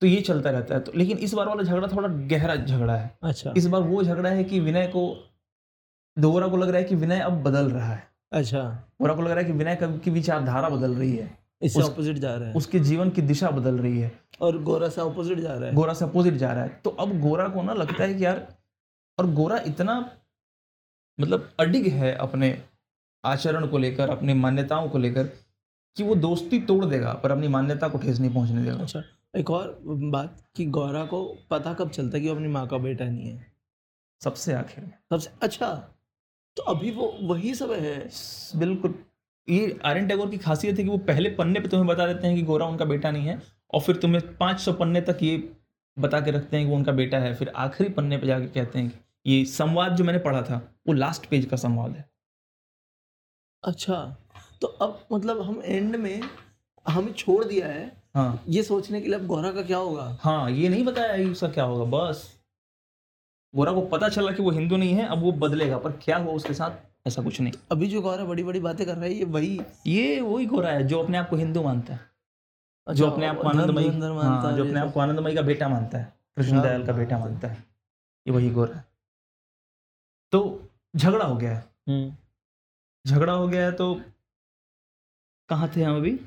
तो 0.00 0.06
ये 0.06 0.20
चलता 0.20 0.50
रहता 0.50 0.74
है। 0.74 0.80
तो 0.80 0.92
लेकिन 0.96 1.18
इस 1.18 1.34
बार 1.34 1.46
वाला 1.46 1.62
झगड़ा 1.62 1.88
थोड़ा 1.88 2.08
गहरा 2.08 2.56
झगड़ा 2.56 2.96
है। 2.96 3.18
अच्छा। 3.22 3.54
इस 3.56 3.66
बार 3.66 3.80
वो 3.80 4.02
झगड़ा 4.02 4.30
है 4.30 4.44
कि 4.44 4.60
विनय 4.60 4.86
को 4.86 5.30
दोरा 6.18 6.48
को 6.48 6.56
लग 6.56 6.68
रहा 6.68 6.78
है 6.78 6.84
कि 6.84 6.94
विनय 6.94 7.20
अब 7.20 7.42
बदल 7.42 7.70
रहा 7.70 7.92
है। 7.92 8.08
अच्छा। 8.32 8.84
गोरा 9.00 9.14
को 9.14 9.22
लग 9.22 9.28
रहा 9.28 9.38
है 9.38 9.44
कि 9.44 9.52
विनय 9.52 9.76
का- 9.76 10.00
की 10.00 10.10
विचारधारा 10.10 10.68
बदल 10.68 10.94
रही 10.94 11.12
है। 11.12 11.43
इससे 11.64 11.82
ऑपोजिट 11.82 12.16
जा 12.16 12.34
रहा 12.34 12.48
है। 12.48 12.54
उसके 12.54 12.80
जीवन 12.80 13.10
की 13.10 13.22
दिशा 13.22 13.50
बदल 13.50 13.78
रही 13.78 13.98
है। 14.00 14.10
और 14.40 14.62
गोरा 14.62 14.88
से 14.88 15.00
ऑपोजिट 15.00 15.38
जा 15.38 15.54
रहा 15.54 15.68
है। 15.68 15.74
गोरा 15.74 15.94
से 15.94 16.04
अपोजिट 16.04 16.34
जा 16.34 16.52
रहा 16.52 16.62
है। 16.62 16.68
तो 16.84 16.90
अब 16.90 17.20
गोरा 17.20 17.48
को 17.48 17.62
ना 17.62 17.74
लगता 17.74 18.02
है 18.04 18.14
कि 18.14 18.24
यार 18.24 18.46
और 19.18 19.30
गोरा 19.30 19.58
इतना 19.66 19.98
मतलब 21.18 21.50
अडिग 21.60 21.86
है 21.86 22.14
अपने 22.16 22.62
आचरण 23.24 23.66
को 23.66 23.78
लेकर 23.78 24.10
अपनी 24.10 24.34
मान्यताओं 24.34 24.88
को 24.88 24.98
लेकर 24.98 25.24
कि 25.96 26.02
वो 26.02 26.14
दोस्ती 26.14 26.60
तोड़ 26.60 26.84
देगा 26.84 27.12
पर 27.12 27.30
अपनी 27.30 27.48
मान्यता 27.48 27.88
को 27.88 27.98
ठेस 27.98 28.18
नहीं 28.20 28.34
पहुँचने 28.34 28.62
देगा। 28.64 28.82
अच्छा 28.82 29.02
एक 29.36 29.50
और 29.50 29.78
बात 29.84 30.42
कि 30.56 30.64
गौरा 30.66 31.04
को 31.04 31.24
पता 31.50 31.74
कब 31.74 31.90
चलता 31.90 32.16
है 32.16 32.22
कि 32.22 32.28
वो 32.28 32.34
अपनी 32.34 32.48
माँ 32.48 32.66
का 32.66 32.78
बेटा 32.78 33.04
नहीं 33.04 33.30
है? 33.30 33.46
सबसे 34.20 34.52
आखिर 34.52 34.84
में। 34.84 34.92
सबसे 35.10 35.30
अच्छा 35.42 35.74
तो 36.56 36.62
अभी 36.62 36.90
वो 36.90 37.06
वही 37.22 37.54
सब 37.54 37.70
है। 37.72 37.96
बिल्कुल। 38.56 38.94
ये 39.48 39.78
आर्यन 39.84 40.06
टैगोर 40.08 40.30
की 40.30 40.38
खासियत 40.38 40.78
है 40.78 40.84
कि 40.84 40.90
वो 40.90 40.98
पहले 41.06 41.30
पन्ने 41.30 41.60
पे 41.60 41.68
तुम्हें 41.68 41.86
बता 41.86 42.06
देते 42.06 42.26
हैं 42.26 42.36
कि 42.36 42.42
गोरा 42.42 42.66
उनका 42.66 42.84
बेटा 42.84 43.10
नहीं 43.10 43.26
है 43.26 43.40
और 43.74 43.80
फिर 43.80 43.96
तुम्हें 43.96 44.20
500 44.38 44.72
पन्ने 44.74 45.00
तक 45.00 45.18
ये 45.22 45.36
बता 45.96 46.20
के 46.20 46.30
रखते 46.30 46.56
हैं 46.56 46.66
कि 46.66 46.70
वो 46.70 46.76
उनका 46.76 46.92
बेटा 46.92 47.18
है। 47.18 47.34
फिर 47.34 47.48
आखिरी 47.48 47.90
पन्ने 47.90 48.18
पे 48.18 48.26
जाके 48.26 48.46
कहते 48.46 48.78
हैं 48.78 48.88
कि 48.88 49.30
ये 49.30 49.44
संवाद 49.44 49.96
जो 49.96 50.04
मैंने 50.04 50.18
पढ़ा 50.18 50.42
था 50.42 50.56
वो 50.86 50.92
लास्ट 50.92 51.26
पेज 51.26 51.44
का 51.46 51.56
संवाद 51.56 51.90
है। 51.90 52.08
अच्छा 53.62 54.16
तो 54.60 54.66
अब 54.66 55.06
मतलब 55.12 55.40
हम 55.42 55.60
एंड 55.64 55.96
में 55.96 56.20
हमें 56.86 57.12
छोड़ 57.12 57.44
दिया 57.44 57.66
है। 57.66 57.84
हाँ। 58.14 58.42
ये 58.48 58.62
सोचने 58.62 59.00
के 59.00 59.08
लिए 59.08 59.18
अब 59.18 59.26
गौरा 59.26 59.50
का 59.52 59.62
क्या 59.62 59.78
होगा? 59.78 60.16
हाँ 60.20 60.50
ये 60.50 60.68
नहीं 60.68 60.84
बताया 60.84 61.30
उसका 61.30 61.48
क्या 61.48 61.64
होगा 61.64 61.84
बस। 61.90 62.26
गोरा 63.54 63.72
को 63.72 63.80
पता 63.88 64.08
चला 64.08 64.32
कि 64.32 64.42
वो 64.42 64.50
हिंदू 64.50 64.76
नहीं 64.76 64.94
है 64.94 65.06
अब 65.06 65.22
वो 65.22 65.32
बदलेगा 65.38 65.78
पर 65.78 65.92
क्या 66.02 66.16
हुआ 66.16 66.32
उसके 66.32 66.54
साथ? 66.54 66.70
ऐसा 67.06 67.22
कुछ 67.22 67.40
नहीं। 67.40 67.52
अभी 67.72 67.86
जो 67.86 68.00
गौरा 68.02 68.24
बड़ी 68.24 68.42
बड़ी 68.42 68.60
बातें 68.60 68.84
कर 68.86 68.94
रहा 68.94 69.04
है 69.04 69.12
ये 69.12 69.24
वही। 69.26 69.60
ये 69.86 70.20
वही 70.20 70.46
गोरा 70.46 70.70
है 70.70 70.86
जो 70.86 71.02
अपने 71.02 71.18
आप 71.18 71.28
को 71.28 71.36
हिंदू 71.36 71.62
मानता 71.62 71.94
है। 71.94 72.00
जो 72.86 73.10
अपने 73.10 73.26
आप 73.26 73.36
को 73.36 73.48
आनंदमयी 73.48 73.88
हाँ, 73.88 74.52
जो 74.52 74.64
अपने। 74.64 74.80
आप 74.80 74.92
को 74.92 75.00
आनंदमयी 75.00 75.34
का 75.34 75.42
बेटा 75.42 75.68
मानता 75.68 75.98
है 75.98 76.12
कृष्णदयाल 76.36 76.86
का 76.86 76.92
बेटा 76.92 77.18
मानता 77.18 77.48
है 77.48 77.56
ये 78.26 78.32
वही 78.32 78.50
गोरा 78.50 78.76
है। 78.76 78.84
तो 80.32 80.40
झगड़ा 80.96 81.24
हो 81.24 81.36
गया 81.36 81.50
है। 81.50 81.64
हम्म, 81.88 82.14
झगड़ा 83.04 83.32
हो 83.32 83.48
गया 83.48 83.64
है 83.64 83.72
तो 83.72 83.94
कहाँ 85.48 85.70
थे 85.76 85.82
हम 85.82 85.96
अभी? 85.96 86.18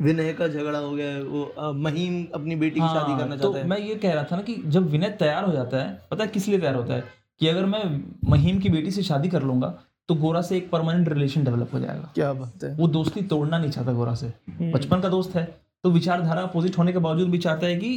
विनय 0.00 0.32
का 0.32 0.46
झगड़ा 0.48 0.78
हो 0.78 0.90
गया 0.92 1.10
है 1.10 1.22
वो 1.22 1.72
महीम 1.74 2.26
अपनी 2.34 2.56
बेटी 2.56 2.80
की 2.80 2.86
शादी 2.86 3.12
हाँ, 3.12 3.18
करना 3.18 3.36
तो 3.36 3.42
चाहता 3.42 3.58
है। 3.58 3.66
मैं 3.66 3.78
ये 3.78 3.94
कह 3.94 4.14
रहा 4.14 4.24
था 4.24 4.36
ना 4.36 4.42
कि 4.42 4.56
जब 4.66 4.88
विनय 4.90 5.10
तैयार 5.10 5.44
हो 5.44 5.52
जाता 5.52 5.76
है 5.76 5.94
पता 6.10 6.24
है 6.24 6.30
किस 6.30 6.48
लिए 6.48 6.58
तैयार 6.58 6.74
होता 6.74 6.94
है? 6.94 7.04
कि 7.40 7.48
अगर 7.48 7.66
मैं 7.66 7.84
महीम 8.30 8.58
की 8.58 8.68
बेटी 8.68 8.90
से 8.90 9.02
शादी 9.02 9.28
कर 9.28 9.42
लूँगा 9.42 9.68
तो 10.08 10.14
गोरा 10.14 10.42
से 10.42 10.56
एक 10.56 10.70
परमानेंट 10.70 11.08
रिलेशन 11.08 11.44
डेवलप 11.44 11.72
हो 11.74 11.78
जाएगा। 11.80 12.10
क्या 12.14 12.32
बात 12.32 12.64
है। 12.64 12.74
वो 12.74 12.88
दोस्ती 12.88 13.22
तोड़ना 13.22 13.58
नहीं 13.58 13.70
चाहता 13.70 13.92
गोरा 13.92 14.14
से। 14.14 14.26
हम्म, 14.26 14.70
बचपन 14.72 15.00
का 15.00 15.08
दोस्त 15.08 15.34
है 15.36 15.44
तो 15.84 15.90
विचारधारा 15.90 16.42
अपोजिट 16.42 16.78
होने 16.78 16.92
के 16.92 16.98
बावजूद 16.98 17.30
भी 17.30 17.38
चाहता 17.38 17.66
है 17.66 17.76
कि 17.76 17.88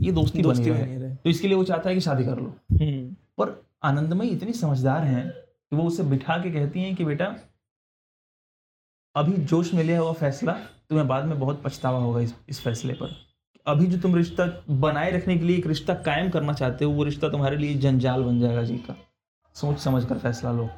ये 0.00 0.12
दोस्ती, 0.12 0.42
दोस्ती 0.42 0.70
बनी 0.70 0.96
रहे। 0.96 1.14
तो 1.14 1.30
इसके 1.30 1.48
लिए 1.48 1.56
वो 1.56 1.64
चाहता 1.64 1.88
है 1.88 1.94
कि 1.94 2.00
शादी 2.00 2.24
कर 2.24 2.36
लो। 2.36 2.54
हम्म, 2.72 3.14
पर 3.38 3.62
आनंदमयी 3.82 4.28
इतनी 4.28 4.52
समझदार 4.52 5.04
हैं 5.04 5.28
कि 5.30 5.76
वो 5.76 5.84
उसे 5.84 6.02
बिठा 6.02 6.36
के 6.38 6.50
कहती 6.50 6.80
हैं 6.80 6.94
कि 6.96 7.04
बेटा 7.04 7.34
अभी 9.14 9.32
जोश 9.44 9.72
में 9.74 9.82
लिया 9.84 10.00
हुआ 10.00 10.12
फैसला 10.12 10.52
तुम्हें 10.88 11.06
बाद 11.08 11.24
में 11.24 11.38
बहुत 11.40 11.62
पछतावा 11.62 11.98
होगा 11.98 12.20
इस 12.20 12.34
इस 12.48 12.60
फैसले 12.60 12.92
पर। 12.92 13.27
अभी 13.68 13.86
जो 13.86 13.98
तुम 13.98 14.14
रिश्ता 14.16 14.46
बनाए 14.70 15.10
रखने 15.10 15.36
के 15.38 15.44
लिए 15.44 15.56
एक 15.56 15.66
रिश्ता 15.66 15.94
कायम 15.94 16.30
करना 16.30 16.52
चाहते 16.52 16.84
हो 16.84 16.90
वो 16.90 17.04
रिश्ता 17.04 17.28
तुम्हारे 17.28 17.56
लिए 17.56 17.74
जंजाल 17.74 18.22
बन 18.22 18.40
जाएगा 18.40 18.62
जी 18.62 18.76
का। 18.76 18.96
सोच 19.54 19.78
समझ 19.78 20.04
कर 20.04 20.18
फैसला 20.18 20.52
लो। 20.52 20.68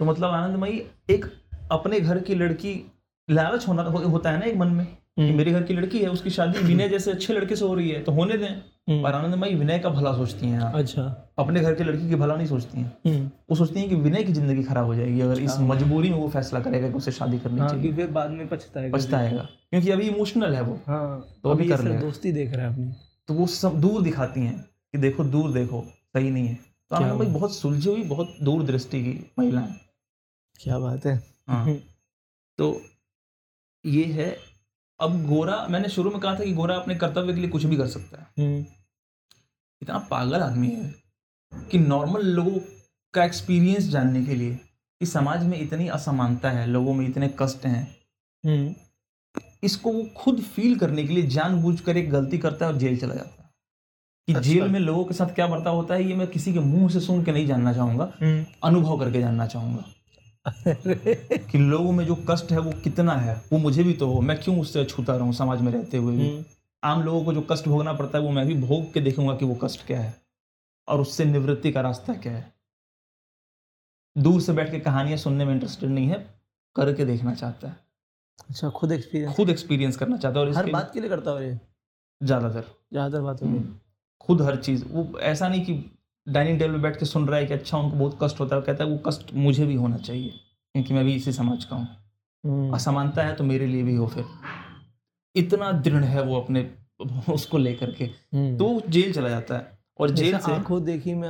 तो 0.00 0.04
मतलब 0.04 0.30
आनंदमयी 0.30 0.82
एक 1.10 1.26
अपने 1.72 2.00
घर 2.00 2.18
की 2.18 2.34
लड़की 2.34 2.92
लालच 3.30 3.68
होना 3.68 3.82
हो, 3.82 3.98
होता 3.98 4.30
है 4.30 4.38
ना 4.38 4.46
एक 4.46 4.56
मन 4.56 4.68
में 4.68 4.86
कि 4.86 5.22
हम्म, 5.22 5.36
मेरे 5.36 5.52
घर 5.52 5.62
की 5.62 5.74
लड़की 5.74 5.98
है 5.98 6.08
उसकी 6.08 6.30
शादी 6.30 6.58
बिना 6.66 6.86
जैसे 6.86 7.10
अच्छे 7.10 7.34
लड़के 7.34 7.56
से 7.56 7.64
हो 7.64 7.74
रही 7.74 7.90
है 7.90 8.02
तो 8.02 8.12
होने 8.12 8.36
दें। 8.36 8.62
हम्म, 8.88 9.02
पर 9.02 9.12
आनंदमयी 9.12 9.54
विनय 9.54 9.78
का 9.78 9.88
भला 9.90 10.12
सोचती 10.12 10.46
हैं 10.46 10.60
अच्छा। 10.60 11.02
अपने 11.38 11.60
घर 11.60 11.74
की 11.74 11.84
लड़की 11.84 12.08
की 12.08 12.14
भला 12.14 12.36
नहीं 12.36 12.46
सोचती 12.46 12.80
हैं। 12.80 12.96
हम्म, 13.06 13.30
वो 13.50 13.56
सोचती 13.56 13.80
हैं 13.80 13.88
कि 13.88 13.94
विनय 13.94 14.22
की 14.24 14.32
ज़िंदगी 14.32 14.62
खराब 14.62 14.86
हो 14.86 14.94
जाएगी 14.94 15.20
अगर 15.20 15.40
इस 15.40 15.50
हाँ। 15.50 15.66
मजबूरी 15.68 16.10
में 16.10 16.16
वो 16.18 16.28
फैसला 16.28 16.60
करेगा 16.60 16.88
कि 16.88 16.94
उसे 16.94 17.12
शादी 17.12 17.38
करनी 17.38 17.60
हाँ 17.60 17.68
चाहिए। 17.68 17.92
फिर 17.92 18.06
बाद 18.06 18.30
में 18.30 18.48
पछताएगा 18.48 18.96
पछताएगा। 18.98 19.48
क्योंकि 19.70 19.90
अभी 19.90 20.08
इमोशनल 20.08 20.54
है 20.54 20.62
वो। 20.62 20.78
हाँ 20.86 21.26
तो 21.42 21.50
अभी 21.50 21.68
कर। 21.68 22.00
दोस्ती 22.00 22.32
देख 22.32 22.52
रहा 22.54 22.66
है 22.66 22.72
अपनी। 22.72 22.92
तो 23.28 23.34
वो 23.34 23.46
सब 23.46 23.80
दूर 23.80 24.02
दिखाती 24.02 24.40
हैं 24.40 24.58
कि 24.92 24.98
देखो 24.98 25.24
दूर 25.24 25.52
देखो 25.52 25.84
सही 25.88 26.30
नहीं 26.30 26.48
है। 26.48 26.54
तो 26.54 26.96
क्या 26.96 27.06
आनंदमयी 27.06 27.30
बहुत 27.30 27.54
सुलझी 27.54 27.90
हुई 27.90 28.02
बहुत 28.02 28.34
दूर 28.42 28.62
दृष्टि 28.62 29.02
की 29.04 29.32
महिला 29.38 29.60
है। 29.60 29.80
क्या 30.60 30.78
बात 30.78 31.06
है। 31.06 31.22
हाँ। 31.48 31.64
हम्म, 31.64 31.76
तो 32.58 32.80
ये 33.86 34.04
है 34.04 34.36
अब 35.02 35.26
गोरा 35.26 35.66
मैंने 35.70 35.88
शुरू 35.88 36.10
में 36.10 36.20
कहा 36.20 36.34
था 36.34 36.44
कि 36.44 36.52
गोरा 36.52 36.76
अपने 36.76 36.94
कर्तव्य 36.94 37.34
के 37.34 37.40
लिए 37.40 37.48
कुछ 37.48 37.64
भी 37.64 37.76
कर 37.76 37.86
सकता 37.86 38.18
है। 38.18 38.26
हम्म, 38.38 38.66
इतना 39.82 39.98
पागल 39.98 40.40
आदमी 40.40 40.68
है 40.68 40.94
कि 41.70 41.78
नॉर्मल 41.78 42.22
लोगों 42.22 42.60
का 43.14 43.24
एक्सपीरियंस 43.24 43.84
जानने 43.84 44.24
के 44.24 44.34
लिए 44.34 44.54
कि 45.00 45.06
समाज 45.06 45.44
में 45.44 45.60
इतनी 45.60 45.88
असमानता 45.88 46.50
है 46.50 46.66
लोगों 46.66 46.94
में 46.94 47.08
इतने 47.08 47.34
कष्ट 47.38 47.66
हैं। 47.66 47.96
हम्म, 48.46 48.74
इसको 49.62 49.92
वो 49.92 50.06
खुद 50.16 50.40
फील 50.40 50.78
करने 50.78 51.06
के 51.06 51.14
लिए 51.14 51.26
जानबूझकर 51.26 51.96
एक 51.96 52.10
गलती 52.10 52.38
करता 52.38 52.66
है 52.66 52.72
और 52.72 52.78
जेल 52.78 52.98
चला 52.98 53.14
जाता 53.14 53.42
है। 53.42 53.50
कि 54.26 54.32
अच्छा। 54.32 54.50
जेल 54.50 54.68
में 54.68 54.80
लोगों 54.80 55.04
के 55.04 55.14
साथ 55.14 55.26
क्या 55.26 55.46
बर्ताव 55.46 55.76
होता 55.76 55.94
है 55.94 56.04
ये 56.04 56.14
मैं 56.14 56.26
किसी 56.26 56.52
के 56.52 56.58
मुँह 56.58 56.90
से 56.90 57.00
सुन 57.00 57.24
के 57.24 57.32
नहीं 57.32 57.46
जानना 57.46 57.72
चाहूँगा। 57.72 58.12
हम्म, 58.22 58.46
अनुभव 58.64 58.98
करके 58.98 59.20
जानना 59.20 59.46
चाहूँगा। 59.46 59.84
कि 60.46 61.58
लोगों 61.58 61.92
में 61.92 62.04
जो 62.06 62.14
कष्ट 62.30 62.52
है 62.52 62.58
वो 62.58 62.72
कितना 62.84 63.12
है? 63.14 63.34
वो 63.52 63.58
मुझे 63.58 63.82
भी 63.84 63.92
तो 63.92 64.06
हो। 64.06 64.20
मैं 64.20 64.38
क्यों 64.40 64.58
उससे 64.60 64.84
छूता 64.84 65.16
रहूँ 65.16 65.32
समाज 65.32 65.60
में 65.60 65.70
रहते 65.72 65.96
हुए 65.96 66.16
भी? 66.16 66.28
हम्म, 66.28 66.44
आम 66.82 67.02
लोगों 67.02 67.24
को 67.24 67.32
जो 67.32 67.40
कष्ट 67.50 67.68
भोगना 67.68 67.92
पड़ता 67.92 68.18
है 68.18 68.24
वो 68.24 68.30
मैं 68.30 68.46
भी 68.46 68.54
भोग 68.60 68.92
के 68.94 69.00
देखूँगा 69.00 69.34
कि 69.36 69.44
वो 69.44 69.54
कष्ट 69.62 69.86
क्या 69.86 70.00
है। 70.00 70.14
और 70.88 71.00
उससे 71.00 71.24
निवृत्ति 71.24 71.72
का 71.72 71.80
रास्ता 71.80 72.14
क्या 72.14 72.32
है? 72.32 72.52
दूर 74.16 74.40
से 74.40 74.52
बैठ 74.52 74.70
के 74.70 74.80
कहानियाँ 74.80 75.18
सुनने 75.18 75.44
में 75.44 75.52
इंटरेस्टेड 75.54 75.90
नहीं 75.90 76.08
है 76.08 76.18
करके 76.76 77.04
देखना 77.04 77.34
चाहता 77.34 77.68
है। 77.68 77.76
अच्छा 78.50 78.68
खुद 78.70 78.92
एक्सपीरियंस 78.92 79.36
खुद 79.36 79.50
एक्सपीरियंस 79.50 79.96
करना 79.96 80.16
चाहता 80.16 80.40
है 80.40 80.46
और 80.46 80.52
हर 80.52 80.70
बात 80.70 80.90
के 80.94 81.00
लिए 81.00 81.08
करता 81.10 81.30
हो 81.30 81.40
ज़्यादातर। 82.20 82.64
ज़्यादातर 82.92 83.22
बातों 83.22 83.46
में 83.46 83.62
खुद 84.20 84.42
हर 84.42 84.56
चीज़ 84.56 84.84
वो 84.84 85.18
ऐसा 85.20 85.48
नहीं 85.48 85.64
कि 85.64 85.74
डाइनिंग 86.26 86.58
टेबल 86.58 86.72
पे 86.72 86.78
बैठ 86.78 86.98
के 86.98 87.06
सुन 87.06 87.26
रहा 87.28 87.38
है 87.38 87.46
कि 87.46 87.54
अच्छा 87.54 87.78
उनको 87.78 87.96
बहुत 87.96 88.18
कष्ट 88.22 88.40
होता 88.40 88.56
है 88.56 88.62
कहता 88.62 88.84
है 88.84 88.90
वो 88.90 88.98
कष्ट 89.06 89.32
मुझे 89.34 89.66
भी 89.66 89.74
होना 89.74 89.96
चाहिए 89.96 90.30
क्योंकि 90.74 90.94
मैं 90.94 91.04
भी 91.04 91.14
इसी 91.14 91.32
समाज 91.32 91.64
का 91.64 91.76
हूँ। 91.76 91.86
हम्म, 92.44 92.74
असमानता 92.74 93.22
है 93.22 93.34
तो 93.34 93.44
मेरे 93.44 93.66
लिए 93.66 93.82
भी 93.82 93.94
हो 93.96 94.06
फिर। 94.06 94.24
इतना 95.36 95.70
दृढ़ 95.72 96.04
है 96.04 96.22
वो 96.22 96.40
अपने 96.40 96.70
उसको 97.32 97.58
लेकर 97.58 97.90
के। 97.90 98.04
हम्म। 98.04 98.56
तो 98.58 98.80
जेल 98.88 99.12
चला 99.12 99.28
जाता 99.28 99.56
है 99.56 99.78
और 100.00 100.10
जेल 100.10 100.38
से 100.38 100.52
आँखों 100.52 100.82
देखी 100.84 101.14
में 101.14 101.28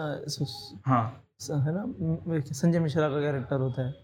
हाँ। 0.86 1.05
है 1.51 1.72
ना 1.74 2.43
संजय 2.53 2.80
मिश्रा 2.80 3.09
का 3.09 3.20
कैरेक्टर 3.20 3.61
होता 3.61 3.86
है। 3.86 3.95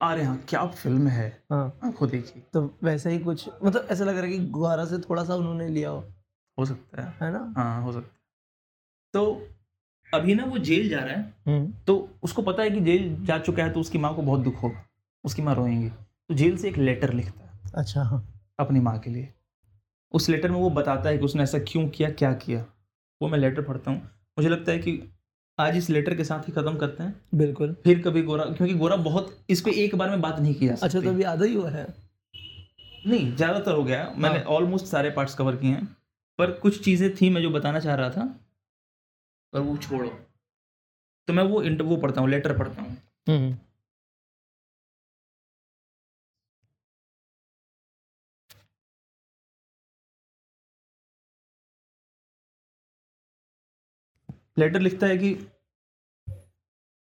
अरे 0.00 0.22
हाँ 0.22 0.36
क्या 0.48 0.64
फ़िल्म 0.66 1.08
है। 1.08 1.28
हाँ। 1.52 1.78
आँखों 1.84 2.08
देखी। 2.08 2.40
तो 2.52 2.62
वैसा 2.82 3.10
ही 3.10 3.18
कुछ 3.18 3.48
मतलब 3.64 3.88
ऐसा 3.90 4.04
लग 4.04 4.16
रहा 4.16 4.24
है 4.24 4.30
कि 4.30 4.38
गुहारा 4.38 4.84
से 4.84 4.98
थोड़ा 4.98 5.24
सा 5.24 5.34
उन्होंने 5.34 5.68
लिया 5.68 5.90
हो। 5.90 6.04
हो 6.58 6.66
सकता 6.66 7.02
है। 7.02 7.14
है 7.22 7.32
ना? 7.32 7.52
हाँ 7.56 7.82
हो 7.82 7.92
सकता 7.92 8.08
है। 8.08 8.20
तो 9.14 9.48
अभी 10.12 10.34
ना 10.34 10.44
वो 10.44 10.58
जेल 10.58 10.88
जा 10.88 10.98
रहा 10.98 11.14
है 11.14 11.34
हम्म, 11.46 11.72
तो 11.86 12.18
उसको 12.22 12.42
पता 12.42 12.62
है 12.62 12.70
कि 12.70 12.80
जेल 12.80 13.16
जा 13.24 13.38
चुका 13.38 13.62
है 13.64 13.70
तो 13.70 13.80
उसकी 13.80 13.98
माँ 13.98 14.14
को 14.14 14.22
बहुत 14.22 14.40
दुख 14.40 14.62
होगा 14.62 14.84
उसकी 15.24 15.42
माँ 15.42 15.54
रोएँगी। 15.54 15.88
तो 15.88 16.34
जेल 16.34 16.56
से 16.56 16.68
एक 16.68 16.78
लेटर 16.78 17.12
लिखता 17.12 17.44
है। 17.44 17.70
अच्छा 17.74 18.02
हाँ। 18.02 18.22
अपनी 18.58 18.80
माँ 18.80 18.98
के 18.98 19.10
लिए। 19.10 19.28
उस 20.14 20.28
लेटर 20.28 20.50
में 20.50 20.58
वो 20.58 20.70
बताता 20.70 21.08
है 21.08 21.18
कि 21.18 21.24
उसने 21.24 21.42
ऐसा 21.42 21.58
क्यों 21.58 21.86
किया 21.88 22.10
क्या 22.10 22.32
किया। 22.32 22.64
वो 23.20 23.28
मैं 23.28 23.38
लेटर 23.38 23.62
पढ़ता 23.62 23.90
हूँ। 23.90 23.98
मुझे 24.38 24.48
लगता 24.48 24.72
है 24.72 24.78
कि 24.78 25.00
आज 25.58 25.76
इस 25.76 25.90
लेटर 25.90 26.14
के 26.14 26.24
साथ 26.24 26.48
ही 26.48 26.52
खत्म 26.52 26.76
करते 26.76 27.02
हैं। 27.02 27.14
बिल्कुल। 27.34 27.76
फिर 27.84 28.02
कभी 28.02 28.22
गोरा 28.22 28.44
क्योंकि 28.44 28.74
गोरा 28.74 28.96
बहुत 28.96 29.36
इस 29.50 29.60
पे 29.60 29.70
एक 29.84 29.94
बार 29.94 30.10
में 30.10 30.20
बात 30.20 30.38
नहीं 30.40 30.54
किया 30.54 30.74
अच्छा 30.82 31.00
तो 31.00 31.08
अभी 31.08 31.22
आधा 31.22 31.44
ही 31.44 31.54
हुआ 31.54 31.70
है। 31.70 31.86
नहीं 33.06 33.36
ज़्यादातर 33.36 33.72
हो 33.72 33.84
गया। 33.84 34.12
मैंने 34.16 34.38
हाँ। 34.38 34.44
ऑलमोस्ट 34.46 34.86
सारे 34.86 35.10
पार्ट्स 35.10 35.34
कवर 35.34 35.56
किए 35.56 35.70
हैं। 35.70 35.84
पर 36.38 36.50
कुछ 36.52 36.84
चीज़ें 36.84 37.14
थी 37.16 37.30
मैं 37.30 37.42
जो 37.42 37.50
बताना 37.50 37.80
चाह 37.80 37.94
रहा 37.94 38.10
था। 38.10 38.34
पर 39.52 39.60
वो 39.60 39.76
छोड़ो। 39.76 40.08
तो 41.28 41.32
मैं 41.32 41.42
वो 41.42 41.62
इंटरव्यू 41.62 41.96
पढ़ता 41.96 42.20
हूँ 42.20 42.28
लेटर 42.28 42.58
पढ़ता 42.58 42.82
हूँ। 42.82 42.96
हम्म, 43.28 43.56
लेटर 54.58 54.80
लिखता 54.80 55.06
है 55.06 55.18
कि 55.18 55.34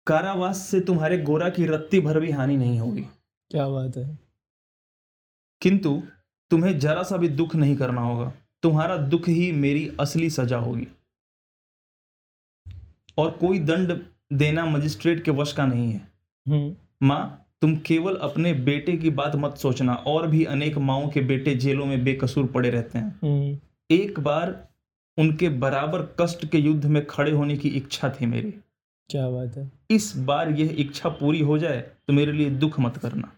कारावास 0.07 0.59
से 0.59 0.81
तुम्हारे 0.81 1.19
गोरा 1.19 1.49
की 1.49 1.67
रत्ती 1.67 2.01
भर 2.01 2.21
भी 2.21 2.31
हानि 2.31 2.57
नहीं 2.57 2.81
होगी। 2.81 3.03
क्या 3.51 3.69
बात 3.69 3.97
है? 3.97 4.19
किंतु 5.61 6.03
तुम्हें 6.51 6.79
जरा 6.79 7.03
सा 7.03 7.17
भी 7.17 7.29
दुख 7.29 7.55
नहीं 7.55 7.77
करना 7.77 8.01
होगा। 8.01 8.33
तुम्हारा 8.63 8.97
दुख 8.97 9.29
ही 9.29 9.53
मेरी 9.53 9.97
असली 10.01 10.31
सजा 10.31 10.59
होगी। 10.59 10.87
और 13.19 13.31
कोई 13.31 13.59
दंड 13.59 13.99
देना 14.33 14.65
मजिस्ट्रेट 14.67 15.23
के 15.25 15.31
वश 15.31 15.53
का 15.53 15.67
नहीं 15.67 15.93
है। 15.93 16.01
हम्म, 16.49 16.75
माँ 17.07 17.45
तुम 17.63 17.77
केवल 17.77 18.15
अपने 18.15 18.53
बेटे 18.53 18.97
की 18.97 19.11
बात 19.11 19.37
मत 19.37 19.57
सोचना 19.57 19.95
और 19.95 20.27
भी 20.27 20.45
अनेक 20.45 20.79
माओ 20.79 21.11
के 21.11 21.21
बेटे 21.21 21.55
जेलों 21.55 21.87
में 21.87 22.05
बेकसूर 22.05 22.47
पड़े 22.47 22.71
रहते 22.71 22.99
हैं। 22.99 23.19
हम्म, 23.23 23.59
एक 23.91 24.21
बार 24.21 24.69
उनके 25.19 25.49
बराबर 25.49 26.03
कष्ट 26.21 26.47
के 26.47 26.59
युद्ध 26.59 26.87
में 26.87 27.07
खड़े 27.07 27.33
होने 27.33 27.57
की 27.57 27.69
इच्छा 27.69 28.11
थी 28.11 28.27
मेरी। 28.27 28.55
क्या 29.11 29.29
बात 29.31 29.57
है। 29.57 29.71
इस 29.91 30.13
बार 30.17 30.51
यह 30.51 30.75
इच्छा 30.79 31.09
पूरी 31.09 31.41
हो 31.41 31.59
जाए 31.59 31.81
तो 32.09 32.13
मेरे 32.13 32.33
लिए 32.33 32.51
दुख 32.51 32.81
मत 32.81 32.97
करना। 32.97 33.33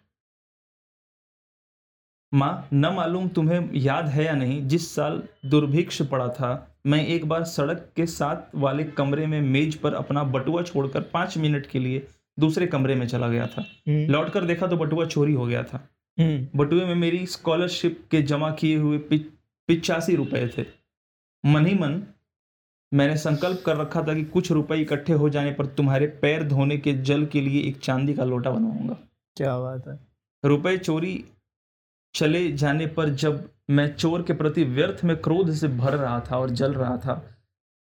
माँ 2.32 2.68
न 2.72 2.86
मालूम 2.86 3.28
तुम्हें 3.28 3.70
याद 3.74 4.06
है 4.06 4.24
या 4.24 4.32
नहीं 4.32 4.66
जिस 4.68 4.94
साल 4.94 5.22
दुर्भिक्ष 5.46 6.00
पड़ा 6.02 6.28
था 6.28 6.50
मैं 6.86 7.06
एक 7.06 7.24
बार 7.28 7.44
सड़क 7.44 7.90
के 7.96 8.06
साथ 8.06 8.54
वाले 8.54 8.84
कमरे 8.84 9.26
में 9.26 9.40
मेज 9.40 9.74
पर 9.74 9.94
अपना 9.94 10.22
बटुआ 10.24 10.62
छोड़कर 10.62 11.00
पाँच 11.00 11.36
मिनट 11.38 11.66
के 11.66 11.78
लिए 11.78 12.06
दूसरे 12.38 12.66
कमरे 12.66 12.94
में 12.94 13.06
चला 13.06 13.28
गया 13.28 13.46
था। 13.46 13.60
हम्म, 13.88 14.06
लौट 14.12 14.30
कर 14.30 14.44
देखा 14.44 14.66
तो 14.66 14.76
बटुआ 14.76 15.04
चोरी 15.04 15.32
हो 15.32 15.46
गया 15.46 15.62
था। 15.62 15.88
हम्म, 16.18 16.46
बटुए 16.58 16.84
में 16.84 16.94
मेरी 16.94 17.26
स्कॉलरशिप 17.26 18.04
के 18.10 18.22
जमा 18.22 18.50
किए 18.50 18.76
हुए 18.76 18.98
पिचासी 19.08 20.16
रुपए 20.16 20.46
थे। 20.58 20.64
मन 21.44 21.66
ही 21.66 21.74
मन 21.74 22.02
मैंने 22.92 23.16
संकल्प 23.16 23.62
कर 23.66 23.76
रखा 23.76 24.02
था 24.02 24.14
कि 24.14 24.24
कुछ 24.24 24.50
रुपए 24.52 24.76
इकट्ठे 24.76 25.12
हो 25.12 25.28
जाने 25.28 25.52
पर 25.52 25.66
तुम्हारे 25.66 26.06
पैर 26.22 26.44
धोने 26.44 26.76
के 26.78 26.92
जल 27.02 27.26
के 27.26 27.40
लिए 27.40 27.62
एक 27.62 27.78
चांदी 27.78 28.14
का 28.14 28.24
लोटा 28.24 28.50
बनवाऊँगा। 28.50 28.96
क्या 29.36 29.58
बात 29.58 29.86
है। 29.88 29.98
रुपए 30.44 30.76
चोरी 30.78 31.24
चले 32.14 32.52
जाने 32.52 32.86
पर 32.86 33.08
जब 33.08 33.50
मैं 33.70 33.94
चोर 33.96 34.22
के 34.22 34.32
प्रति 34.32 34.64
व्यर्थ 34.64 35.04
में 35.04 35.16
क्रोध 35.16 35.52
से 35.52 35.68
भर 35.68 35.92
रहा 35.92 36.20
था 36.20 36.38
और 36.38 36.50
जल 36.50 36.72
रहा 36.74 36.96
था 36.96 37.14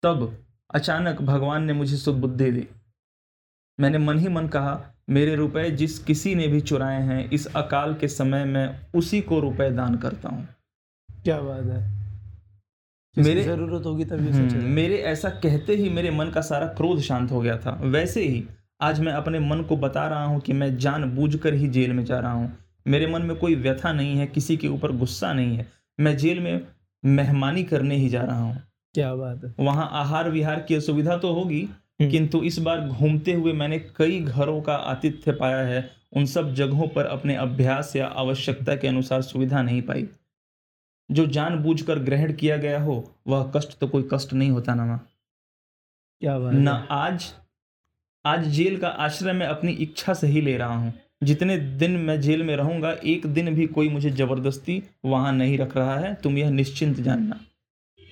तब 0.04 0.38
अचानक 0.74 1.22
भगवान 1.22 1.64
ने 1.64 1.74
मुझे 1.74 1.98
सुबुद्धि 1.98 2.52
दी। 2.52 2.68
मैंने 3.80 3.98
मन 3.98 4.20
ही 4.20 4.28
मन 4.28 4.48
कहा 4.48 4.86
मेरे 5.10 5.36
रुपए 5.36 5.72
जिस 5.72 6.00
किसी 6.00 6.36
ने 6.36 6.48
भी 6.48 6.62
चुराए 6.62 7.02
हैं 7.02 7.30
इस 7.30 7.46
अकाल 7.56 7.94
के 7.94 8.08
समय 8.08 8.46
में 8.46 8.80
उसी 8.96 9.22
को 9.22 9.40
रुपए 9.40 9.72
दान 9.72 9.96
करता 9.96 10.30
हूँ। 10.30 10.48
क्या 11.24 11.42
बात 11.42 11.64
है। 11.64 12.00
मेरे- 13.18 13.46
ज़रूरत 13.46 13.86
होगी 13.86 14.06
तभी 14.06 14.30
हम्म, 14.30 14.64
मेरे 14.64 14.98
ऐसा 14.98 15.30
कहते 15.30 15.76
ही 15.76 15.90
मेरे 15.90 16.12
मन 16.12 16.30
का 16.30 16.42
सारा 16.42 16.68
क्रोध 16.68 17.00
शांत 17.00 17.32
हो 17.32 17.42
गया 17.42 17.58
था। 17.58 17.72
वैसे 17.82 18.28
ही 18.28 18.48
आज 18.82 19.00
मैं 19.00 19.14
अपने 19.14 19.40
मन 19.40 19.62
को 19.62 19.78
बता 19.78 20.08
रहा 20.08 20.26
हूँ 20.26 20.40
कि 20.40 20.54
मैं 20.54 20.78
जानबूझकर 20.78 21.54
ही 21.54 21.68
जेल 21.68 21.94
में 21.94 22.06
जा 22.06 22.20
रहा 22.20 22.32
हूँ। 22.32 22.58
मेरे 22.86 23.08
मन 23.08 23.22
में 23.22 23.36
कोई 23.38 23.56
व्यथा 23.56 23.92
नहीं 23.94 24.18
है 24.18 24.28
किसी 24.28 24.58
के 24.58 24.68
ऊपर 24.68 24.92
गुस्सा 24.92 25.34
नहीं 25.34 25.58
है। 25.58 25.68
मैं 26.00 26.16
जेल 26.18 26.40
में 26.40 26.68
मेहमानी 27.04 27.64
करने 27.64 27.96
ही 27.96 28.10
जा 28.10 28.22
रहा 28.22 28.40
हूँ। 28.40 28.62
क्या 28.96 29.14
बात 29.16 29.44
है। 29.44 29.54
वहाँ 29.60 29.90
आहार 29.94 30.30
विहार 30.30 30.60
की 30.60 30.76
असुविधा 30.76 31.18
तो 31.18 31.34
होगी 31.34 31.62
हम्म। 31.62 32.10
किंतु 32.12 32.42
इस 32.44 32.60
बार 32.60 32.82
घूमते 32.82 33.34
हुए 33.34 33.54
मैंने 33.54 33.80
कई 33.98 34.20
घरों 34.22 34.62
का 34.62 34.76
आतिथ्य 34.76 35.32
पाया 35.32 35.66
है। 35.68 35.90
उन 36.14 36.26
सब 36.26 36.54
जगहों 36.54 36.88
पर 36.88 37.06
अपने 37.06 37.36
अभ्यास 37.36 37.96
या 37.96 38.08
आवश्यकता 38.08 38.76
के 38.76 38.88
अनुसार 38.88 39.22
सुविधा 39.22 39.62
नहीं 39.62 39.82
पाई। 39.82 40.08
जो 41.10 41.26
जानबूझकर 41.28 42.00
ग्रहण 42.00 42.34
किया 42.34 42.58
गया 42.58 42.82
हो 42.82 43.04
वह 43.28 43.52
कष्ट 43.56 43.78
तो 43.80 43.88
कोई 43.88 44.08
कष्ट 44.14 44.34
नहीं 44.34 44.50
होता 44.52 44.76
ना 44.76 44.86
माँ। 44.86 44.98
क्या 46.22 46.38
बात 46.40 46.54
न 46.54 46.68
आज 46.92 47.32
आज 48.26 48.48
जेल 48.48 48.78
का 48.78 48.88
आश्रय 48.88 49.34
मैं 49.34 49.48
अपनी 49.48 49.72
इच्छा 49.74 50.14
से 50.14 50.28
ही 50.28 50.42
ले 50.42 50.58
रहा 50.58 50.76
हूँ। 50.76 50.94
जितने 51.22 51.58
दिन 51.58 51.92
मैं 51.92 52.22
जेल 52.22 52.44
में 52.44 52.56
रहूँगा 52.56 52.92
एक 52.92 53.26
दिन 53.28 53.56
भी 53.56 53.66
कोई 53.68 53.90
मुझे 53.90 54.10
ज़बरदस्ती 54.10 54.84
वहाँ 55.06 55.32
नहीं 55.34 55.58
रख 55.58 55.78
रहा 55.78 55.98
है 56.00 56.14
तुम 56.16 56.38
यह 56.38 56.50
निश्चिंत 56.50 57.00
जानना। 57.00 57.40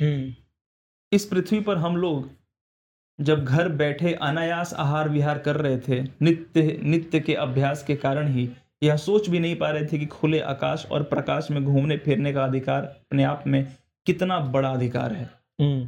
हम्म। 0.01 0.33
इस 1.11 1.25
पृथ्वी 1.25 1.59
पर 1.59 1.77
हम 1.77 1.97
लोग 1.97 2.29
जब 3.19 3.45
घर 3.45 3.69
बैठे 3.69 4.13
अनायास 4.13 4.73
आहार 4.73 5.09
विहार 5.09 5.37
कर 5.37 5.55
रहे 5.55 5.77
थे 5.77 6.01
नित्य 6.21 6.79
नित्य 6.83 7.19
के 7.19 7.33
अभ्यास 7.35 7.83
के 7.83 7.95
कारण 7.95 8.27
ही 8.27 8.49
यह 8.83 8.95
सोच 8.95 9.29
भी 9.29 9.39
नहीं 9.39 9.55
पा 9.55 9.69
रहे 9.69 9.85
थे 9.85 9.99
कि 9.99 10.05
खुले 10.05 10.39
आकाश 10.39 10.85
और 10.91 11.03
प्रकाश 11.03 11.47
में 11.51 11.63
घूमने 11.63 11.97
फिरने 11.97 12.33
का 12.33 12.43
अधिकार 12.43 12.83
अपने 12.83 13.23
आप 13.23 13.43
में 13.47 13.65
कितना 14.07 14.39
बड़ा 14.39 14.69
अधिकार 14.69 15.13
है। 15.13 15.29
हम्म। 15.61 15.87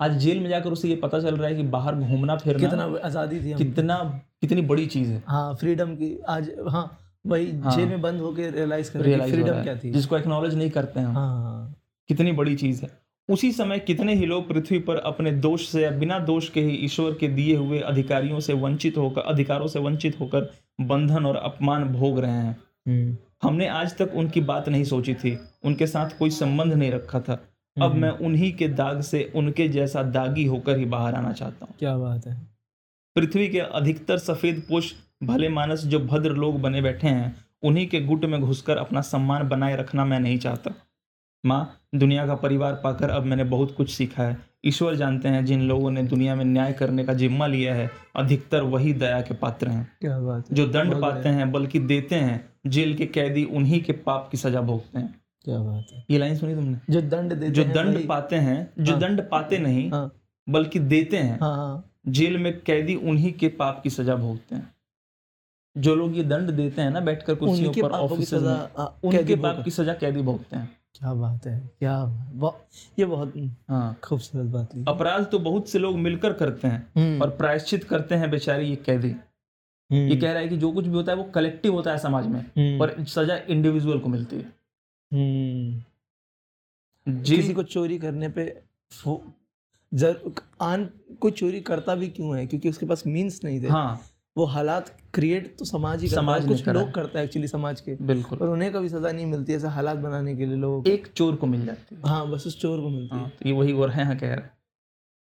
आज 0.00 0.16
जेल 0.18 0.40
में 0.40 0.48
जाकर 0.48 0.70
उसे 0.70 0.88
ये 0.88 0.96
पता 0.96 1.20
चल 1.20 1.36
रहा 1.36 1.48
है 1.48 1.56
कि 1.56 1.62
बाहर 1.62 1.94
घूमना 1.94 2.36
फिरना 2.36 2.68
कितना 2.68 2.84
आज़ादी 3.04 3.40
थी 3.40 3.54
कितना 3.54 3.98
कितनी 4.44 4.62
बड़ी 4.62 4.86
चीज़ 4.86 5.10
है। 5.10 5.22
हाँ 5.26 5.54
फ्रीडम 5.54 5.94
की 5.94 6.20
आज 6.28 6.50
हाँ 6.68 6.98
वही 7.26 7.58
हाँ। 7.58 7.76
जेल 7.76 7.88
में 7.88 8.00
बंद 8.00 8.20
होके 8.20 8.50
रियलाइज़ 8.50 8.92
कर 8.92 9.00
रियलाइज़ 9.00 9.34
फ्रीडम 9.34 9.62
क्या 9.62 9.76
थी? 9.76 9.90
जिसको 9.90 10.16
एक्नॉलेज 10.16 10.54
नहीं 10.54 10.70
करते 10.70 11.00
हैं 11.00 11.06
हाँ। 11.06 11.74
कितनी 12.08 12.32
बड़ी 12.32 12.56
चीज़ 12.56 12.82
है। 12.82 12.88
उसी 13.28 13.52
समय 13.52 13.78
कितने 13.78 14.14
ही 14.14 14.26
लोग 14.26 14.48
पृथ्वी 14.48 14.78
पर 14.78 14.96
अपने 14.96 15.30
दोष 15.30 15.68
से 15.68 15.82
या 15.82 15.90
बिना 15.90 16.18
दोष 16.18 16.48
के 16.48 16.60
ही 16.60 16.70
ईश्वर 16.70 17.14
के 17.14 17.28
दिए 17.28 17.56
हुए 17.56 17.78
अधिकारियों 17.78 18.40
से 18.40 18.52
वंचित 18.52 18.96
होकर 18.96 19.20
अधिकारों 19.20 19.66
से 19.66 19.78
वंचित 19.78 20.20
होकर 20.20 20.52
बंधन 20.80 21.26
और 21.26 21.36
अपमान 21.36 21.84
भोग 21.84 22.18
रहे 22.18 22.30
हैं। 22.30 22.56
हम्म। 22.88 23.16
हमने 23.42 23.68
आज 23.68 23.96
तक 23.98 24.12
उनकी 24.14 24.40
बात 24.40 24.68
नहीं 24.68 24.84
सोची 24.84 25.14
थी। 25.14 25.38
उनके 25.64 25.86
साथ 25.86 26.18
कोई 26.18 26.30
संबंध 26.30 26.72
नहीं 26.72 26.90
रखा 26.90 27.20
था। 27.20 27.32
अब 27.82 27.90
हम्म। 27.90 28.02
मैं 28.02 28.10
उन्हीं 28.10 28.52
के 28.52 28.68
दाग 28.68 29.00
से 29.00 29.32
उनके 29.34 29.68
जैसा 29.68 30.02
दागी 30.02 30.44
होकर 30.44 30.78
ही 30.78 30.84
बाहर 30.84 31.14
आना 31.14 31.32
चाहता 31.32 31.66
हूँ। 31.66 31.74
क्या 31.78 31.96
बात 31.96 32.26
है। 32.26 32.53
पृथ्वी 33.16 33.48
के 33.48 33.58
अधिकतर 33.58 34.18
सफ़ेद 34.18 34.62
पोष 34.68 34.92
भले 35.22 35.48
मानस 35.48 35.84
जो 35.84 35.98
भद्र 36.00 36.30
लोग 36.30 36.60
बने 36.60 36.82
बैठे 36.82 37.08
हैं 37.08 37.34
उन्हीं 37.62 37.86
के 37.88 38.00
गुट 38.00 38.24
में 38.24 38.40
घुसकर 38.40 38.76
अपना 38.76 39.00
सम्मान 39.00 39.48
बनाए 39.48 39.76
रखना 39.76 40.04
मैं 40.04 40.20
नहीं 40.20 40.38
चाहता। 40.38 40.74
माँ 41.44 41.80
दुनिया 41.94 42.26
का 42.26 42.34
परिवार 42.34 42.74
पाकर 42.74 43.10
अब 43.10 43.24
मैंने 43.24 43.44
बहुत 43.44 43.74
कुछ 43.76 43.90
सीखा 43.90 44.22
है। 44.22 44.36
ईश्वर 44.64 44.94
जानते 44.94 45.28
हैं 45.28 45.44
जिन 45.44 45.62
लोगों 45.62 45.90
ने 45.90 46.02
दुनिया 46.02 46.34
में 46.34 46.44
न्याय 46.44 46.72
करने 46.72 47.04
का 47.04 47.14
जिम्मा 47.14 47.46
लिया 47.46 47.74
है 47.74 47.90
अधिकतर 48.16 48.62
वही 48.62 48.92
दया 48.92 49.20
के 49.20 49.34
पात्र 49.34 49.68
हैं। 49.68 49.96
क्या 50.00 50.18
बात 50.20 50.50
है। 50.50 50.56
जो 50.56 50.66
दंड 50.66 51.00
पाते 51.02 51.28
हैं 51.28 51.50
बल्कि 51.52 51.78
देते 51.78 52.14
हैं 52.14 52.44
जेल 52.66 52.94
के 52.94 53.06
कैदी 53.06 53.44
उन्हीं 53.44 53.82
के 53.82 53.92
पाप 53.92 54.28
की 54.32 54.38
सजा 54.38 54.60
भोगते 54.60 54.98
हैं। 54.98 55.14
क्या 55.44 55.58
बात 55.58 55.86
है। 55.92 56.04
ये 56.10 56.18
लाइन 56.18 56.36
सुनी 56.36 56.54
तुमने? 56.54 56.78
जो 56.90 57.00
दंड 57.00 57.32
देते 57.32 57.50
जो 57.50 57.64
दंड 57.64 58.06
पाते 58.08 58.36
हैं 58.36 58.72
जो 58.78 58.92
हाँ। 58.92 59.00
दंड 59.00 59.20
पाते 59.20 59.58
नहीं 59.58 59.90
हाँ। 59.90 60.10
बल्कि 60.48 60.78
देते 60.78 61.16
हैं। 61.16 61.38
हाँ 61.40 61.56
हाँ। 61.56 61.90
जेल 62.04 62.38
में 62.38 62.60
कैदी 62.60 62.94
उन्हीं 62.94 63.32
के 63.32 63.48
पाप 63.58 63.80
की 63.82 63.90
सजा 63.90 64.14
भोगते 64.16 64.54
हैं। 64.54 64.72
जो 65.76 65.94
लोग 65.94 66.16
ये 66.16 66.22
दंड 66.24 66.50
देते 66.50 66.82
हैं 66.82 66.90
ना 66.90 67.00
बैठकर 67.00 67.34
कुर्सियों 67.34 67.68
उनके 67.68 67.82
पर 67.82 67.90
पापों 67.90 68.16
की 68.16 68.24
सजा 68.24 68.54
हाँ, 68.78 68.98
उनके 69.04 69.36
पाप 69.36 69.62
की 69.64 69.70
सजा 69.70 69.94
कैदी 69.94 70.22
भोगते 70.22 70.56
हैं। 70.56 70.76
क्या 70.94 71.12
बात 71.14 71.46
है 71.46 71.58
क्या 71.78 71.94
ये 72.98 73.04
बहुत 73.04 73.32
हाँ। 73.68 73.94
खूबसूरत 74.04 74.46
बात 74.46 74.74
है 74.74 74.84
अपराध 74.88 75.24
तो 75.30 75.38
बहुत 75.38 75.68
से 75.68 75.78
लोग 75.78 75.96
मिलकर 75.98 76.32
करते 76.32 76.68
हैं 76.68 76.86
हम्म, 76.96 77.22
और 77.22 77.30
प्रायश्चित 77.30 77.84
करते 77.84 78.14
हैं 78.14 78.30
बेचारे 78.30 78.64
ये 78.64 78.76
कैदी। 78.76 79.10
हम्म, 79.10 80.08
ये 80.08 80.16
कह 80.16 80.32
रहा 80.32 80.42
है 80.42 80.48
कि 80.48 80.56
जो 80.56 80.70
कुछ 80.72 80.84
भी 80.84 80.94
होता 80.94 81.12
है 81.12 81.18
वो 81.18 81.24
कलेक्टिव 81.24 81.74
होता 81.74 81.90
है 81.90 81.98
समाज 81.98 82.26
में 82.26 82.40
हम्म, 82.40 82.78
पर 82.78 83.04
सजा 83.04 83.36
इंडिविजुअल 83.48 83.98
को 83.98 84.08
मिलती 84.08 84.36
है। 84.36 84.52
हम्म, 85.12 85.82
किसी 87.22 87.54
को 87.54 87.62
चोरी 87.62 87.98
करने 87.98 88.28
पे 88.28 88.46
आन 90.62 90.88
कोई 91.20 91.30
चोरी 91.30 91.60
करता 91.60 91.94
भी 91.94 92.08
क्यों 92.08 92.36
है? 92.38 92.46
क्योंकि 92.46 92.68
उसके 92.68 92.86
पास 92.86 93.02
मीन्स 93.06 93.40
नहीं 93.44 93.62
थे। 93.62 93.68
हाँ। 93.68 94.00
वो 94.36 94.44
हालात 94.44 94.90
क्रिएट 95.14 95.54
तो 95.58 95.64
समाज 95.64 96.00
ही 96.02 96.08
समाज 96.08 96.42
है 96.42 96.48
कुछ 96.48 96.68
लोग 96.68 96.86
है। 96.86 96.92
करता 96.92 97.18
है 97.18 97.24
एक्चुअली 97.24 97.48
समाज 97.48 97.80
के। 97.80 97.94
बिल्कुल। 97.96 98.38
और 98.38 98.48
उन्हें 98.48 98.72
कभी 98.72 98.88
सजा 98.88 99.12
नहीं 99.12 99.26
मिलती 99.26 99.54
ऐसे 99.54 99.68
हालात 99.68 99.96
बनाने 99.96 100.34
के 100.36 100.46
लिए 100.46 100.56
लोगों 100.56 100.82
को। 100.82 100.90
एक 100.90 101.06
चोर 101.06 101.36
को 101.36 101.46
मिल 101.46 101.64
जाती 101.66 101.94
है। 101.94 102.00
हाँ 102.06 102.26
बस 102.30 102.46
उस 102.46 102.60
चोर 102.60 102.80
को 102.80 102.88
मिलती 102.88 103.16
हाँ 103.16 103.24
है। 103.24 103.30
तो 103.30 103.48
ये 103.48 103.54
वही 103.54 103.72
और 103.72 103.90
हैं 103.90 104.18
कह 104.18 104.26
रहे 104.26 104.36
हैं। 104.36 104.50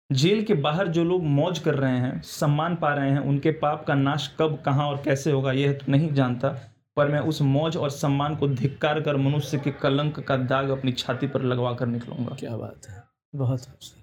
जेल 0.10 0.43
के 0.43 0.53
बाहर 0.53 0.88
जो 0.88 1.03
लोग 1.03 1.24
मौज 1.24 1.60
कर 1.60 1.76
रहे 1.76 1.97
हैं 1.97 2.22
सम्मान 2.22 2.76
पा 2.76 2.93
रहे 2.93 3.12
हैं 3.12 3.20
उनके 3.20 3.51
पाप 3.51 3.86
का 3.88 3.95
नाश 3.95 4.28
कब 4.39 4.62
कहाँ 4.66 4.88
और 4.88 5.01
कैसे 5.05 5.32
होगा 5.32 5.51
यह 5.51 5.74
तो 5.74 5.91
नहीं 5.91 6.14
जानता। 6.14 6.49
पर 6.97 7.07
मैं 7.07 7.20
उस 7.20 7.41
मौज 7.41 7.78
और 7.78 7.89
सम्मान 7.89 8.36
को 8.36 8.47
धिक्कार 8.47 9.01
कर 9.01 9.18
मनुष्य 9.18 9.57
के 9.57 9.72
कलंक 9.72 10.20
का 10.20 10.38
दाग 10.38 10.70
अपनी 10.70 10.91
छाती 10.91 11.28
पर 11.28 11.43
लगवा 11.43 11.74
कर 11.74 11.88
निकलूँगा। 11.88 12.36
क्या 12.39 12.57
बात 12.57 12.89
है। 12.89 13.03
बहुत 13.36 13.66
खूबसूरत 13.66 13.99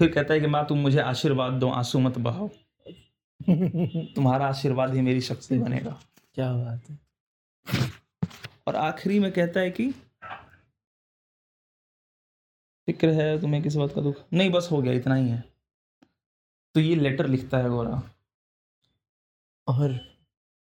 फिर 0.00 0.12
कहता 0.12 0.34
है 0.34 0.40
कि 0.40 0.46
माँ 0.46 0.66
तुम 0.66 0.78
मुझे 0.78 1.00
आशीर्वाद 1.00 1.52
दो 1.52 1.70
आँसू 1.70 1.98
मत 1.98 2.18
बहाओ। 2.18 2.48
तुम्हारा 4.14 4.46
आशीर्वाद 4.46 4.94
ही 4.94 5.00
मेरी 5.00 5.20
शक्ति 5.20 5.58
बनेगा। 5.58 6.00
क्या 6.34 6.52
बात 6.52 6.90
है। 6.90 6.98
और 8.66 8.76
आखिरी 8.76 9.18
में 9.18 9.32
कहता 9.32 9.60
है 9.60 9.70
कि 9.70 9.90
फ़िक्र 12.86 13.08
है 13.08 13.40
तुम्हें 13.40 13.62
किस 13.62 13.74
बात 13.76 13.92
का 13.94 14.00
दुख? 14.00 14.14
नहीं 14.32 14.50
बस 14.50 14.68
हो 14.72 14.82
गया 14.82 14.92
इतना 14.92 15.14
ही 15.14 15.28
है। 15.28 15.44
तो 16.74 16.80
ये 16.80 16.94
लेटर 16.94 17.26
लिखता 17.26 17.58
है 17.58 17.68
गोरा। 17.68 18.02
और? 19.68 20.00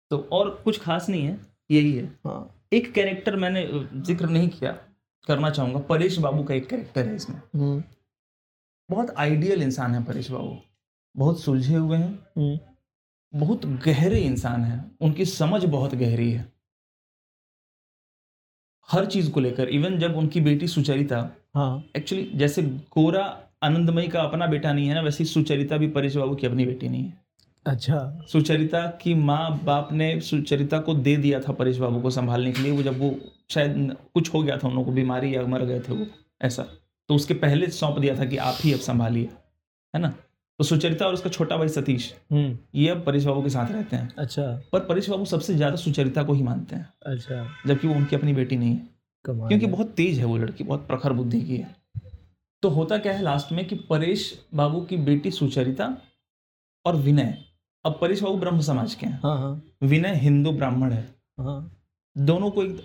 तो 0.10 0.30
और 0.32 0.62
कुछ 0.66 0.82
खास 0.82 1.10
नहीं 1.10 1.26
है 1.26 1.40
यही 1.72 1.94
है। 1.94 2.06
हाँ। 2.06 2.68
एक 2.74 2.94
कैरेक्टर 2.94 3.36
मैंने 3.36 3.70
ज़िक्र 4.02 4.26
नहीं 4.26 4.50
किया 4.50 4.72
करना 5.28 5.50
चाहूँगा। 5.50 5.80
परेश 5.80 6.18
बाबू 6.18 6.44
का 6.44 6.54
एक 6.54 6.68
कैरेक्टर 6.68 7.08
है 7.08 7.16
इसमें। 7.16 7.38
हम्म, 7.38 7.84
बहुत 8.90 9.16
आइडियल 9.18 9.62
इंसान 9.62 9.96
है 9.96 10.04
परेश 10.04 10.32
बाबू। 10.32 10.58
बहुत 11.18 11.40
सुलझे 11.40 11.76
हुए 11.76 11.98
हैं। 11.98 12.20
हम्म, 12.38 12.60
बहुत 13.40 13.66
गहरे 13.66 14.20
इंसान 14.20 14.62
हैं। 14.62 14.98
उनकी 15.02 15.26
समझ 15.26 15.66
बहुत 15.66 15.96
गहरी 15.96 16.32
है। 16.32 16.54
हर 18.92 19.06
चीज़ 19.06 19.32
को 19.32 19.40
लेकर 19.40 19.70
इवन 19.70 20.00
जब 20.00 20.16
उनकी 20.16 20.42
बेटी 20.42 20.68
सुचरिता 20.68 21.30
हाँ। 21.56 21.84
एक्चुअली 21.98 22.32
जैसे 22.36 22.64
गोरा 22.64 23.44
आनंदमयी 23.64 24.08
का 24.08 24.22
अपना 24.22 24.48
बेटा 24.48 24.74
नहीं 24.74 24.88
है 24.88 24.96
ना 24.96 25.02
वैसे 25.02 25.26
सुचरिता 25.26 25.78
भी 25.78 25.88
परेश 25.88 26.16
बाबू 26.16 26.36
की 26.36 26.48
अपनी 26.48 26.66
बेटी 26.66 26.90
नहीं 26.90 27.04
है। 27.04 27.26
अच्छा। 27.66 28.26
सुचरिता 28.32 28.88
की 28.88 29.14
माँ 29.14 29.64
बाप 29.64 29.92
ने 29.92 30.22
सुचरिता 30.22 30.80
को 30.80 30.94
दे 30.94 31.18
दिया 31.18 31.40
था 31.40 31.52
परेश 31.52 31.78
बाबू 31.78 32.02
को 32.02 32.10
संभालने 32.10 32.52
के 32.52 32.62
लिए। 32.62 32.72
वो 32.72 32.84
जब 32.84 33.00
वो 33.00 33.16
शायद 33.50 33.98
कुछ 34.14 34.34
हो 34.34 34.44
गया 34.44 34.58
था 34.58 34.68
उन 34.68 34.74
लोगों 34.74 34.86
को 34.86 34.92
बीमारी 34.92 35.36
या 35.36 35.42
मर 35.44 35.66
गए 35.66 35.80
थे 35.80 35.94
वो 35.94 36.08
ऐसा। 36.42 36.68
तो 37.10 37.16
उसके 37.16 37.34
पहले 37.34 37.68
सौंप 37.72 38.00
दिया 38.00 38.18
था 38.20 38.26
कि 38.26 38.38
आप 38.38 38.58
ही 38.62 38.74
अब 38.74 38.80
संभालिए 38.80 39.30
है 39.94 40.02
ना? 40.02 40.14
तो 40.60 40.64
सुचरिता 40.64 41.06
और 41.06 41.14
उसका 41.14 41.30
छोटा 41.30 41.58
भाई 41.58 41.68
सतीश 41.70 42.14
हम्म। 42.32 42.58
ये 42.76 42.90
अब 42.90 43.04
परेश 43.06 43.26
बाबू 43.26 43.42
के 43.44 43.50
साथ 43.50 43.72
रहते 43.72 43.96
हैं। 43.96 44.14
अच्छा। 44.18 44.44
पर 44.72 44.80
परेश 44.80 45.10
बाबू 45.10 45.26
सबसे 45.26 45.56
ज़्यादा 45.56 45.76
सुचरिता 45.76 46.24
को 46.24 46.34
ही 46.34 46.44
मानते 46.44 46.76
हैं। 46.76 46.94
अच्छा। 47.06 47.48
जबकि 47.68 47.88
वो 47.88 47.96
उनकी 47.96 48.16
अपनी 48.16 48.34
बेटी 48.34 48.56
नहीं 48.56 48.76
है। 48.76 48.98
क्योंकि 49.26 49.66
बहुत 49.66 49.92
तेज 49.92 50.20
है 50.20 50.26
वो 50.26 50.38
लड़की 50.38 50.64
बहुत 50.64 50.88
प्रखर 50.88 51.14
बुद्धि 51.14 51.42
की 51.42 51.58
है। 51.58 51.76
तो 52.64 52.70
होता 52.70 52.98
क्या 52.98 53.14
है 53.14 53.22
लास्ट 53.22 53.52
में 53.52 53.66
कि 53.68 53.76
परेश 53.90 54.32
बाबू 54.54 54.82
की 54.82 54.98
बेटी 54.98 55.32
सुचरिता 55.32 55.96
और 56.86 56.96
विनय 56.96 57.38
अब 57.86 57.98
परेश 58.02 58.22
बाबू 58.24 58.38
ब्रह्म 58.38 58.62
समाज 58.62 58.94
के 58.96 59.06
हैं। 59.06 59.20
हाँ 59.24 59.38
हाँ। 59.38 59.62
विनय 59.84 60.16
हिंदू 60.16 60.52
ब्राह्मण 60.52 60.92
है। 60.92 61.04
हाँ। 61.40 61.82
दोनों 62.16 62.52
को 62.52 62.64
एक 62.64 62.82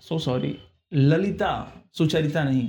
सो 0.00 0.18
सॉरी 0.18 0.56
ललिता 0.92 1.50
सुचरिता 1.96 2.42
नहीं। 2.44 2.68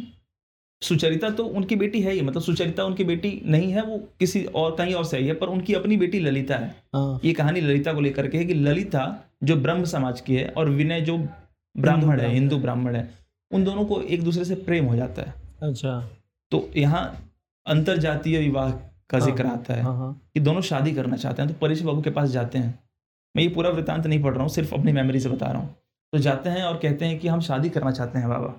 सुचरिता 0.81 1.29
तो 1.29 1.43
उनकी 1.45 1.75
बेटी 1.75 2.01
है 2.01 2.11
ही 2.11 2.21
मतलब 2.21 2.41
सुचरिता 2.41 2.83
उनकी 2.83 3.03
बेटी 3.03 3.41
नहीं 3.45 3.71
है 3.71 3.81
वो 3.81 3.97
किसी 4.19 4.43
और 4.45 4.75
कहीं 4.75 4.93
और 4.93 5.05
से 5.05 5.17
आई 5.17 5.25
है 5.25 5.33
पर 5.33 5.47
उनकी 5.47 5.73
अपनी 5.73 5.97
बेटी 5.97 6.19
ललिता 6.19 6.55
है। 6.55 6.75
हाँ। 6.95 7.19
ये 7.23 7.33
कहानी 7.33 7.61
ललिता 7.61 7.93
को 7.93 8.01
लेकर 8.01 8.27
के 8.27 8.37
है 8.37 8.45
कि 8.45 8.53
ललिता 8.53 9.05
जो 9.43 9.55
ब्रह्म 9.57 9.85
समाज 9.85 10.21
की 10.21 10.35
है 10.35 10.47
और 10.49 10.69
विनय 10.71 11.01
जो 11.01 11.17
ब्राह्मण 11.75 12.19
है 12.19 12.29
हिंदू 12.33 12.57
ब्राह्मण 12.57 12.95
है 12.95 13.09
उन 13.51 13.63
दोनों 13.63 13.85
को 13.85 14.01
एक 14.01 14.23
दूसरे 14.23 14.45
से 14.45 14.55
प्रेम 14.57 14.85
हो 14.85 14.95
जाता 14.95 15.21
है। 15.21 15.33
अच्छा। 15.61 15.99
तो 16.51 16.69
यहाँ 16.77 17.03
अंतर 17.65 17.97
जातीय 17.97 18.39
विवाह 18.39 18.71
का 18.71 19.17
हाँ, 19.17 19.25
ज़िक्र 19.27 19.45
आता 19.45 19.73
है 19.73 19.81
हाँ 19.83 19.95
हाँ। 19.97 20.13
कि 20.33 20.39
दोनों 20.39 20.61
शादी 20.63 20.91
करना 20.93 21.17
चाहते 21.17 21.41
हैं 21.41 21.51
तो 21.51 21.57
परेश 21.59 21.81
बाबू 21.81 22.01
के 22.01 22.09
पास 22.11 22.29
जाते 22.29 22.57
हैं। 22.57 22.79
मैं 23.35 23.43
ये 23.43 23.49
पूरा 23.49 23.69
वृतांत 23.69 24.05
नहीं 24.07 24.21
पढ़ 24.23 24.33
रहा 24.33 24.41
हूँ 24.41 24.49
सिर्फ़ 24.49 24.73
अपनी 24.75 24.91
मेमोरी 24.91 25.19
से 25.19 25.29
बता 25.29 25.45
रहा 25.45 25.61
हूँ। 25.61 25.75
तो 26.13 26.17
जाते 26.19 26.49
हैं 26.49 26.63
और 26.63 26.77
कहते 26.77 27.05
हैं 27.05 27.19
कि 27.19 27.27
हम 27.27 27.41
शादी 27.41 27.69
करना 27.69 27.91
चाहते 27.91 28.19
हैं 28.19 28.29
बाबा 28.29 28.53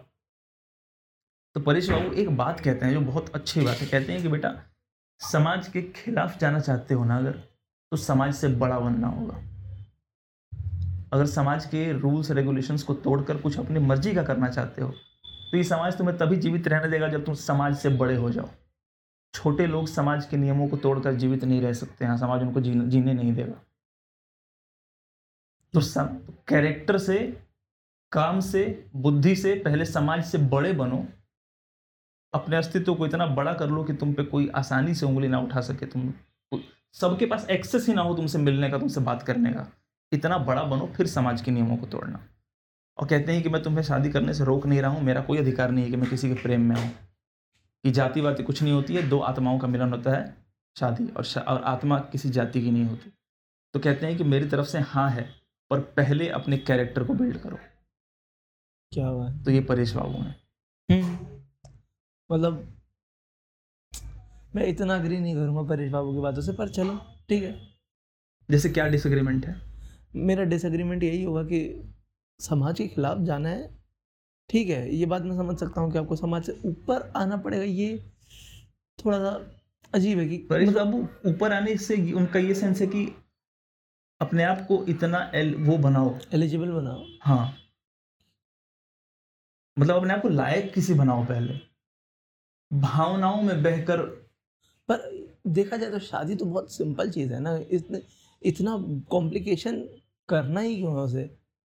तो 1.57 1.61
परेश 1.61 1.89
बाबू 1.91 2.13
एक 2.13 2.31
बात 2.37 2.59
कहते 2.61 2.87
हैं 2.87 2.93
जो 2.93 3.01
बहुत 3.01 3.29
अच्छी 3.35 3.61
बात 3.61 3.77
है। 3.77 3.87
कहते 3.89 4.13
हैं 4.13 4.23
कि 4.23 4.29
बेटा, 4.29 4.51
समाज 5.21 5.69
के 5.69 5.83
खिलाफ 5.93 6.39
जाना 6.39 6.61
चाहते 6.61 6.95
हो 6.95 7.05
ना 7.05 7.17
अगर 7.19 7.33
तो 7.93 7.97
समाज 7.97 8.35
से 8.35 8.49
बड़ा 8.55 8.79
बनना 8.81 9.09
होगा। 9.09 9.41
अगर 11.13 11.27
समाज 11.27 11.67
के 11.67 11.93
रूल्स, 11.93 12.31
रेगुलेशंस 12.31 12.83
को 12.83 12.95
तोड़कर 12.97 13.37
कुछ 13.37 13.59
अपनी 13.59 13.81
मर्ज़ी 13.81 14.15
का 14.15 14.23
करना 14.25 14.49
चाहते 14.51 14.83
हो 14.83 14.91
तो 15.51 15.57
ये 15.57 15.65
समाज 15.65 15.99
तुम्हें 15.99 16.17
तभी 16.19 16.37
जीवित 16.37 16.69
रहने 16.69 16.91
देगा 16.91 17.09
जब 17.09 17.25
तुम 17.25 17.35
समाज 17.37 17.77
से 17.79 17.89
बड़े 17.97 18.17
हो 18.17 18.31
जाओ। 18.31 18.49
छोटे 19.35 19.67
लोग 19.67 19.89
समाज 19.89 20.27
के 20.27 20.37
नियमों 20.37 20.69
को 20.69 20.77
तोड़कर 20.77 21.15
जीवित 21.15 21.45
नहीं 21.45 21.61
रह 21.63 21.73
सकते 21.75 22.05
हैं, 22.05 22.17
समाज 22.19 22.43
उनको 22.43 22.61
जीने 22.61 23.13
नहीं 23.15 23.33
देगा। 23.35 23.61
तो 25.75 25.81
सम 25.83 26.17
कैरेक्टर 26.49 26.99
से, 27.01 27.19
काम 28.13 28.41
से, 28.43 28.89
बुद्धि 28.97 29.37
से 29.37 29.55
पहले 29.61 29.85
समाज 29.87 30.25
से 30.25 30.39
बड़े 30.39 30.73
बनो 30.75 31.07
अपने 32.37 32.57
अस्तित्व 32.57 32.95
को 32.95 33.07
इतना 33.07 33.27
बड़ा 33.27 33.53
कर 33.55 33.71
लो 33.71 33.85
कि 33.85 33.93
तुम 33.93 34.13
पे 34.15 34.23
कोई 34.25 34.49
आसानी 34.55 34.95
से 34.95 35.07
उंगली 35.07 35.29
ना 35.29 35.41
उठा 35.41 35.61
सके 35.61 35.87
तुम 35.87 36.13
सबके 36.95 37.27
पास 37.27 37.47
एक्सेस 37.51 37.87
ही 37.89 37.95
ना 37.95 38.03
हो 38.03 38.15
तुमसे 38.15 38.39
मिलने 38.39 38.71
का 38.71 38.79
तुमसे 38.79 39.01
बात 39.01 39.23
करने 39.23 39.51
का। 39.53 39.67
इतना 40.13 40.39
बड़ा 40.39 40.63
बनो 40.63 40.87
फिर 40.87 41.07
समाज 41.07 41.41
के 41.43 41.51
नियमों 41.51 41.77
को 41.77 41.87
तोड़ना। 41.87 42.21
और 42.99 43.07
कहते 43.07 43.33
हैं 43.33 43.43
कि 43.43 43.49
मैं 43.49 43.63
तुम्हें 43.63 43.83
शादी 43.83 44.11
करने 44.11 44.35
से 44.35 44.45
रोक 44.45 44.67
नहीं 44.67 44.81
रहा 44.81 44.91
हूँ 44.91 45.03
मेरा 45.03 45.21
कोई 45.21 45.39
अधिकार 45.39 45.71
नहीं 45.71 45.85
है 45.85 45.91
कि 45.91 45.97
मैं 45.97 46.11
किसी 46.11 46.29
के 46.29 46.35
प्रेम 46.35 46.61
में 46.61 46.77
हूँ। 46.77 46.91
कि 47.85 47.91
जाति 47.91 48.21
वाति 48.21 48.43
कुछ 48.43 48.63
नहीं 48.63 48.73
होती 48.73 48.95
है 48.95 49.03
दो 49.09 49.19
आत्माओं 49.21 49.59
का 49.59 49.69
मिलन 49.69 49.91
होता 49.91 50.11
है 50.11 50.35
शादी 50.77 51.07
और 51.09 51.25
शा, 51.25 51.41
और 51.41 51.63
आत्मा 51.63 51.99
किसी 51.99 52.31
जाति 52.31 52.63
की 52.63 52.71
नहीं 52.71 52.85
होती। 52.85 53.13
तो 53.75 53.81
कहते 53.81 54.07
हैं 54.07 54.17
कि 54.17 54.25
मेरी 54.25 54.49
तरफ़ 54.49 54.67
से 54.67 54.79
हाँ 54.79 55.11
है 55.11 55.29
पर 55.71 55.81
पहले 55.81 56.29
अपने 56.29 56.59
कैरेक्टर 56.59 57.05
को 57.05 57.15
बिल्ड 57.15 57.37
करो। 57.37 57.59
क्या 58.93 59.07
हुआ 59.07 59.29
है 59.29 59.43
तो 59.45 59.51
ये 59.51 59.61
परेश 59.61 59.93
बाबू 59.93 60.19
हैं। 60.19 60.35
मतलब 62.31 62.67
मैं 64.57 64.67
इतना 64.67 64.95
अग्री 64.95 65.19
नहीं 65.19 65.35
करूँगा 65.35 65.63
परेश 65.69 65.91
बाबू 65.93 66.13
की 66.13 66.21
बातों 66.21 66.43
से 66.43 66.53
पर 66.53 66.69
चलो 66.69 66.97
ठीक 67.29 67.43
है। 67.43 67.55
जैसे 68.49 68.69
क्या 68.69 68.87
डिसएग्रीमेंट 68.89 69.47
है? 69.47 69.55
मेरा 70.17 70.45
डिसएग्रीमेंट 70.45 71.03
यही 71.03 71.23
होगा 71.25 71.43
कि 71.43 71.61
समाज 72.41 72.79
के 72.79 72.87
खिलाफ 72.89 73.19
जाना 73.19 73.49
है 73.49 73.69
ठीक 74.51 74.69
है। 74.69 74.95
ये 74.95 75.07
बात 75.07 75.23
मैं 75.23 75.37
समझ 75.37 75.59
सकता 75.61 75.81
हूँ 75.81 75.93
कि 75.93 75.99
आपको 75.99 76.17
समाज 76.17 76.45
से 76.45 76.53
ऊपर 76.65 77.13
आना 77.17 77.37
पड़ेगा 77.37 77.65
ये 77.65 77.99
थोड़ा 78.99 79.19
सा 79.19 79.33
अजीब 79.95 80.19
है 80.19 80.29
कि 80.29 80.39
परेश 80.51 80.69
बाबू 80.69 80.99
ऊपर 81.27 81.53
आने 81.53 81.77
से 81.77 81.97
उनका 82.13 82.39
ये 82.39 82.55
सेंस 82.55 82.81
है 82.81 82.87
कि 82.87 83.07
अपने 84.21 84.45
आप 84.45 84.65
को 84.69 84.85
इतना 84.89 85.31
एल 85.35 85.55
वो 85.55 85.77
बनाओ। 85.79 86.15
एलिजिबल 86.35 86.71
बनाओ। 86.71 87.05
हाँ। 87.23 87.57
मतलब 89.77 89.97
अपने 89.97 90.15
आप 90.15 90.23
को 90.23 90.29
लायक 90.29 90.73
किसी 90.75 90.95
बनाओ 90.95 91.25
पहले। 91.25 91.59
भावनाओं 92.73 93.43
में 93.43 93.63
बहकर 93.63 94.01
पर 94.89 95.11
देखा 95.47 95.77
जाए 95.77 95.91
तो 95.91 95.99
शादी 95.99 96.35
तो 96.35 96.45
बहुत 96.45 96.73
सिंपल 96.73 97.11
चीज़ 97.11 97.33
है 97.33 97.41
ना। 97.41 97.59
इतने 97.71 98.03
इतना 98.43 98.77
कॉम्प्लिकेशन 99.11 99.81
करना 100.29 100.61
ही 100.61 100.77
क्यों 100.77 100.93
है 100.93 100.99
उसे? 100.99 101.23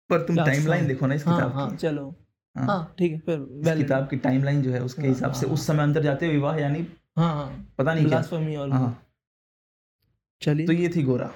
पर 0.09 0.21
तुम 0.21 0.35
टाइमलाइन 0.35 0.87
देखो 0.87 1.07
ना 1.07 1.15
इस 1.15 1.27
हाँ 1.27 1.35
किताब 1.35 1.53
हाँ 1.53 1.69
की। 1.71 1.77
चलो। 1.77 2.15
हाँ। 2.55 2.65
हाँ 2.67 2.95
ठीक 2.97 3.11
है 3.11 3.19
फिर 3.19 3.61
इस 3.67 3.77
किताब 3.77 4.07
की 4.09 4.17
टाइमलाइन 4.17 4.61
जो 4.61 4.71
है 4.71 4.83
उसके 4.83 5.01
हाँ, 5.01 5.09
हिसाब 5.09 5.31
से 5.31 5.47
हाँ। 5.47 5.53
उस 5.53 5.67
समय 5.67 5.83
अंदर 5.83 6.03
जाते 6.03 6.27
विवाह 6.27 6.57
यानी 6.57 6.79
हाँ 7.17 7.33
हाँ। 7.33 7.73
पता 7.77 7.93
नहीं 7.93 8.05
क्या। 8.05 8.17
हाँ। 8.17 8.51
ऑलमोस्ट 8.51 10.67
तो 10.67 10.73
ये 10.73 10.89
थी 10.95 11.03
गोरा। 11.03 11.31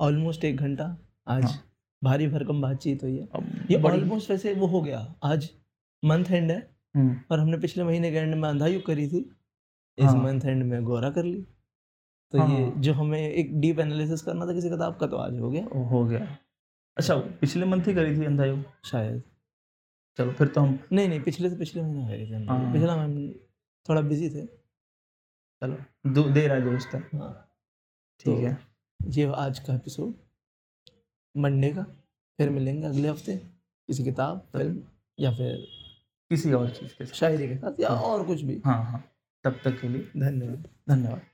ऑलमोस्ट 0.00 0.44
एक 0.44 0.56
घंटा। 0.56 0.96
आज 1.28 1.44
हाँ। 1.44 1.62
भारी 2.04 2.26
भरकम 2.28 2.60
बातचीत 2.62 3.02
हुई 3.02 3.16
है। 3.16 3.28
ये 3.70 3.82
ऑलमोस्ट 3.82 4.30
वैसे 4.30 4.54
वो 4.54 4.66
हो 4.66 4.80
गया। 4.82 5.14
आज 5.22 5.48
मंथ 6.04 6.30
एंड 6.30 6.50
है। 6.50 6.70
और 7.30 7.40
हमने 7.40 7.58
पिछले 7.58 7.84
महीने 7.84 8.10
के 8.10 8.16
एंड 8.16 8.34
में 8.34 8.48
अंधायुग 8.48 8.86
करी 8.86 9.08
थी। 9.08 9.36
इस 9.98 10.04
हाँ। 10.04 10.14
मंथ 10.14 10.40
एंड 10.44 10.62
में 10.62 10.84
गोरा 10.84 11.10
कर 11.10 11.24
ली। 11.24 11.46
तो 12.30 12.38
हाँ। 12.38 12.58
ये 12.58 12.72
जो 12.76 12.92
हमें 12.92 13.30
एक 13.30 13.60
डीप 13.60 13.78
एनालिसिस 13.78 14.22
करना 14.22 14.46
था 14.46 14.54
किसी 14.54 14.70
किताब 14.70 14.96
का 14.96 15.06
तो 15.06 15.16
आज 15.16 15.38
हो 15.40 15.50
गया। 15.50 15.66
हो 15.66 16.04
गया। 16.04 16.38
अच्छा 16.96 17.16
पिछले 17.16 17.66
मंथ 17.66 17.84
ही 17.84 17.94
करी 17.94 18.18
थी 18.18 18.24
अंधायु 18.24 18.62
शायद। 18.84 19.22
चलो 20.16 20.32
फिर 20.32 20.48
तो 20.48 20.60
हम 20.60 20.78
नहीं 20.92 21.08
नहीं 21.08 21.20
पिछले 21.20 21.50
से 21.50 21.56
पिछले 21.56 21.82
महीने 21.82 22.08
करी 22.08 22.26
थी। 22.26 22.46
हाँ। 22.46 22.72
पिछला 22.72 22.94
हम 22.94 23.32
थोड़ा 23.88 24.00
बिज़ी 24.00 24.30
थे। 24.30 24.46
चलो 25.60 25.78
दो 26.10 26.22
देर 26.22 26.52
है 26.52 26.62
दोस्त 26.62 26.88
है। 26.94 27.00
हाँ। 27.00 27.48
ठीक 28.20 28.36
तो- 28.36 28.48
है। 28.48 28.58
ये 29.08 29.32
आज 29.32 29.58
का 29.58 29.74
एपिसोड 29.74 30.14
मंडे 31.36 31.70
का। 31.70 31.82
फिर 32.38 32.50
मिलेंगे 32.50 32.86
अगले 32.86 33.08
हफ़्ते। 33.08 33.36
किसी 33.86 34.04
किताब 34.04 34.48
फ़िल्म 34.52 34.82
या 35.20 35.30
फिर 35.30 35.79
किसी 36.30 36.52
और 36.52 36.70
चीज़ 36.70 36.92
के 36.98 37.04
साथ। 37.04 37.14
शायरी 37.14 37.48
के 37.48 37.56
साथ 37.56 37.80
या 37.80 37.88
और 37.88 38.24
कुछ 38.26 38.42
भी। 38.42 38.60
हाँ 38.66 38.82
हाँ। 38.84 39.04
तब 39.44 39.60
तक 39.64 39.80
के 39.80 39.88
लिए 39.88 40.00
धन्यवाद। 40.16 40.68
धन्यवाद। 40.88 41.29